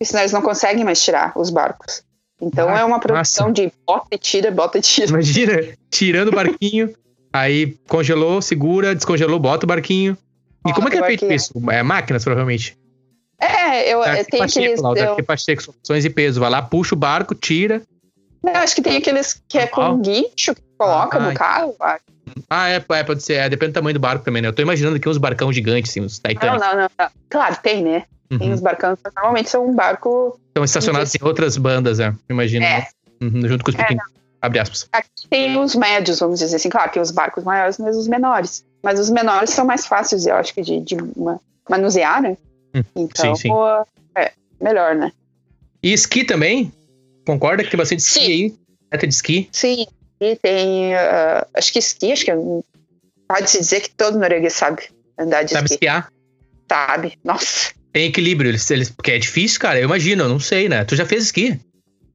senão 0.00 0.22
eles 0.22 0.32
não 0.32 0.42
conseguem 0.42 0.84
mais 0.84 1.02
tirar 1.02 1.32
os 1.34 1.50
barcos. 1.50 2.04
Então 2.40 2.68
ah, 2.68 2.78
é 2.78 2.84
uma 2.84 3.00
produção 3.00 3.50
de 3.50 3.72
bota 3.84 4.08
e 4.12 4.18
tira, 4.18 4.52
bota 4.52 4.78
e 4.78 4.80
tira. 4.80 5.08
Imagina, 5.08 5.60
tirando 5.90 6.28
o 6.28 6.36
barquinho, 6.36 6.94
aí 7.32 7.76
congelou, 7.88 8.40
segura, 8.40 8.94
descongelou, 8.94 9.40
bota 9.40 9.66
o 9.66 9.66
barquinho, 9.66 10.16
e 10.68 10.72
como 10.72 10.88
é 10.88 10.90
que 10.90 10.98
é 10.98 11.04
feito 11.04 11.32
isso? 11.32 11.52
É 11.70 11.82
máquinas, 11.82 12.24
provavelmente. 12.24 12.76
É, 13.40 13.92
eu 13.92 14.02
deve 14.02 14.24
tenho 14.24 14.44
aqueles. 14.44 14.80
Lá, 14.80 14.90
eu... 14.90 15.16
Ter 15.16 15.58
opções 15.68 16.02
de 16.02 16.10
peso. 16.10 16.40
Vai 16.40 16.50
lá, 16.50 16.62
puxa 16.62 16.94
o 16.94 16.98
barco, 16.98 17.34
tira. 17.34 17.82
Eu 18.42 18.56
acho 18.56 18.74
que 18.74 18.82
tem 18.82 18.96
aqueles 18.96 19.42
que 19.48 19.58
é 19.58 19.66
com 19.66 20.00
guincho 20.00 20.54
que 20.54 20.62
coloca 20.78 21.18
ah, 21.18 21.20
no 21.20 21.34
carro. 21.34 21.76
Ah, 22.48 22.70
é, 22.70 22.84
é, 22.90 23.04
pode 23.04 23.22
ser. 23.22 23.34
É, 23.34 23.48
depende 23.48 23.72
do 23.72 23.74
tamanho 23.74 23.94
do 23.94 24.00
barco 24.00 24.24
também, 24.24 24.40
né? 24.40 24.48
Eu 24.48 24.52
tô 24.52 24.62
imaginando 24.62 24.96
aqui 24.96 25.08
uns 25.08 25.18
barcão 25.18 25.52
gigantes, 25.52 25.90
assim, 25.90 26.00
uns 26.00 26.16
Titanic. 26.16 26.46
Não, 26.46 26.56
não, 26.56 26.76
não, 26.76 26.90
não. 26.98 27.08
Claro, 27.28 27.56
tem, 27.62 27.82
né? 27.82 28.04
Uhum. 28.30 28.38
Tem 28.38 28.52
uns 28.52 28.60
barcão, 28.60 28.96
normalmente 29.16 29.50
são 29.50 29.66
um 29.66 29.74
barco. 29.74 30.38
Estão 30.48 30.64
estacionados 30.64 31.14
em 31.14 31.18
outras 31.22 31.56
bandas, 31.56 32.00
é. 32.00 32.12
Imagino. 32.28 32.64
É. 32.64 32.78
Né? 32.78 32.86
Uhum, 33.22 33.48
junto 33.48 33.64
com 33.64 33.70
os 33.70 33.74
é, 33.76 33.78
pequenos. 33.78 34.04
É, 34.04 34.18
abre 34.42 34.58
aspas. 34.58 34.88
Aqui 34.92 35.28
tem 35.28 35.58
os 35.58 35.74
médios, 35.74 36.20
vamos 36.20 36.38
dizer 36.38 36.56
assim. 36.56 36.68
Claro, 36.68 36.90
tem 36.92 37.02
os 37.02 37.10
barcos 37.10 37.44
maiores, 37.44 37.78
mas 37.78 37.96
os 37.96 38.08
menores. 38.08 38.64
Mas 38.86 39.00
os 39.00 39.10
menores 39.10 39.50
são 39.50 39.64
mais 39.64 39.84
fáceis, 39.84 40.26
eu 40.26 40.36
acho 40.36 40.54
que, 40.54 40.62
de, 40.62 40.78
de 40.78 40.96
manusear, 41.68 42.22
né? 42.22 42.36
Hum, 42.72 42.84
então, 42.94 43.34
sim, 43.34 43.48
sim. 43.48 43.52
é 44.14 44.30
melhor, 44.60 44.94
né? 44.94 45.10
E 45.82 45.92
esqui 45.92 46.22
também? 46.22 46.72
Concorda 47.26 47.64
que 47.64 47.70
tem 47.70 47.76
bastante 47.76 47.98
esqui 47.98 48.20
aí? 48.20 48.54
Reta 48.92 49.08
de 49.08 49.12
esqui? 49.12 49.48
Sim, 49.50 49.88
e 50.20 50.36
tem. 50.36 50.94
Uh, 50.94 51.44
acho 51.54 51.72
que 51.72 51.80
esqui, 51.80 52.12
acho 52.12 52.24
que 52.26 52.30
pode-se 53.26 53.58
dizer 53.58 53.80
que 53.80 53.90
todo 53.90 54.20
norueguês 54.20 54.52
sabe 54.52 54.84
andar 55.18 55.42
de 55.42 55.54
sabe 55.54 55.64
esqui. 55.64 55.74
esquiar? 55.74 56.08
Sabe, 56.70 57.18
nossa. 57.24 57.72
Tem 57.92 58.06
equilíbrio, 58.06 58.50
eles, 58.52 58.70
eles, 58.70 58.88
porque 58.88 59.10
é 59.10 59.18
difícil, 59.18 59.58
cara. 59.58 59.80
Eu 59.80 59.86
imagino, 59.86 60.22
eu 60.22 60.28
não 60.28 60.38
sei, 60.38 60.68
né? 60.68 60.84
Tu 60.84 60.94
já 60.94 61.04
fez 61.04 61.24
esqui? 61.24 61.58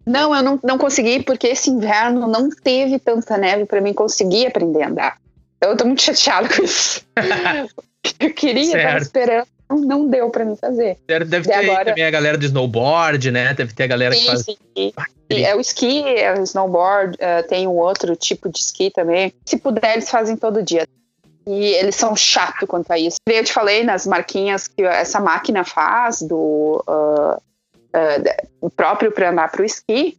Não, 0.06 0.34
eu 0.34 0.42
não, 0.42 0.58
não 0.64 0.78
consegui, 0.78 1.22
porque 1.22 1.48
esse 1.48 1.70
inverno 1.70 2.30
não 2.30 2.50
teve 2.50 2.98
tanta 2.98 3.38
neve 3.38 3.66
para 3.66 3.82
mim 3.82 3.94
conseguir 3.94 4.48
aprender 4.48 4.84
a 4.84 4.88
andar. 4.88 5.21
Eu 5.62 5.78
tô 5.78 5.86
muito 5.86 6.02
chateada 6.02 6.50
com 6.50 6.64
isso. 6.64 7.02
eu 8.20 8.34
queria, 8.34 8.72
certo. 8.72 8.88
tava 8.88 8.98
esperando, 8.98 9.48
não 9.70 10.08
deu 10.08 10.30
pra 10.30 10.44
mim 10.44 10.56
fazer. 10.56 10.98
Deve 11.08 11.42
ter 11.44 11.54
agora... 11.54 11.86
também 11.86 12.04
a 12.04 12.12
galera 12.12 12.38
do 12.38 12.46
snowboard, 12.46 13.32
né? 13.32 13.54
Deve 13.54 13.74
ter 13.74 13.84
a 13.84 13.88
galera 13.88 14.16
sim, 14.16 14.22
que 14.22 14.94
faz. 14.94 15.12
Sim. 15.32 15.44
é 15.46 15.56
o 15.56 15.62
esqui, 15.62 16.04
é 16.04 16.34
o 16.34 16.44
snowboard, 16.44 17.16
uh, 17.16 17.48
tem 17.48 17.68
um 17.68 17.78
outro 17.78 18.16
tipo 18.16 18.50
de 18.50 18.60
esqui 18.60 18.90
também. 18.90 19.34
Se 19.46 19.58
puder, 19.58 19.94
eles 19.94 20.10
fazem 20.10 20.36
todo 20.36 20.64
dia. 20.64 20.88
E 21.48 21.66
eles 21.74 21.96
são 21.96 22.16
chato 22.16 22.68
quanto 22.68 22.92
a 22.92 23.00
isso. 23.00 23.18
Eu 23.28 23.44
te 23.44 23.52
falei 23.52 23.84
nas 23.84 24.06
marquinhas 24.06 24.68
que 24.68 24.84
essa 24.84 25.20
máquina 25.20 25.64
faz 25.64 26.22
do 26.22 26.84
uh, 26.88 27.42
uh, 28.62 28.70
próprio 28.72 29.12
para 29.12 29.32
andar 29.32 29.52
para 29.52 29.62
o 29.62 29.66
esqui. 29.66 30.18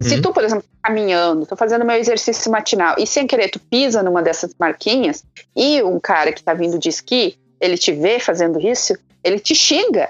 Se 0.00 0.14
uhum. 0.14 0.22
tu, 0.22 0.32
por 0.32 0.44
exemplo, 0.44 0.62
tá 0.62 0.88
caminhando, 0.88 1.44
tô 1.44 1.56
fazendo 1.56 1.84
meu 1.84 1.96
exercício 1.96 2.50
matinal 2.50 2.94
e 2.98 3.06
sem 3.06 3.26
querer 3.26 3.48
tu 3.48 3.58
pisa 3.58 4.02
numa 4.02 4.22
dessas 4.22 4.54
marquinhas 4.58 5.24
e 5.56 5.82
um 5.82 5.98
cara 5.98 6.32
que 6.32 6.42
tá 6.42 6.54
vindo 6.54 6.78
de 6.78 6.88
esqui, 6.88 7.36
ele 7.60 7.76
te 7.76 7.92
vê 7.92 8.20
fazendo 8.20 8.60
isso, 8.60 8.96
ele 9.24 9.38
te 9.38 9.54
xinga. 9.54 10.08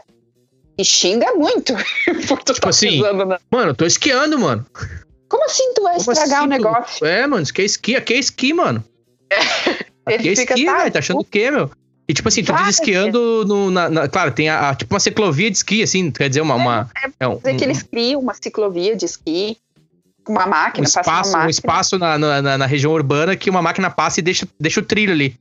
E 0.77 0.85
xinga 0.85 1.35
muito. 1.35 1.75
por 2.29 2.43
tu 2.43 2.53
tipo 2.53 2.67
tá 2.67 2.69
assim, 2.69 2.91
pisando 2.91 3.25
na... 3.25 3.41
mano, 3.51 3.71
eu 3.71 3.75
tô 3.75 3.87
esquiando, 3.87 4.39
mano. 4.39 4.65
Como 5.29 5.45
assim 5.45 5.73
tu 5.75 5.83
vai 5.83 5.97
Como 5.99 6.13
estragar 6.13 6.39
assim, 6.39 6.47
o 6.47 6.51
negócio? 6.51 6.99
Tu... 6.99 7.07
É, 7.07 7.27
mano, 7.27 7.43
isso 7.43 7.53
aqui 7.53 7.63
é 7.63 7.65
esqui, 7.65 7.97
aqui 7.97 8.15
é 8.15 8.19
esqui, 8.19 8.53
mano. 8.53 8.85
É. 9.31 10.15
Aqui 10.15 10.29
é 10.29 10.33
esqui, 10.33 10.65
tá, 10.65 10.79
velho, 10.79 10.93
tá 10.93 10.99
achando 11.01 11.21
o 11.21 11.25
quê, 11.25 11.51
meu? 11.51 11.71
E 12.09 12.15
tipo 12.15 12.27
assim, 12.29 12.43
tu 12.43 12.55
diz 12.55 12.69
esquiando 12.69 13.45
no, 13.47 13.71
na, 13.71 13.91
na, 13.91 14.09
Claro, 14.09 14.33
tem 14.33 14.49
a, 14.49 14.71
a, 14.71 14.75
tipo 14.75 14.95
uma 14.95 15.01
ciclovia 15.01 15.51
de 15.51 15.59
esqui, 15.59 15.83
assim, 15.83 16.11
quer 16.11 16.29
dizer, 16.29 16.41
uma. 16.41 16.55
uma 16.55 16.91
é, 16.97 17.11
é 17.21 17.29
um, 17.29 17.37
dizer 17.37 17.57
que 17.57 17.65
eles 17.65 17.83
criam 17.83 18.21
uma 18.21 18.33
ciclovia 18.33 18.97
de 18.97 19.05
esqui 19.05 19.59
uma 20.29 20.47
máquina, 20.47 20.85
um 20.85 20.89
espaço, 20.89 21.33
máquina. 21.33 21.47
Um 21.47 21.51
espaço 21.51 21.99
na, 21.99 22.19
na, 22.19 22.59
na, 22.59 22.67
região 22.67 22.93
urbana 22.93 23.37
que 23.37 23.51
uma 23.51 23.63
máquina 23.63 23.91
passa 23.91 24.21
e 24.21 24.23
deixa, 24.23 24.47
deixa 24.61 24.81
o 24.81 24.83
trilho 24.83 25.13
ali. 25.13 25.37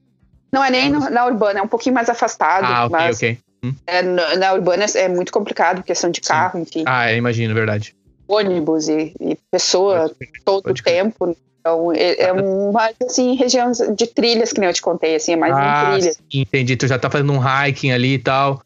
Não 0.51 0.63
é 0.63 0.69
nem 0.69 0.89
no, 0.89 1.09
na 1.09 1.25
urbana, 1.25 1.59
é 1.59 1.61
um 1.61 1.67
pouquinho 1.67 1.95
mais 1.95 2.09
afastado. 2.09 2.65
Ah, 2.65 2.85
ok, 2.85 2.91
mas 2.91 3.17
ok. 3.17 3.37
Hum. 3.63 3.73
É, 3.85 4.01
na 4.01 4.53
urbana 4.53 4.85
é 4.95 5.07
muito 5.07 5.31
complicado, 5.31 5.83
questão 5.83 6.09
de 6.09 6.21
carro, 6.21 6.53
Sim. 6.53 6.61
enfim. 6.61 6.83
Ah, 6.85 7.11
eu 7.11 7.17
imagino, 7.17 7.53
verdade. 7.53 7.95
Ônibus 8.27 8.87
e, 8.87 9.13
e 9.19 9.37
pessoa 9.51 10.11
todo 10.45 10.71
o 10.71 10.73
tempo. 10.73 11.35
Então, 11.59 11.91
é, 11.91 12.21
é 12.23 12.33
um, 12.33 12.71
mais 12.71 12.95
assim, 13.05 13.35
região 13.35 13.71
de 13.71 14.07
trilhas, 14.07 14.53
que 14.53 14.59
nem 14.59 14.69
eu 14.69 14.73
te 14.73 14.81
contei, 14.81 15.15
assim, 15.15 15.33
é 15.33 15.35
mais 15.35 15.53
ah, 15.55 15.59
em 15.59 15.91
trilhas. 15.91 16.19
Entendi, 16.33 16.77
tu 16.77 16.87
já 16.87 16.97
tá 16.97 17.09
fazendo 17.09 17.33
um 17.33 17.41
hiking 17.41 17.91
ali 17.91 18.13
e 18.13 18.19
tal. 18.19 18.61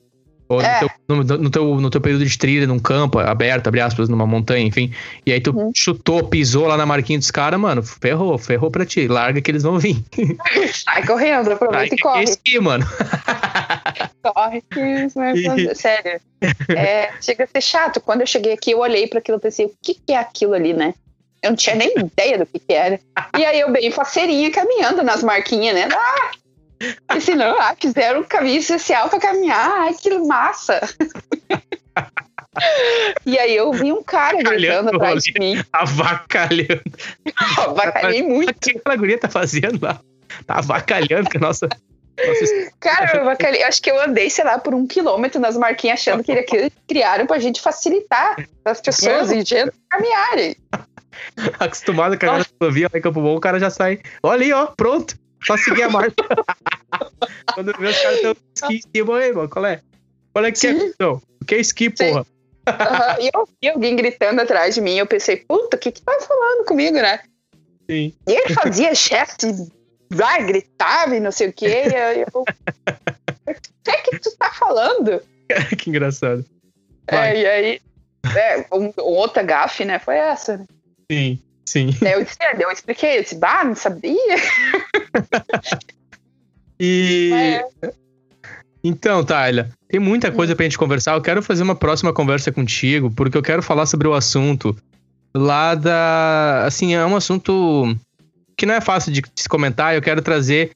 Ou 0.52 0.62
é. 0.62 0.82
no, 0.82 0.88
teu, 0.88 0.90
no, 1.08 1.38
no, 1.38 1.50
teu, 1.50 1.76
no 1.76 1.90
teu 1.90 2.02
período 2.02 2.26
de 2.26 2.38
trilha, 2.38 2.68
num 2.68 2.78
campo 2.78 3.20
aberto, 3.20 3.68
abre 3.68 3.80
aspas, 3.80 4.10
numa 4.10 4.28
montanha, 4.28 4.66
enfim. 4.66 4.94
E 5.26 5.32
aí 5.32 5.40
tu 5.40 5.56
uhum. 5.56 5.72
chutou, 5.74 6.28
pisou 6.28 6.68
lá 6.68 6.76
na 6.76 6.86
marquinha 6.86 7.18
dos 7.18 7.32
caras, 7.32 7.58
mano, 7.58 7.82
ferrou, 7.82 8.38
ferrou 8.38 8.70
pra 8.70 8.86
ti. 8.86 9.08
Larga 9.08 9.40
que 9.40 9.50
eles 9.50 9.64
vão 9.64 9.80
vir. 9.80 10.04
Sai 10.74 11.06
correndo, 11.06 11.54
aproveita 11.54 11.96
e 11.96 11.98
corre. 11.98 12.24
Esqui, 12.24 12.60
mano. 12.60 12.86
corre, 14.22 14.62
que 14.70 15.10
sério. 15.74 16.20
É, 16.76 17.12
chega 17.22 17.46
a 17.46 17.48
ser 17.48 17.62
chato. 17.62 18.02
Quando 18.02 18.22
eu 18.22 18.28
cheguei 18.28 18.52
aqui, 18.52 18.72
eu 18.72 18.80
olhei 18.80 19.08
para 19.08 19.20
aquilo 19.20 19.38
e 19.38 19.42
pensei, 19.42 19.68
o 19.68 19.74
que, 19.82 19.94
que 19.94 20.12
é 20.12 20.18
aquilo 20.18 20.54
ali, 20.54 20.74
né? 20.74 20.94
Eu 21.42 21.52
não 21.52 21.58
tinha 21.58 21.76
nem 21.76 21.92
ideia 21.98 22.38
do 22.38 22.46
que, 22.46 22.60
que 22.60 22.74
era. 22.74 23.00
E 23.38 23.44
aí 23.44 23.62
eu 23.62 23.72
bem 23.72 23.90
faceirinha 23.90 24.52
caminhando 24.52 25.02
nas 25.02 25.24
marquinhas, 25.24 25.74
né? 25.74 25.88
Ah, 25.92 26.31
se 27.20 27.36
não, 27.36 27.60
ah, 27.60 27.76
fizeram 27.80 28.22
um 28.22 28.24
caminho 28.24 28.60
especial 28.60 29.10
para 29.10 29.20
caminhar, 29.20 29.72
ai, 29.82 29.94
que 29.94 30.18
massa! 30.20 30.82
E 33.26 33.40
aí 33.40 33.56
eu 33.56 33.72
vi 33.72 33.92
um 33.92 34.04
cara 34.04 34.38
gritando 34.44 34.90
atrás 34.90 35.24
de 35.24 35.34
mim. 35.40 35.64
Avacalhando. 35.72 36.82
Avacalhei 37.58 38.24
muito. 38.24 38.52
O 38.52 38.54
que 38.54 38.72
aquela 38.72 38.96
guria 38.96 39.18
tá 39.18 39.30
fazendo 39.30 39.82
lá? 39.82 40.00
Tá 40.46 40.56
avacalhando 40.56 41.30
que 41.30 41.38
a 41.38 41.40
nossa. 41.40 41.70
nossa... 41.70 42.72
Cara, 42.80 43.16
eu 43.16 43.22
avacalhei. 43.22 43.64
Acho 43.64 43.82
que 43.82 43.90
eu 43.90 44.00
andei, 44.02 44.30
sei 44.30 44.44
lá, 44.44 44.60
por 44.60 44.74
um 44.74 44.86
quilômetro 44.86 45.40
nas 45.40 45.56
marquinhas 45.56 46.02
achando 46.02 46.24
que 46.24 46.32
eles 46.32 46.72
criaram 46.88 47.26
pra 47.26 47.40
gente 47.40 47.62
facilitar 47.62 48.36
as 48.66 48.82
pessoas 48.82 49.32
e 49.32 49.36
gente 49.44 49.72
caminharem. 49.90 50.56
Acostumado 51.60 52.20
com 52.20 52.26
a 52.26 52.38
rodovia 52.60 52.90
lá 52.92 53.00
em 53.00 53.02
Campo 53.02 53.22
Bom, 53.22 53.36
o 53.36 53.40
cara 53.40 53.60
já 53.60 53.70
sai. 53.70 54.00
Olha 54.22 54.44
aí, 54.44 54.52
ó, 54.52 54.68
pronto. 54.68 55.16
Só 55.44 55.58
seguir 55.58 55.84
a 55.84 55.90
marca. 55.90 56.14
Quando 57.54 57.74
vê 57.78 57.88
os 57.88 57.98
caras 58.00 58.18
estão 58.18 58.72
em 58.72 58.82
cima 58.82 59.18
aí, 59.18 59.34
mano, 59.34 59.50
qual 59.50 59.66
é? 59.66 59.82
Qual 60.34 60.46
é 60.46 60.52
que 60.52 60.68
é, 60.68 60.72
então? 60.72 61.22
O 61.42 61.46
que 61.46 61.56
é 61.56 61.60
esqui, 61.60 61.90
porra? 61.90 62.20
Uhum. 62.22 62.26
E 63.20 63.30
eu 63.34 63.50
vi 63.62 63.70
alguém 63.70 63.96
gritando 63.96 64.42
atrás 64.42 64.76
de 64.76 64.82
mim. 64.82 64.98
Eu 64.98 65.08
pensei, 65.08 65.38
puta, 65.38 65.78
o 65.78 65.80
que 65.80 65.92
que 65.92 66.02
tá 66.02 66.18
falando 66.22 66.66
comigo, 66.66 66.98
né? 66.98 67.20
Sim. 67.90 68.14
E 68.28 68.32
ele 68.32 68.54
fazia 68.54 68.94
gesto, 68.94 69.48
vai, 70.10 70.46
gritava 70.46 71.16
e 71.16 71.20
não 71.20 71.32
sei 71.32 71.50
o 71.50 71.54
quê. 71.54 71.84
E 71.88 71.94
eu, 71.94 72.26
eu, 72.34 72.42
o 72.42 73.54
que 73.84 73.92
é 73.92 73.98
que 73.98 74.20
tu 74.20 74.32
tá 74.38 74.52
falando? 74.52 75.22
que 75.78 75.90
engraçado. 75.90 76.46
É, 77.08 77.38
e 77.38 77.46
aí, 77.46 77.82
é, 78.38 78.66
um, 78.74 78.94
outra 78.98 79.44
gafe, 79.44 79.84
né? 79.84 80.00
Foi 80.00 80.16
essa. 80.16 80.58
Né? 80.58 80.66
Sim, 81.12 81.40
sim. 81.72 81.96
Daí 82.02 82.14
eu, 82.14 82.24
disse, 82.24 82.38
eu 82.60 82.72
expliquei, 82.72 83.18
eu 83.18 83.24
disse, 83.24 83.36
bah, 83.36 83.64
não 83.64 83.76
sabia. 83.76 84.36
e. 86.80 87.32
É. 87.34 87.92
Então, 88.84 89.24
Tyler, 89.24 89.70
tem 89.88 90.00
muita 90.00 90.32
coisa 90.32 90.56
pra 90.56 90.64
gente 90.64 90.78
conversar. 90.78 91.14
Eu 91.14 91.22
quero 91.22 91.44
fazer 91.44 91.62
uma 91.62 91.76
próxima 91.76 92.12
conversa 92.12 92.52
contigo, 92.52 93.12
porque 93.12 93.38
eu 93.38 93.44
quero 93.44 93.62
falar 93.62 93.86
sobre 93.86 94.08
o 94.08 94.14
assunto 94.14 94.76
lá 95.36 95.76
da. 95.76 96.64
Assim, 96.66 96.96
é 96.96 97.06
um 97.06 97.16
assunto 97.16 97.96
que 98.58 98.66
não 98.66 98.74
é 98.74 98.82
fácil 98.82 99.12
de 99.12 99.22
se 99.36 99.48
comentar. 99.48 99.96
Eu 99.96 100.02
quero 100.02 100.22
trazer 100.22 100.72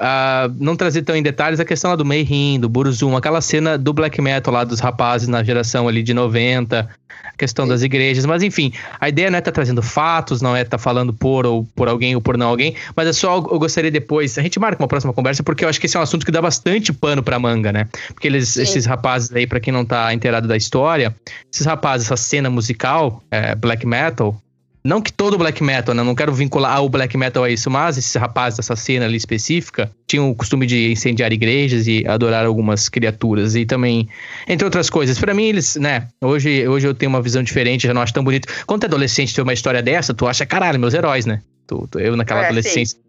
uh, 0.00 0.52
não 0.58 0.74
trazer 0.74 1.02
tão 1.02 1.14
em 1.14 1.22
detalhes 1.22 1.60
a 1.60 1.64
questão 1.64 1.90
lá 1.90 1.96
do 1.96 2.04
Mayhem, 2.04 2.58
do 2.58 2.68
Burzum, 2.68 3.16
aquela 3.16 3.40
cena 3.40 3.76
do 3.76 3.92
black 3.92 4.20
metal 4.20 4.52
lá 4.52 4.64
dos 4.64 4.80
rapazes 4.80 5.28
na 5.28 5.44
geração 5.44 5.86
ali 5.86 6.02
de 6.02 6.14
90, 6.14 6.88
a 7.24 7.36
questão 7.36 7.68
das 7.68 7.82
igrejas, 7.82 8.24
mas 8.24 8.42
enfim, 8.42 8.72
a 8.98 9.08
ideia 9.08 9.30
não 9.30 9.36
é 9.36 9.40
estar 9.40 9.50
tá 9.50 9.56
trazendo 9.56 9.82
fatos, 9.82 10.40
não 10.40 10.56
é 10.56 10.62
estar 10.62 10.78
tá 10.78 10.82
falando 10.82 11.12
por 11.12 11.44
ou 11.44 11.64
por 11.76 11.88
alguém 11.88 12.14
ou 12.14 12.20
por 12.20 12.36
não 12.36 12.48
alguém, 12.48 12.74
mas 12.96 13.08
é 13.08 13.12
só 13.12 13.36
eu 13.36 13.58
gostaria 13.58 13.90
depois, 13.90 14.38
a 14.38 14.42
gente 14.42 14.58
marca 14.58 14.82
uma 14.82 14.88
próxima 14.88 15.12
conversa, 15.12 15.42
porque 15.42 15.64
eu 15.64 15.68
acho 15.68 15.78
que 15.78 15.86
esse 15.86 15.96
é 15.96 16.00
um 16.00 16.02
assunto 16.02 16.24
que 16.24 16.32
dá 16.32 16.40
bastante 16.40 16.92
pano 16.92 17.22
pra 17.22 17.38
manga, 17.38 17.72
né? 17.72 17.86
Porque 18.08 18.26
eles, 18.26 18.56
esses 18.56 18.86
rapazes 18.86 19.32
aí, 19.34 19.46
para 19.46 19.60
quem 19.60 19.72
não 19.72 19.84
tá 19.84 20.12
inteirado 20.14 20.48
da 20.48 20.56
história, 20.56 21.14
esses 21.52 21.66
rapazes, 21.66 22.06
essa 22.06 22.16
cena 22.16 22.48
musical, 22.48 23.22
é, 23.30 23.54
black 23.54 23.86
metal, 23.86 24.40
não 24.82 25.02
que 25.02 25.12
todo 25.12 25.36
black 25.36 25.62
metal, 25.62 25.94
né? 25.94 26.02
Não 26.02 26.14
quero 26.14 26.32
vincular 26.32 26.82
o 26.82 26.88
black 26.88 27.16
metal 27.16 27.44
a 27.44 27.50
isso, 27.50 27.70
mas 27.70 27.98
esses 27.98 28.14
rapazes 28.14 28.56
dessa 28.56 28.74
cena 28.74 29.04
ali 29.04 29.16
específica 29.16 29.90
tinham 30.06 30.30
o 30.30 30.34
costume 30.34 30.66
de 30.66 30.92
incendiar 30.92 31.32
igrejas 31.32 31.86
e 31.86 32.06
adorar 32.06 32.46
algumas 32.46 32.88
criaturas. 32.88 33.54
E 33.54 33.66
também, 33.66 34.08
entre 34.48 34.64
outras 34.64 34.88
coisas. 34.88 35.18
para 35.18 35.34
mim, 35.34 35.44
eles, 35.44 35.76
né? 35.76 36.08
Hoje, 36.22 36.66
hoje 36.66 36.86
eu 36.86 36.94
tenho 36.94 37.10
uma 37.10 37.20
visão 37.20 37.42
diferente, 37.42 37.86
já 37.86 37.92
não 37.92 38.00
acho 38.00 38.14
tão 38.14 38.24
bonito. 38.24 38.48
Quando 38.66 38.80
tu 38.80 38.84
é 38.84 38.88
adolescente 38.88 39.34
ter 39.34 39.42
uma 39.42 39.52
história 39.52 39.82
dessa, 39.82 40.14
tu 40.14 40.26
acha, 40.26 40.46
caralho, 40.46 40.80
meus 40.80 40.94
heróis, 40.94 41.26
né? 41.26 41.42
Tu, 41.66 41.86
tu 41.90 41.98
eu 41.98 42.16
naquela 42.16 42.42
é, 42.42 42.46
adolescência. 42.46 42.96
Sim. 42.96 43.04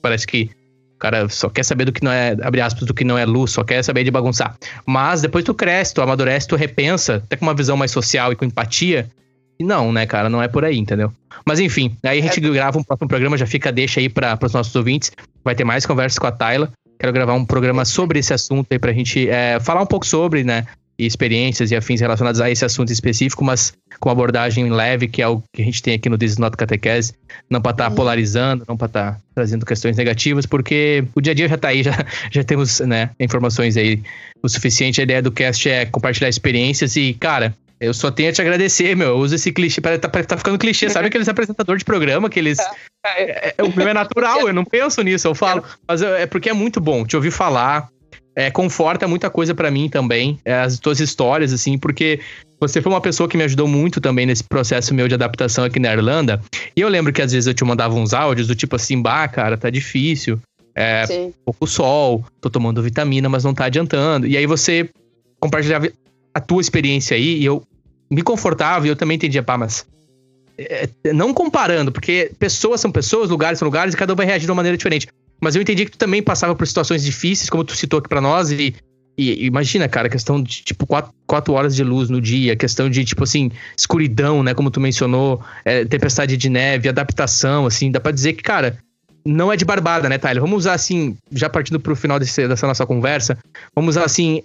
Parece 0.00 0.26
que 0.26 0.48
o 0.94 0.98
cara 0.98 1.28
só 1.28 1.50
quer 1.50 1.64
saber 1.64 1.86
do 1.86 1.92
que 1.92 2.04
não 2.04 2.12
é, 2.12 2.36
abre 2.40 2.60
aspas, 2.60 2.84
do 2.84 2.94
que 2.94 3.04
não 3.04 3.18
é 3.18 3.24
luz, 3.24 3.50
só 3.50 3.64
quer 3.64 3.82
saber 3.82 4.04
de 4.04 4.12
bagunçar. 4.12 4.56
Mas 4.86 5.22
depois 5.22 5.44
tu 5.44 5.52
cresce, 5.52 5.92
tu 5.92 6.00
amadurece, 6.00 6.46
tu 6.46 6.54
repensa, 6.54 7.16
até 7.16 7.36
com 7.36 7.44
uma 7.44 7.54
visão 7.54 7.76
mais 7.76 7.90
social 7.90 8.32
e 8.32 8.36
com 8.36 8.44
empatia 8.44 9.08
não, 9.64 9.92
né, 9.92 10.06
cara? 10.06 10.28
Não 10.28 10.42
é 10.42 10.48
por 10.48 10.64
aí, 10.64 10.76
entendeu? 10.76 11.12
Mas 11.44 11.60
enfim, 11.60 11.96
aí 12.02 12.18
a 12.18 12.22
gente 12.22 12.44
é. 12.44 12.50
grava 12.50 12.78
um 12.78 12.82
próximo 12.82 13.08
programa, 13.08 13.36
já 13.36 13.46
fica 13.46 13.72
deixa 13.72 14.00
aí 14.00 14.08
para 14.08 14.38
os 14.42 14.52
nossos 14.52 14.74
ouvintes. 14.74 15.12
Vai 15.44 15.54
ter 15.54 15.64
mais 15.64 15.86
conversas 15.86 16.18
com 16.18 16.26
a 16.26 16.32
Tayla. 16.32 16.72
Quero 16.98 17.12
gravar 17.12 17.34
um 17.34 17.44
programa 17.44 17.84
sobre 17.84 18.18
esse 18.18 18.32
assunto 18.32 18.66
aí 18.70 18.78
pra 18.78 18.92
gente 18.92 19.28
é, 19.28 19.60
falar 19.60 19.82
um 19.82 19.86
pouco 19.86 20.06
sobre, 20.06 20.42
né? 20.42 20.64
experiências 20.98 21.70
e 21.70 21.76
afins 21.76 22.00
relacionados 22.00 22.40
a 22.40 22.50
esse 22.50 22.64
assunto 22.64 22.90
específico, 22.90 23.44
mas 23.44 23.72
com 24.00 24.08
abordagem 24.08 24.70
leve, 24.70 25.08
que 25.08 25.20
é 25.20 25.28
o 25.28 25.42
que 25.52 25.62
a 25.62 25.64
gente 25.64 25.82
tem 25.82 25.94
aqui 25.94 26.08
no 26.08 26.16
This 26.16 26.38
Not 26.38 26.56
Catequese, 26.56 27.14
não 27.50 27.60
para 27.60 27.72
estar 27.72 27.90
tá 27.90 27.94
polarizando, 27.94 28.64
não 28.66 28.76
para 28.76 28.86
estar 28.86 29.12
tá 29.12 29.20
trazendo 29.34 29.66
questões 29.66 29.96
negativas, 29.96 30.46
porque 30.46 31.04
o 31.14 31.20
dia 31.20 31.32
a 31.32 31.34
dia 31.34 31.48
já 31.48 31.58
tá 31.58 31.68
aí, 31.68 31.82
já, 31.84 32.06
já 32.30 32.42
temos 32.42 32.80
né, 32.80 33.10
informações 33.20 33.76
aí 33.76 34.02
o 34.42 34.48
suficiente. 34.48 35.00
A 35.00 35.04
ideia 35.04 35.22
do 35.22 35.30
cast 35.30 35.68
é 35.68 35.84
compartilhar 35.84 36.28
experiências 36.28 36.96
e, 36.96 37.12
cara, 37.14 37.54
eu 37.80 37.92
só 37.92 38.10
tenho 38.10 38.30
a 38.30 38.32
te 38.32 38.40
agradecer, 38.40 38.96
meu. 38.96 39.08
Eu 39.08 39.16
uso 39.18 39.34
esse 39.34 39.52
clichê. 39.52 39.80
Tá, 39.80 39.98
tá 39.98 40.36
ficando 40.36 40.58
clichê. 40.58 40.88
Sabe 40.90 41.08
aqueles 41.08 41.28
apresentadores 41.28 41.80
de 41.80 41.84
programa 41.84 42.30
que 42.30 42.38
eles. 42.38 42.58
É, 43.04 43.48
é, 43.48 43.54
é, 43.58 43.62
o 43.62 43.74
meu 43.74 43.88
é 43.88 43.94
natural, 43.94 44.48
eu 44.48 44.54
não 44.54 44.64
penso 44.64 45.02
nisso, 45.02 45.28
eu 45.28 45.34
falo. 45.34 45.62
Mas 45.86 46.02
é 46.02 46.26
porque 46.26 46.48
é 46.48 46.52
muito 46.52 46.80
bom 46.80 47.04
te 47.04 47.16
ouvir 47.16 47.30
falar. 47.30 47.88
É, 48.34 48.50
conforta 48.50 49.08
muita 49.08 49.30
coisa 49.30 49.54
para 49.54 49.70
mim 49.70 49.88
também, 49.88 50.38
é, 50.44 50.52
as 50.52 50.78
tuas 50.78 51.00
histórias, 51.00 51.54
assim, 51.54 51.78
porque 51.78 52.20
você 52.60 52.82
foi 52.82 52.92
uma 52.92 53.00
pessoa 53.00 53.26
que 53.26 53.34
me 53.34 53.42
ajudou 53.44 53.66
muito 53.66 53.98
também 53.98 54.26
nesse 54.26 54.44
processo 54.44 54.92
meu 54.92 55.08
de 55.08 55.14
adaptação 55.14 55.64
aqui 55.64 55.78
na 55.78 55.90
Irlanda. 55.90 56.38
E 56.76 56.82
eu 56.82 56.88
lembro 56.90 57.14
que 57.14 57.22
às 57.22 57.32
vezes 57.32 57.46
eu 57.46 57.54
te 57.54 57.64
mandava 57.64 57.94
uns 57.94 58.12
áudios 58.12 58.46
do 58.46 58.54
tipo 58.54 58.76
assim, 58.76 59.00
bah, 59.00 59.26
cara, 59.26 59.56
tá 59.56 59.70
difícil. 59.70 60.38
É, 60.74 61.06
Sim. 61.06 61.32
pouco 61.46 61.66
sol, 61.66 62.26
tô 62.38 62.50
tomando 62.50 62.82
vitamina, 62.82 63.26
mas 63.26 63.42
não 63.42 63.54
tá 63.54 63.64
adiantando. 63.64 64.26
E 64.26 64.36
aí 64.36 64.44
você 64.44 64.90
compartilhava 65.40 65.88
a 66.36 66.40
tua 66.40 66.60
experiência 66.60 67.16
aí, 67.16 67.38
e 67.38 67.46
eu 67.46 67.62
me 68.10 68.20
confortava 68.20 68.86
e 68.86 68.90
eu 68.90 68.96
também 68.96 69.14
entendia, 69.14 69.42
pá, 69.42 69.56
mas. 69.56 69.86
É, 70.58 70.86
não 71.14 71.32
comparando, 71.32 71.90
porque 71.90 72.30
pessoas 72.38 72.78
são 72.78 72.92
pessoas, 72.92 73.30
lugares 73.30 73.58
são 73.58 73.66
lugares 73.66 73.94
e 73.94 73.96
cada 73.96 74.12
um 74.12 74.16
vai 74.16 74.26
reagir 74.26 74.44
de 74.44 74.50
uma 74.50 74.56
maneira 74.56 74.76
diferente. 74.76 75.08
Mas 75.40 75.56
eu 75.56 75.62
entendi 75.62 75.86
que 75.86 75.92
tu 75.92 75.98
também 75.98 76.22
passava 76.22 76.54
por 76.54 76.66
situações 76.66 77.02
difíceis, 77.02 77.48
como 77.48 77.64
tu 77.64 77.74
citou 77.74 78.00
aqui 78.00 78.08
pra 78.08 78.20
nós, 78.20 78.50
e, 78.50 78.74
e 79.16 79.46
imagina, 79.46 79.88
cara, 79.88 80.10
questão 80.10 80.42
de 80.42 80.62
tipo 80.62 80.86
quatro, 80.86 81.10
quatro 81.26 81.54
horas 81.54 81.74
de 81.74 81.82
luz 81.82 82.10
no 82.10 82.20
dia, 82.20 82.54
questão 82.54 82.90
de 82.90 83.02
tipo 83.02 83.24
assim, 83.24 83.50
escuridão, 83.76 84.42
né, 84.42 84.52
como 84.52 84.70
tu 84.70 84.78
mencionou, 84.78 85.40
é, 85.64 85.86
tempestade 85.86 86.36
de 86.36 86.50
neve, 86.50 86.88
adaptação, 86.88 87.64
assim, 87.64 87.90
dá 87.90 87.98
pra 87.98 88.12
dizer 88.12 88.34
que, 88.34 88.42
cara, 88.42 88.78
não 89.24 89.50
é 89.50 89.56
de 89.56 89.64
barbada, 89.64 90.06
né, 90.06 90.18
Tyler? 90.18 90.42
Vamos 90.42 90.58
usar 90.58 90.74
assim, 90.74 91.16
já 91.32 91.48
partindo 91.48 91.80
pro 91.80 91.96
final 91.96 92.18
desse, 92.18 92.46
dessa 92.46 92.66
nossa 92.66 92.84
conversa, 92.84 93.38
vamos 93.74 93.96
usar 93.96 94.04
assim, 94.04 94.42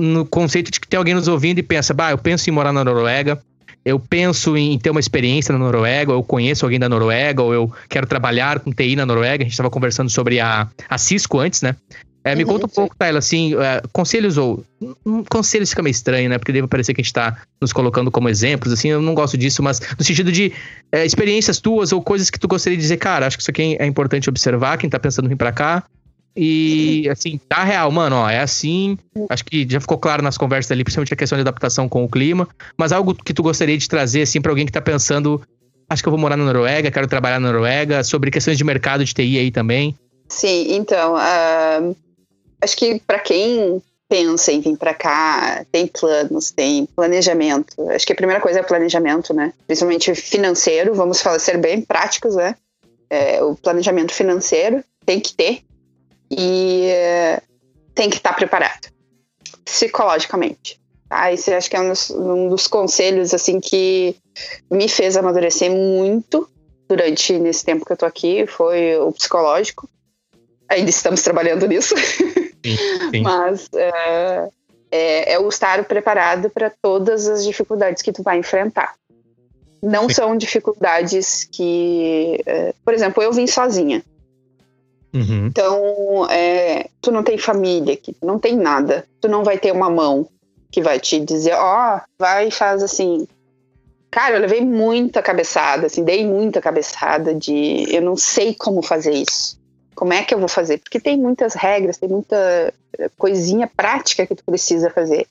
no 0.00 0.24
conceito 0.24 0.70
de 0.70 0.80
que 0.80 0.88
tem 0.88 0.96
alguém 0.96 1.14
nos 1.14 1.28
ouvindo 1.28 1.58
e 1.58 1.62
pensa, 1.62 1.92
bah, 1.92 2.10
eu 2.10 2.18
penso 2.18 2.48
em 2.48 2.52
morar 2.52 2.72
na 2.72 2.82
Noruega, 2.82 3.40
eu 3.84 3.98
penso 3.98 4.56
em 4.56 4.78
ter 4.78 4.90
uma 4.90 5.00
experiência 5.00 5.52
na 5.52 5.58
Noruega, 5.58 6.12
ou 6.12 6.18
eu 6.18 6.22
conheço 6.22 6.64
alguém 6.64 6.78
da 6.78 6.88
Noruega, 6.88 7.42
ou 7.42 7.52
eu 7.52 7.72
quero 7.88 8.06
trabalhar 8.06 8.60
com 8.60 8.72
TI 8.72 8.96
na 8.96 9.04
Noruega. 9.04 9.42
A 9.42 9.44
gente 9.44 9.52
estava 9.52 9.70
conversando 9.70 10.10
sobre 10.10 10.40
a, 10.40 10.68
a 10.88 10.98
Cisco 10.98 11.38
antes, 11.38 11.62
né? 11.62 11.76
É, 12.22 12.34
me 12.34 12.44
uhum, 12.44 12.50
conta 12.50 12.66
um 12.66 12.68
pouco, 12.68 12.94
Taylor, 12.98 13.18
assim, 13.18 13.54
é, 13.54 13.82
conselhos 13.92 14.36
ou. 14.36 14.62
Um, 15.06 15.24
conselhos 15.24 15.70
fica 15.70 15.82
meio 15.82 15.92
estranho, 15.92 16.28
né? 16.28 16.36
Porque 16.36 16.52
deve 16.52 16.66
parecer 16.66 16.92
que 16.92 17.00
a 17.00 17.02
gente 17.02 17.10
está 17.10 17.38
nos 17.60 17.72
colocando 17.72 18.10
como 18.10 18.28
exemplos, 18.28 18.72
assim, 18.72 18.88
eu 18.88 19.00
não 19.00 19.14
gosto 19.14 19.38
disso, 19.38 19.62
mas 19.62 19.80
no 19.98 20.04
sentido 20.04 20.30
de 20.30 20.52
é, 20.92 21.04
experiências 21.06 21.58
tuas 21.58 21.92
ou 21.92 22.02
coisas 22.02 22.28
que 22.28 22.38
tu 22.38 22.46
gostaria 22.46 22.76
de 22.76 22.82
dizer, 22.82 22.98
cara, 22.98 23.26
acho 23.26 23.38
que 23.38 23.42
isso 23.42 23.50
aqui 23.50 23.76
é 23.78 23.86
importante 23.86 24.28
observar, 24.28 24.76
quem 24.76 24.88
está 24.88 24.98
pensando 24.98 25.26
em 25.26 25.28
vir 25.30 25.36
para 25.36 25.52
cá, 25.52 25.84
e, 26.36 27.08
assim, 27.10 27.38
tá 27.48 27.64
real, 27.64 27.90
mano, 27.90 28.16
ó, 28.16 28.30
é 28.30 28.40
assim. 28.40 28.96
Acho 29.28 29.44
que 29.44 29.66
já 29.68 29.80
ficou 29.80 29.98
claro 29.98 30.22
nas 30.22 30.38
conversas 30.38 30.70
ali, 30.70 30.84
principalmente 30.84 31.12
a 31.12 31.16
questão 31.16 31.36
de 31.36 31.40
adaptação 31.40 31.88
com 31.88 32.04
o 32.04 32.08
clima. 32.08 32.48
Mas 32.76 32.92
algo 32.92 33.14
que 33.14 33.34
tu 33.34 33.42
gostaria 33.42 33.76
de 33.76 33.88
trazer, 33.88 34.22
assim, 34.22 34.40
pra 34.40 34.52
alguém 34.52 34.66
que 34.66 34.72
tá 34.72 34.80
pensando, 34.80 35.40
acho 35.88 36.02
que 36.02 36.08
eu 36.08 36.12
vou 36.12 36.20
morar 36.20 36.36
na 36.36 36.44
Noruega, 36.44 36.90
quero 36.90 37.08
trabalhar 37.08 37.40
na 37.40 37.50
Noruega, 37.50 38.04
sobre 38.04 38.30
questões 38.30 38.56
de 38.56 38.64
mercado 38.64 39.04
de 39.04 39.12
TI 39.12 39.38
aí 39.38 39.50
também. 39.50 39.96
Sim, 40.28 40.74
então, 40.74 41.14
uh, 41.14 41.96
acho 42.62 42.76
que 42.76 43.00
para 43.04 43.18
quem 43.18 43.82
pensa 44.08 44.52
em 44.52 44.60
vir 44.60 44.76
para 44.76 44.94
cá, 44.94 45.64
tem 45.70 45.86
planos, 45.86 46.50
tem 46.50 46.86
planejamento. 46.86 47.88
Acho 47.90 48.06
que 48.06 48.12
a 48.12 48.16
primeira 48.16 48.40
coisa 48.40 48.58
é 48.58 48.62
planejamento, 48.62 49.32
né? 49.32 49.52
Principalmente 49.66 50.14
financeiro, 50.14 50.94
vamos 50.94 51.20
falar, 51.20 51.38
ser 51.38 51.58
bem 51.58 51.80
práticos, 51.80 52.34
né? 52.34 52.54
É, 53.08 53.42
o 53.42 53.54
planejamento 53.56 54.12
financeiro 54.12 54.84
tem 55.04 55.20
que 55.20 55.34
ter, 55.34 55.62
e 56.30 56.90
tem 57.94 58.08
que 58.08 58.16
estar 58.16 58.32
preparado 58.34 58.88
psicologicamente. 59.64 60.80
Tá? 61.08 61.32
Esse 61.32 61.52
acho 61.52 61.68
que 61.68 61.76
é 61.76 61.80
um 61.80 61.88
dos, 61.88 62.10
um 62.10 62.48
dos 62.48 62.66
conselhos 62.66 63.34
assim 63.34 63.60
que 63.60 64.16
me 64.70 64.88
fez 64.88 65.16
amadurecer 65.16 65.70
muito 65.70 66.48
durante 66.88 67.38
nesse 67.38 67.64
tempo 67.64 67.84
que 67.84 67.92
eu 67.92 67.96
tô 67.96 68.06
aqui 68.06 68.46
foi 68.46 68.96
o 68.96 69.12
psicológico. 69.12 69.88
Ainda 70.68 70.90
estamos 70.90 71.22
trabalhando 71.22 71.66
nisso, 71.66 71.96
sim, 71.96 72.76
sim. 73.10 73.22
mas 73.22 73.68
é, 73.74 74.48
é, 74.90 75.32
é, 75.32 75.38
o 75.38 75.48
estar 75.48 75.84
preparado 75.84 76.48
para 76.48 76.70
todas 76.82 77.26
as 77.28 77.44
dificuldades 77.44 78.02
que 78.02 78.12
tu 78.12 78.22
vai 78.22 78.38
enfrentar. 78.38 78.94
Não 79.82 80.08
sim. 80.08 80.14
são 80.14 80.36
dificuldades 80.36 81.44
que, 81.50 82.40
é, 82.46 82.72
por 82.84 82.94
exemplo, 82.94 83.22
eu 83.22 83.32
vim 83.32 83.46
sozinha. 83.46 84.04
Uhum. 85.12 85.46
Então, 85.46 86.26
é, 86.30 86.88
tu 87.00 87.10
não 87.10 87.22
tem 87.22 87.36
família 87.36 87.94
aqui, 87.94 88.16
não 88.22 88.38
tem 88.38 88.56
nada. 88.56 89.04
Tu 89.20 89.28
não 89.28 89.42
vai 89.42 89.58
ter 89.58 89.72
uma 89.72 89.90
mão 89.90 90.28
que 90.70 90.80
vai 90.80 91.00
te 91.00 91.18
dizer, 91.20 91.54
ó, 91.54 91.96
oh, 91.96 92.00
vai 92.18 92.48
e 92.48 92.50
faz 92.50 92.82
assim. 92.82 93.26
Cara, 94.10 94.36
eu 94.36 94.40
levei 94.40 94.60
muita 94.60 95.22
cabeçada, 95.22 95.86
assim, 95.86 96.04
dei 96.04 96.26
muita 96.26 96.60
cabeçada 96.60 97.34
de 97.34 97.86
eu 97.94 98.02
não 98.02 98.16
sei 98.16 98.54
como 98.54 98.82
fazer 98.82 99.12
isso. 99.12 99.58
Como 99.94 100.12
é 100.12 100.22
que 100.22 100.32
eu 100.32 100.38
vou 100.38 100.48
fazer? 100.48 100.78
Porque 100.78 100.98
tem 100.98 101.16
muitas 101.16 101.54
regras, 101.54 101.98
tem 101.98 102.08
muita 102.08 102.72
coisinha 103.18 103.68
prática 103.68 104.26
que 104.26 104.34
tu 104.34 104.44
precisa 104.44 104.90
fazer. 104.90 105.26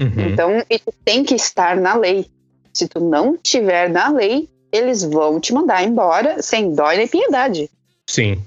Uhum. 0.00 0.28
Então, 0.28 0.62
e 0.68 0.78
tu 0.78 0.92
tem 1.04 1.24
que 1.24 1.34
estar 1.34 1.76
na 1.76 1.94
lei. 1.94 2.26
Se 2.72 2.88
tu 2.88 3.00
não 3.00 3.36
tiver 3.36 3.88
na 3.88 4.10
lei, 4.10 4.48
eles 4.72 5.04
vão 5.04 5.40
te 5.40 5.54
mandar 5.54 5.84
embora 5.84 6.42
sem 6.42 6.74
dó 6.74 6.90
nem 6.90 7.06
piedade. 7.06 7.70
Sim 8.06 8.42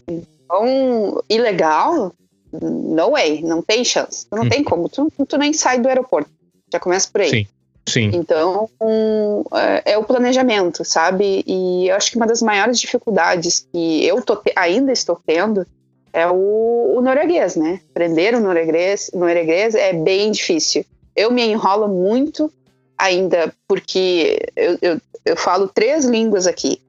tão 0.48 1.24
ilegal 1.30 2.14
no 2.52 3.12
way, 3.12 3.42
não 3.42 3.62
tem 3.62 3.84
chance. 3.84 4.26
Não 4.32 4.44
Hum. 4.44 4.50
tem 4.50 4.64
como, 4.64 4.90
tu, 4.90 5.12
tu 5.28 5.38
nem 5.38 5.54
sai 5.54 5.80
do 5.80 5.88
aeroporto. 5.88 6.30
Já 6.72 6.80
começa 6.80 7.10
por 7.12 7.22
aí. 7.22 7.30
Sim. 7.30 7.48
Sim. 7.88 8.12
Então, 8.14 8.70
um, 8.82 9.44
é, 9.56 9.94
é 9.94 9.98
o 9.98 10.04
planejamento, 10.04 10.84
sabe? 10.84 11.42
E 11.48 11.88
eu 11.88 11.96
acho 11.96 12.12
que 12.12 12.18
uma 12.18 12.28
das 12.28 12.42
maiores 12.42 12.78
dificuldades 12.80 13.66
que 13.72 14.06
eu 14.06 14.22
tô 14.22 14.38
ainda 14.58 14.92
estou 14.92 15.18
tendo 15.26 15.66
é 16.12 16.28
o, 16.28 16.96
o 16.98 17.02
norueguês, 17.02 17.56
né? 17.56 17.80
Aprender 17.92 18.36
o 18.36 18.42
norueguês, 18.42 19.10
norueguês 19.14 19.74
é 19.74 19.94
bem 19.94 20.32
difícil. 20.32 20.86
Eu 21.16 21.32
me 21.32 21.44
enrolo 21.46 21.88
muito 21.88 22.52
ainda 22.98 23.54
porque 23.68 24.40
eu, 24.56 24.78
eu, 24.82 25.02
eu 25.24 25.38
falo 25.38 25.70
três 25.70 26.04
línguas 26.04 26.46
aqui. 26.46 26.82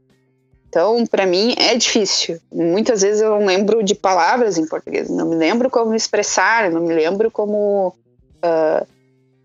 Então, 0.68 1.06
para 1.06 1.24
mim, 1.24 1.54
é 1.58 1.74
difícil. 1.74 2.38
Muitas 2.52 3.00
vezes 3.00 3.22
eu 3.22 3.30
não 3.30 3.46
lembro 3.46 3.82
de 3.82 3.94
palavras 3.94 4.58
em 4.58 4.66
português, 4.66 5.08
não 5.08 5.28
me 5.30 5.34
lembro 5.34 5.70
como 5.70 5.90
me 5.90 5.96
expressar, 5.96 6.70
não 6.70 6.82
me 6.82 6.94
lembro 6.94 7.30
como. 7.30 7.94
ah, 8.42 8.84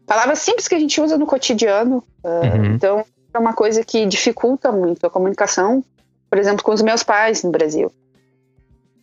palavras 0.06 0.40
simples 0.40 0.68
que 0.68 0.76
a 0.76 0.80
gente 0.80 1.00
usa 1.00 1.18
no 1.18 1.26
cotidiano. 1.26 2.04
ah, 2.24 2.42
Uhum. 2.44 2.76
Então, 2.76 3.06
é 3.34 3.40
uma 3.40 3.54
coisa 3.54 3.84
que 3.84 4.06
dificulta 4.06 4.72
muito 4.72 5.08
a 5.08 5.10
comunicação, 5.10 5.84
por 6.30 6.38
exemplo, 6.38 6.64
com 6.64 6.74
os 6.74 6.82
meus 6.82 7.04
pais 7.04 7.42
no 7.42 7.52
Brasil. 7.52 7.92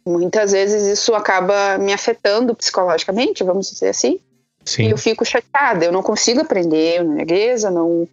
Muitas 0.07 0.53
vezes 0.53 0.83
isso 0.87 1.15
acaba 1.15 1.79
me 1.79 1.93
afetando 1.93 2.55
psicologicamente, 2.55 3.43
vamos 3.43 3.71
dizer 3.71 3.89
assim. 3.89 4.21
E 4.67 4.71
Sim. 4.71 4.91
eu 4.91 4.99
fico 4.99 5.25
chateada, 5.25 5.85
eu 5.85 5.93
não 5.93 6.03
consigo 6.03 6.41
aprender 6.43 7.03
norueguês, 7.03 7.65
eu 7.65 7.71
não. 7.71 8.09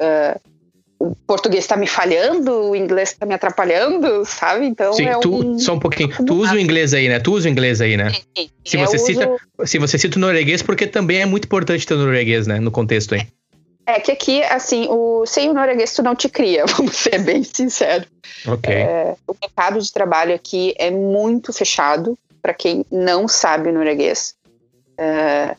ah, 0.00 0.36
o 1.04 1.16
português 1.26 1.64
está 1.64 1.76
me 1.76 1.86
falhando, 1.86 2.70
o 2.70 2.76
inglês 2.76 3.10
está 3.10 3.26
me 3.26 3.34
atrapalhando, 3.34 4.24
sabe? 4.24 4.66
Então 4.66 4.92
Sim, 4.92 5.06
é 5.06 5.18
tu, 5.18 5.34
um. 5.34 5.58
só 5.58 5.74
um 5.74 5.78
pouquinho. 5.80 6.10
Tu 6.24 6.34
usa 6.34 6.54
o 6.54 6.58
inglês 6.58 6.94
aí, 6.94 7.08
né? 7.08 7.18
Tu 7.18 7.32
usa 7.32 7.48
o 7.48 7.50
inglês 7.50 7.80
aí, 7.80 7.96
né? 7.96 8.12
Se 8.64 8.76
eu 8.76 8.86
você 8.86 8.96
uso- 8.96 9.06
cita- 9.06 9.36
Se 9.66 9.78
você 9.78 9.98
cita 9.98 10.16
o 10.16 10.20
norueguês, 10.20 10.62
porque 10.62 10.86
também 10.86 11.20
é 11.20 11.26
muito 11.26 11.46
importante 11.46 11.84
ter 11.86 11.94
o 11.94 11.98
norueguês, 11.98 12.46
né? 12.46 12.60
No 12.60 12.70
contexto 12.70 13.14
aí. 13.14 13.26
É 13.84 13.98
que 13.98 14.12
aqui, 14.12 14.42
assim, 14.44 14.86
o, 14.88 15.26
sem 15.26 15.50
o 15.50 15.54
norueguês 15.54 15.92
tu 15.92 16.04
não 16.04 16.14
te 16.14 16.28
cria, 16.28 16.64
vamos 16.76 16.94
ser 16.94 17.18
bem 17.18 17.42
sinceros. 17.42 18.06
Ok. 18.46 18.72
É, 18.72 19.16
o 19.26 19.34
mercado 19.40 19.80
de 19.80 19.92
trabalho 19.92 20.32
aqui 20.34 20.72
é 20.78 20.90
muito 20.90 21.52
fechado 21.52 22.16
para 22.40 22.54
quem 22.54 22.86
não 22.92 23.26
sabe 23.26 23.70
o 23.70 23.72
norueguês. 23.72 24.34
É, 24.96 25.56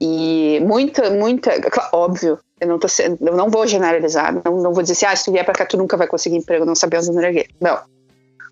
e 0.00 0.60
muita, 0.62 1.10
muita, 1.10 1.50
óbvio, 1.92 2.38
eu 2.60 2.68
não, 2.68 2.78
tô, 2.78 2.86
eu 3.20 3.36
não 3.36 3.50
vou 3.50 3.66
generalizar, 3.66 4.32
não, 4.44 4.56
não 4.60 4.72
vou 4.72 4.82
dizer 4.82 4.92
assim, 4.94 5.06
ah, 5.06 5.16
se 5.16 5.24
tu 5.24 5.32
vier 5.32 5.44
para 5.44 5.54
cá 5.54 5.66
tu 5.66 5.76
nunca 5.76 5.96
vai 5.96 6.06
conseguir 6.06 6.36
emprego 6.36 6.64
não 6.64 6.74
sabendo 6.74 7.12
norueguês. 7.12 7.48
Não. 7.60 7.78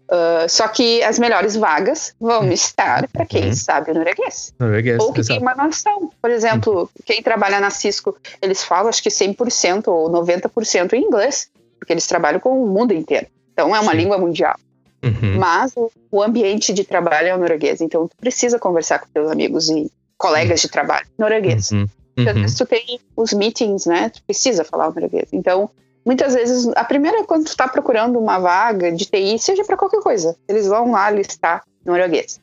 Ah, 0.09 0.46
só 0.48 0.68
que 0.68 1.02
as 1.02 1.18
melhores 1.18 1.57
vagas 1.57 2.14
vão 2.20 2.50
estar 2.52 3.09
para 3.09 3.26
quem 3.26 3.46
Uhum. 3.46 3.54
sabe 3.54 3.90
o 3.90 3.94
norueguês. 3.94 4.52
Norueguês, 4.59 4.98
Ou 5.00 5.12
que 5.12 5.22
tem 5.24 5.36
exato. 5.36 5.40
uma 5.42 5.64
noção. 5.64 6.11
Por 6.22 6.30
exemplo, 6.30 6.88
quem 7.04 7.22
trabalha 7.22 7.59
na 7.61 7.70
Cisco, 7.70 8.16
eles 8.40 8.62
falam 8.62 8.88
acho 8.88 9.02
que 9.02 9.11
100% 9.11 9.88
ou 9.88 10.11
90% 10.11 10.92
em 10.92 11.02
inglês, 11.02 11.48
porque 11.78 11.92
eles 11.92 12.07
trabalham 12.07 12.38
com 12.40 12.62
o 12.62 12.66
mundo 12.68 12.92
inteiro. 12.92 13.26
Então 13.52 13.74
é 13.74 13.80
uma 13.80 13.92
Sim. 13.92 13.98
língua 13.98 14.18
mundial. 14.18 14.54
Uhum. 15.02 15.38
Mas 15.38 15.72
o, 15.76 15.90
o 16.11 16.22
ambiente 16.22 16.72
de 16.72 16.82
trabalho 16.84 17.28
é 17.28 17.34
o 17.34 17.38
norueguês, 17.38 17.80
então 17.80 18.07
tu 18.09 18.16
precisa 18.16 18.59
conversar 18.59 18.98
com 18.98 19.07
teus 19.12 19.30
amigos 19.30 19.68
e 19.68 19.90
colegas 20.16 20.61
de 20.61 20.68
trabalho 20.68 21.07
norueguês. 21.18 21.70
Uhum. 21.72 21.86
Porque 22.17 22.31
às 22.31 22.35
Uhum. 22.37 22.43
vezes 22.43 22.57
tu 22.57 22.64
tem 22.67 22.99
os 23.14 23.33
meetings, 23.35 23.85
né? 23.87 24.09
Tu 24.09 24.23
precisa 24.23 24.64
falar 24.64 24.89
o 24.89 24.95
norueguês. 24.95 25.29
Então, 25.33 25.69
muitas 26.05 26.33
vezes, 26.35 26.67
a 26.75 26.83
primeira, 26.83 27.23
quando 27.25 27.45
tu 27.45 27.55
tá 27.57 27.69
procurando 27.69 28.19
uma 28.19 28.39
vaga 28.39 28.91
de 28.91 29.05
TI, 29.05 29.39
seja 29.39 29.62
para 29.64 29.77
qualquer 29.77 30.01
coisa, 30.01 30.35
eles 30.49 30.67
vão 30.67 30.91
lá 30.93 31.11
listar 31.11 31.62
norueguês. 31.85 32.41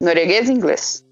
Norueguês 0.00 0.48
e 0.48 0.52
inglês. 0.52 1.02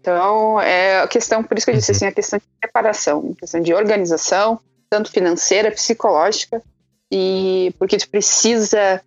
Então, 0.00 0.60
é 0.60 1.00
a 1.00 1.08
questão, 1.08 1.42
por 1.42 1.56
isso 1.56 1.66
que 1.66 1.70
eu 1.72 1.74
disse 1.76 1.90
Uhum. 1.90 1.96
assim, 1.96 2.06
a 2.06 2.12
questão 2.12 2.38
de 2.38 2.44
preparação, 2.60 3.32
a 3.34 3.40
questão 3.40 3.60
de 3.60 3.72
organização, 3.72 4.60
tanto 4.90 5.10
financeira, 5.10 5.70
psicológica, 5.72 6.62
e 7.10 7.74
porque 7.78 7.96
tu 7.96 8.08
precisa 8.10 9.02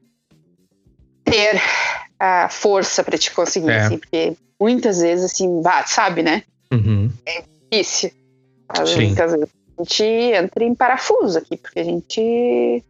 ter 1.24 1.62
a 2.20 2.50
força 2.50 3.04
para 3.04 3.18
te 3.18 3.32
conseguir, 3.32 3.70
É. 3.70 3.78
assim, 3.82 3.98
porque 3.98 4.36
muitas 4.60 5.00
vezes, 5.00 5.26
assim, 5.32 5.62
sabe, 5.86 6.24
né? 6.24 6.44
Uhum. 6.72 7.10
Difícil. 7.72 8.12
Às 8.68 8.90
Sim. 8.90 9.08
Muitas 9.08 9.32
vezes 9.32 9.50
a 9.78 9.84
gente 9.84 10.04
entra 10.04 10.64
em 10.64 10.76
parafuso 10.76 11.38
aqui, 11.38 11.58
porque 11.58 11.80
a 11.80 11.84
gente. 11.84 12.84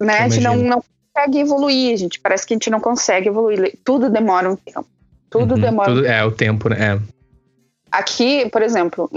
Né, 0.00 0.18
a 0.18 0.28
gente 0.28 0.42
não, 0.42 0.56
não 0.56 0.84
consegue 1.14 1.38
evoluir, 1.38 1.94
a 1.94 1.96
gente 1.96 2.20
parece 2.20 2.46
que 2.46 2.52
a 2.52 2.56
gente 2.56 2.68
não 2.68 2.80
consegue 2.80 3.28
evoluir. 3.28 3.78
Tudo 3.84 4.10
demora 4.10 4.50
um 4.50 4.56
tempo. 4.56 4.86
Tudo 5.30 5.54
Uhum. 5.54 5.60
demora. 5.60 5.90
um 5.90 5.94
Tudo- 5.94 6.06
é, 6.06 6.24
o 6.24 6.30
tempo, 6.32 6.68
né? 6.68 6.94
É. 6.94 7.00
Aqui, 7.90 8.48
por 8.50 8.60
exemplo, 8.62 9.10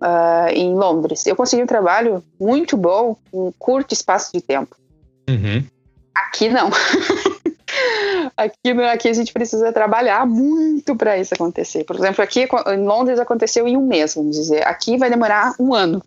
ah, 0.00 0.46
em 0.52 0.72
Londres, 0.74 1.26
eu 1.26 1.36
consegui 1.36 1.62
um 1.62 1.66
trabalho 1.66 2.24
muito 2.40 2.76
bom 2.76 3.16
em 3.32 3.38
um 3.38 3.52
curto 3.58 3.92
espaço 3.92 4.32
de 4.32 4.40
tempo. 4.40 4.74
Uhum. 5.28 5.62
Aqui 6.14 6.48
não. 6.48 6.70
aqui, 8.36 8.70
aqui 8.90 9.08
a 9.08 9.12
gente 9.12 9.32
precisa 9.32 9.72
trabalhar 9.72 10.26
muito 10.26 10.94
para 10.96 11.18
isso 11.18 11.34
acontecer. 11.34 11.84
Por 11.84 11.96
exemplo, 11.96 12.22
aqui 12.22 12.46
em 12.68 12.84
Londres 12.84 13.18
aconteceu 13.18 13.66
em 13.66 13.76
um 13.76 13.86
mês, 13.86 14.14
vamos 14.14 14.36
dizer. 14.36 14.66
Aqui 14.66 14.96
vai 14.96 15.10
demorar 15.10 15.54
um 15.58 15.74
ano. 15.74 16.02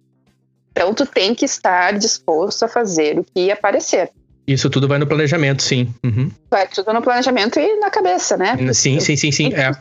Então 0.71 0.93
tu 0.93 1.05
tem 1.05 1.33
que 1.33 1.45
estar 1.45 1.97
disposto 1.97 2.63
a 2.63 2.67
fazer 2.67 3.17
o 3.19 3.23
que 3.23 3.51
aparecer. 3.51 4.11
Isso 4.45 4.69
tudo 4.69 4.87
vai 4.87 4.97
no 4.97 5.07
planejamento, 5.07 5.61
sim. 5.61 5.93
Uhum. 6.05 6.31
Vai 6.49 6.67
tudo 6.67 6.93
no 6.93 7.01
planejamento 7.01 7.59
e 7.59 7.77
na 7.79 7.89
cabeça, 7.89 8.37
né? 8.37 8.55
Sim, 8.73 8.99
sim, 8.99 9.15
sim, 9.15 9.31
sim. 9.31 9.49
É. 9.53 9.71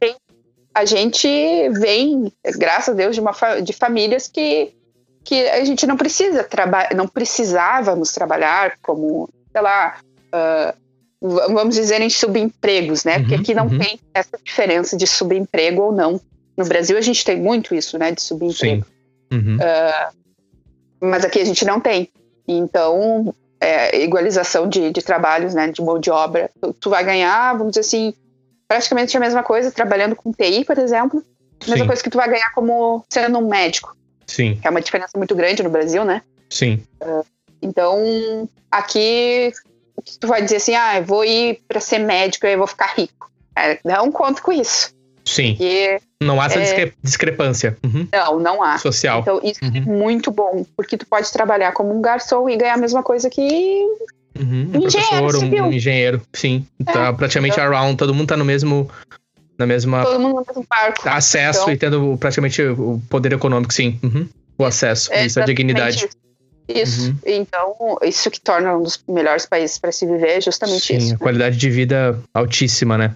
A 0.75 0.85
gente 0.85 1.29
vem, 1.71 2.33
graças 2.57 2.89
a 2.93 2.97
Deus, 2.97 3.15
de, 3.15 3.21
uma 3.21 3.33
de 3.63 3.73
famílias 3.73 4.27
que, 4.27 4.73
que 5.23 5.49
a 5.49 5.65
gente 5.65 5.87
não 5.87 5.97
precisa 5.97 6.43
trabalhar, 6.43 6.95
não 6.95 7.07
precisávamos 7.07 8.11
trabalhar 8.13 8.73
como, 8.83 9.29
sei 9.53 9.63
lá, 9.63 9.99
v- 10.33 10.75
vamos 11.29 11.75
dizer 11.75 12.01
em 12.01 12.11
subempregos, 12.11 13.05
né? 13.05 13.19
Porque 13.19 13.35
Uhum, 13.35 13.41
aqui 13.41 13.55
não 13.55 13.67
uhum. 13.67 13.79
tem 13.79 14.01
essa 14.15 14.39
diferença 14.43 14.97
de 14.97 15.07
subemprego 15.07 15.83
ou 15.83 15.93
não. 15.93 16.21
No 16.57 16.65
Brasil 16.65 16.97
a 16.97 17.01
gente 17.01 17.25
tem 17.25 17.41
muito 17.41 17.75
isso, 17.75 17.99
né? 17.99 18.13
De 18.13 18.23
subemprego. 18.23 18.85
Uhum. 19.33 19.59
Mas 21.01 21.25
aqui 21.25 21.41
a 21.41 21.45
gente 21.45 21.65
não 21.65 21.81
tem. 21.81 22.09
Então, 22.49 23.35
é, 23.61 24.03
igualização 24.03 24.69
de, 24.69 24.91
de 24.91 25.03
trabalhos, 25.03 25.55
né? 25.55 25.69
De 25.69 25.83
mão 25.83 25.99
de 25.99 26.11
obra. 26.11 26.51
Tu, 26.61 26.73
tu 26.75 26.91
vai 26.91 27.05
ganhar, 27.05 27.53
vamos 27.57 27.73
dizer 27.73 27.81
assim, 27.81 28.15
praticamente 28.69 29.17
a 29.17 29.21
mesma 29.21 29.43
coisa 29.43 29.71
trabalhando 29.71 30.17
com 30.17 30.33
TI, 30.33 30.65
por 30.65 30.79
exemplo. 30.79 31.23
Mesma 31.63 31.85
Sim. 31.85 31.87
coisa 31.87 32.03
que 32.03 32.11
tu 32.11 32.19
vai 32.19 32.29
ganhar 32.29 32.53
como 32.55 33.05
sendo 33.09 33.39
um 33.39 33.49
médico, 33.49 33.97
Sim, 34.27 34.59
que 34.61 34.67
é 34.67 34.71
uma 34.71 34.81
diferença 34.81 35.17
muito 35.17 35.35
grande 35.35 35.63
no 35.63 35.71
Brasil, 35.71 36.05
né? 36.05 36.23
sim. 36.51 36.83
Então, 37.63 38.49
aqui 38.71 39.53
tu 40.21 40.27
vai 40.27 40.43
dizer 40.43 40.57
assim, 40.57 40.75
ah, 40.75 40.99
eu 40.99 41.05
vou 41.05 41.25
ir 41.25 41.61
para 41.69 41.81
ser 41.81 41.99
médico 41.99 42.47
e 42.47 42.53
eu 42.53 42.59
vou 42.59 42.67
ficar 42.67 42.93
rico. 42.97 43.31
É, 43.57 43.79
não 43.85 44.11
conto 44.13 44.43
com 44.43 44.53
isso. 44.53 44.95
Sim. 45.25 45.51
Porque, 45.57 45.99
Não 46.23 46.41
há 46.41 46.47
essa 46.47 46.59
É. 46.59 46.63
discre- 46.63 46.95
discrepância 47.03 47.77
uhum. 47.85 48.07
não, 48.13 48.39
não 48.39 48.63
há. 48.63 48.79
social. 48.79 49.21
Então, 49.21 49.41
isso 49.43 49.59
é 49.63 49.67
Uhum. 49.67 49.83
muito 49.99 50.31
bom, 50.31 50.65
porque 50.77 50.97
tu 50.97 51.05
pode 51.07 51.31
trabalhar 51.33 51.73
como 51.73 51.97
um 51.97 52.01
garçom 52.01 52.49
e 52.49 52.57
ganhar 52.57 52.75
a 52.75 52.79
mesma 52.79 53.03
coisa 53.03 53.29
que 53.29 53.43
Uhum. 54.39 54.71
Um 54.75 54.87
Engenheiro 54.87 55.27
professor, 55.27 55.45
um, 55.45 55.63
um 55.69 55.73
engenheiro, 55.73 56.21
sim. 56.35 56.67
Tá 56.85 57.11
praticamente 57.13 57.59
around, 57.59 57.97
todo 57.97 58.13
mundo 58.15 58.29
tá 58.29 58.37
no 58.37 58.45
mesmo. 58.45 58.89
Na 59.59 59.65
mesma 59.67 60.05
todo 60.05 60.21
mundo 60.21 60.35
no 60.35 60.45
mesmo 60.47 60.67
barco. 60.69 61.09
acesso 61.09 61.61
Então- 61.63 61.73
e 61.73 61.77
tendo 61.79 62.17
praticamente 62.21 62.61
o 62.63 63.01
poder 63.09 63.33
econômico, 63.33 63.73
sim. 63.73 63.99
Uhum. 64.03 64.29
O 64.59 64.65
acesso, 64.67 65.11
É 65.13 65.25
isso, 65.25 65.41
a 65.41 65.45
dignidade. 65.45 65.97
Isso. 66.05 66.09
Isso. 66.69 67.11
Uhum. 67.11 67.17
Então, 67.25 67.99
isso 68.03 68.31
que 68.31 68.41
torna 68.41 68.77
um 68.77 68.83
dos 68.83 69.03
melhores 69.09 69.47
países 69.47 69.79
para 69.79 69.93
se 69.93 70.05
viver 70.05 70.39
é 70.39 70.41
justamente 70.41 70.87
Sim, 70.87 70.97
isso. 70.97 71.15
a 71.15 71.19
qualidade 71.19 71.57
de 71.57 71.71
vida 71.71 72.19
altíssima, 72.35 72.99
né? 72.99 73.15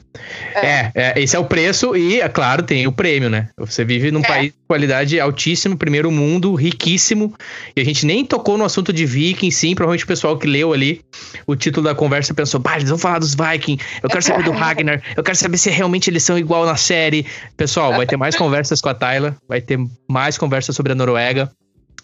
É. 0.55 0.91
é, 0.95 1.21
esse 1.21 1.35
é 1.35 1.39
o 1.39 1.45
preço 1.45 1.97
e, 1.97 2.21
é 2.21 2.29
claro, 2.29 2.63
tem 2.63 2.87
o 2.87 2.93
prêmio, 2.93 3.29
né? 3.29 3.49
Você 3.59 3.85
vive 3.85 4.11
num 4.11 4.21
É. 4.21 4.27
país 4.27 4.53
de 4.53 4.59
qualidade 4.69 5.19
altíssima, 5.19 5.77
primeiro 5.77 6.11
mundo, 6.11 6.55
riquíssimo, 6.55 7.35
e 7.75 7.81
a 7.81 7.85
gente 7.85 8.07
nem 8.07 8.25
tocou 8.25 8.57
no 8.57 8.65
assunto 8.65 8.93
de 8.93 9.05
Viking, 9.05 9.51
sim, 9.51 9.75
provavelmente 9.75 10.05
o 10.05 10.09
pessoal 10.09 10.39
que 10.39 10.47
leu 10.47 10.73
ali 10.73 11.05
o 11.47 11.57
título 11.57 11.85
da 11.85 11.95
conversa 11.95 12.33
pensou, 12.33 12.61
bah, 12.61 12.77
eles 12.77 12.89
vão 12.89 12.99
falar 12.99 13.19
dos 13.19 13.35
Vikings, 13.35 13.85
eu 14.03 14.09
quero 14.09 14.23
saber 14.23 14.45
do 14.45 14.53
Ragnar, 14.53 15.03
eu 15.17 15.23
quero 15.23 15.37
saber 15.37 15.59
se 15.59 15.71
realmente 15.71 16.09
eles 16.09 16.23
são 16.23 16.39
igual 16.39 16.65
na 16.65 16.77
série. 16.77 17.27
Pessoal, 17.57 17.93
vai 17.97 18.07
ter 18.07 18.17
mais 18.17 18.37
conversas 18.37 18.81
com 18.81 18.89
a 18.89 18.95
Tayla, 18.95 19.37
vai 19.49 19.61
ter 19.61 19.79
mais 20.09 20.39
conversas 20.39 20.77
sobre 20.77 20.93
a 20.93 20.95
Noruega. 20.95 21.51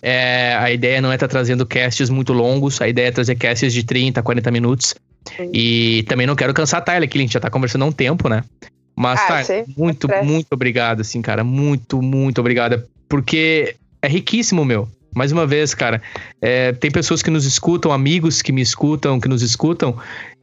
É, 0.09 0.57
a 0.61 0.71
ideia 0.71 1.01
não 1.01 1.11
é 1.11 1.17
estar 1.17 1.27
trazendo 1.27 1.67
casts 1.67 2.09
muito 2.09 2.33
longos, 2.33 2.81
a 2.81 2.87
ideia 2.87 3.09
é 3.09 3.11
trazer 3.11 3.35
casts 3.35 3.73
de 3.73 3.83
30, 3.83 4.23
40 4.23 4.51
minutos. 4.53 4.95
Sim. 5.37 5.51
E 5.53 6.05
também 6.05 6.29
não 6.29 6.37
quero 6.37 6.55
cansar 6.55 6.79
a 6.79 6.81
Tyler 6.81 7.09
aqui, 7.09 7.19
a 7.19 7.21
gente 7.23 7.33
já 7.33 7.41
tá 7.41 7.51
conversando 7.51 7.83
há 7.83 7.87
um 7.89 7.93
tempo, 7.93 8.29
né? 8.29 8.45
Mas, 8.95 9.19
Ah, 9.21 9.43
Tyler, 9.43 9.65
muito, 9.77 10.07
parece. 10.07 10.25
muito 10.25 10.47
obrigado, 10.53 11.01
assim, 11.01 11.21
cara. 11.21 11.43
Muito, 11.43 12.01
muito 12.01 12.41
obrigada. 12.41 12.87
Porque 13.09 13.75
é 14.01 14.07
riquíssimo, 14.07 14.65
meu. 14.65 14.89
Mais 15.13 15.33
uma 15.33 15.45
vez, 15.45 15.75
cara, 15.75 16.01
é, 16.41 16.73
tem 16.73 16.89
pessoas 16.91 17.21
que 17.21 17.31
nos 17.31 17.45
escutam, 17.45 17.91
amigos 17.91 18.43
que 18.43 18.53
me 18.53 18.63
escutam, 18.63 19.19
que 19.19 19.27
nos 19.27 19.43
escutam, 19.43 19.97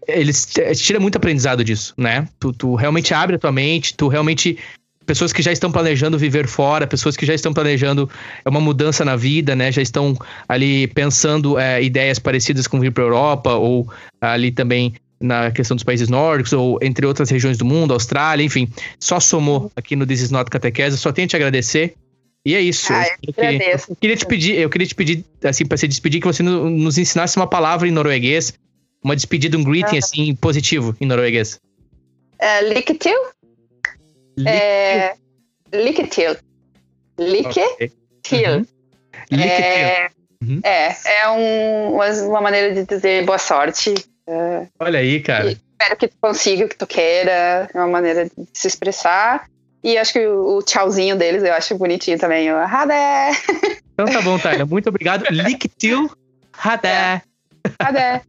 eles 0.06 0.46
tira 0.76 1.00
muito 1.00 1.16
aprendizado 1.16 1.64
disso, 1.64 1.94
né? 1.98 2.28
Tu, 2.38 2.52
tu 2.52 2.76
realmente 2.76 3.14
abre 3.14 3.38
a 3.38 3.40
tua 3.40 3.52
mente, 3.52 3.96
tu 3.96 4.10
realmente 4.10 4.58
pessoas 5.06 5.34
que 5.34 5.42
já 5.42 5.52
estão 5.52 5.72
planejando 5.72 6.18
viver 6.18 6.48
fora, 6.48 6.88
pessoas 6.88 7.16
que 7.16 7.26
já 7.26 7.34
estão 7.34 7.54
planejando 7.54 8.10
é 8.44 8.50
uma 8.50 8.62
mudança 8.62 9.04
na 9.04 9.16
vida, 9.16 9.56
né? 9.56 9.72
Já 9.72 9.82
estão 9.82 10.18
ali 10.48 10.88
pensando 10.88 11.58
é, 11.60 11.82
ideias 11.84 12.20
parecidas 12.20 12.68
com 12.68 12.80
vir 12.80 12.92
para 12.92 13.04
Europa 13.04 13.54
ou 13.54 13.88
ali 14.22 14.52
também 14.52 14.94
na 15.20 15.52
questão 15.52 15.76
dos 15.76 15.84
países 15.84 16.10
nórdicos 16.10 16.52
ou 16.54 16.78
entre 16.82 17.06
outras 17.06 17.30
regiões 17.30 17.58
do 17.58 17.66
mundo, 17.66 17.94
Austrália, 17.94 18.44
enfim, 18.44 18.68
só 19.00 19.20
somou 19.20 19.72
aqui 19.76 19.96
no 19.96 20.06
This 20.06 20.22
is 20.22 20.32
Not 20.32 20.50
Catequese. 20.50 20.98
Só 20.98 21.12
tenho 21.12 21.26
a 21.26 21.30
te 21.30 21.36
agradecer. 21.36 21.96
E 22.46 22.56
é 22.56 22.62
isso. 22.62 22.92
Ah, 22.92 23.08
eu, 23.26 23.34
que, 23.34 23.40
eu, 23.40 23.96
queria 23.96 24.18
te 24.18 24.26
pedir, 24.26 24.60
eu 24.60 24.70
queria 24.70 24.86
te 24.86 24.96
pedir, 24.96 25.24
assim, 25.46 25.66
para 25.66 25.78
se 25.78 25.88
despedir, 25.88 26.20
que 26.20 26.28
você 26.28 26.44
nos 26.44 26.98
ensinasse 26.98 27.38
uma 27.38 27.48
palavra 27.48 27.88
em 27.88 27.92
norueguês, 27.92 28.54
uma 29.02 29.16
despedida, 29.16 29.58
um 29.58 29.64
greeting, 29.64 29.96
ah. 29.96 30.00
assim, 30.00 30.36
positivo 30.36 30.94
em 31.00 31.06
norueguês. 31.06 31.58
Uh, 32.42 32.74
lykke 32.74 32.96
til. 32.96 33.33
É, 34.40 35.14
lykke 35.74 36.08
til. 36.08 36.38
Lykke 37.18 37.66
til. 38.24 38.68
É, 39.32 40.10
uhum. 40.42 40.60
é, 40.64 40.96
é 41.06 41.30
um, 41.30 41.96
uma 42.30 42.42
maneira 42.42 42.74
de 42.74 42.86
dizer 42.86 43.26
boa 43.26 43.38
sorte. 43.38 43.94
É, 44.28 44.68
Olha 44.80 45.00
aí, 45.00 45.22
cara. 45.22 45.52
Espero 45.52 45.98
que 45.98 46.08
tu 46.08 46.16
consiga 46.22 46.66
o 46.66 46.70
que 46.70 46.78
tu 46.78 46.88
queira. 46.88 47.70
É 47.74 47.78
uma 47.78 47.88
maneira 47.88 48.26
de 48.26 48.32
se 48.54 48.68
expressar. 48.68 49.48
E 49.84 49.98
acho 49.98 50.14
que 50.14 50.26
o, 50.26 50.58
o 50.58 50.64
tchauzinho 50.64 51.18
deles 51.18 51.44
eu 51.44 51.54
acho 51.54 51.78
bonitinho 51.78 52.18
também. 52.18 52.52
O 52.52 52.58
Hadé! 52.58 53.32
Então 53.94 54.06
tá 54.06 54.22
bom, 54.22 54.40
Tyler. 54.40 54.66
Muito 54.66 54.90
obrigado. 54.90 55.26
Liktil 55.30 56.10
Hadé! 56.54 57.22
Hadé! 57.80 58.22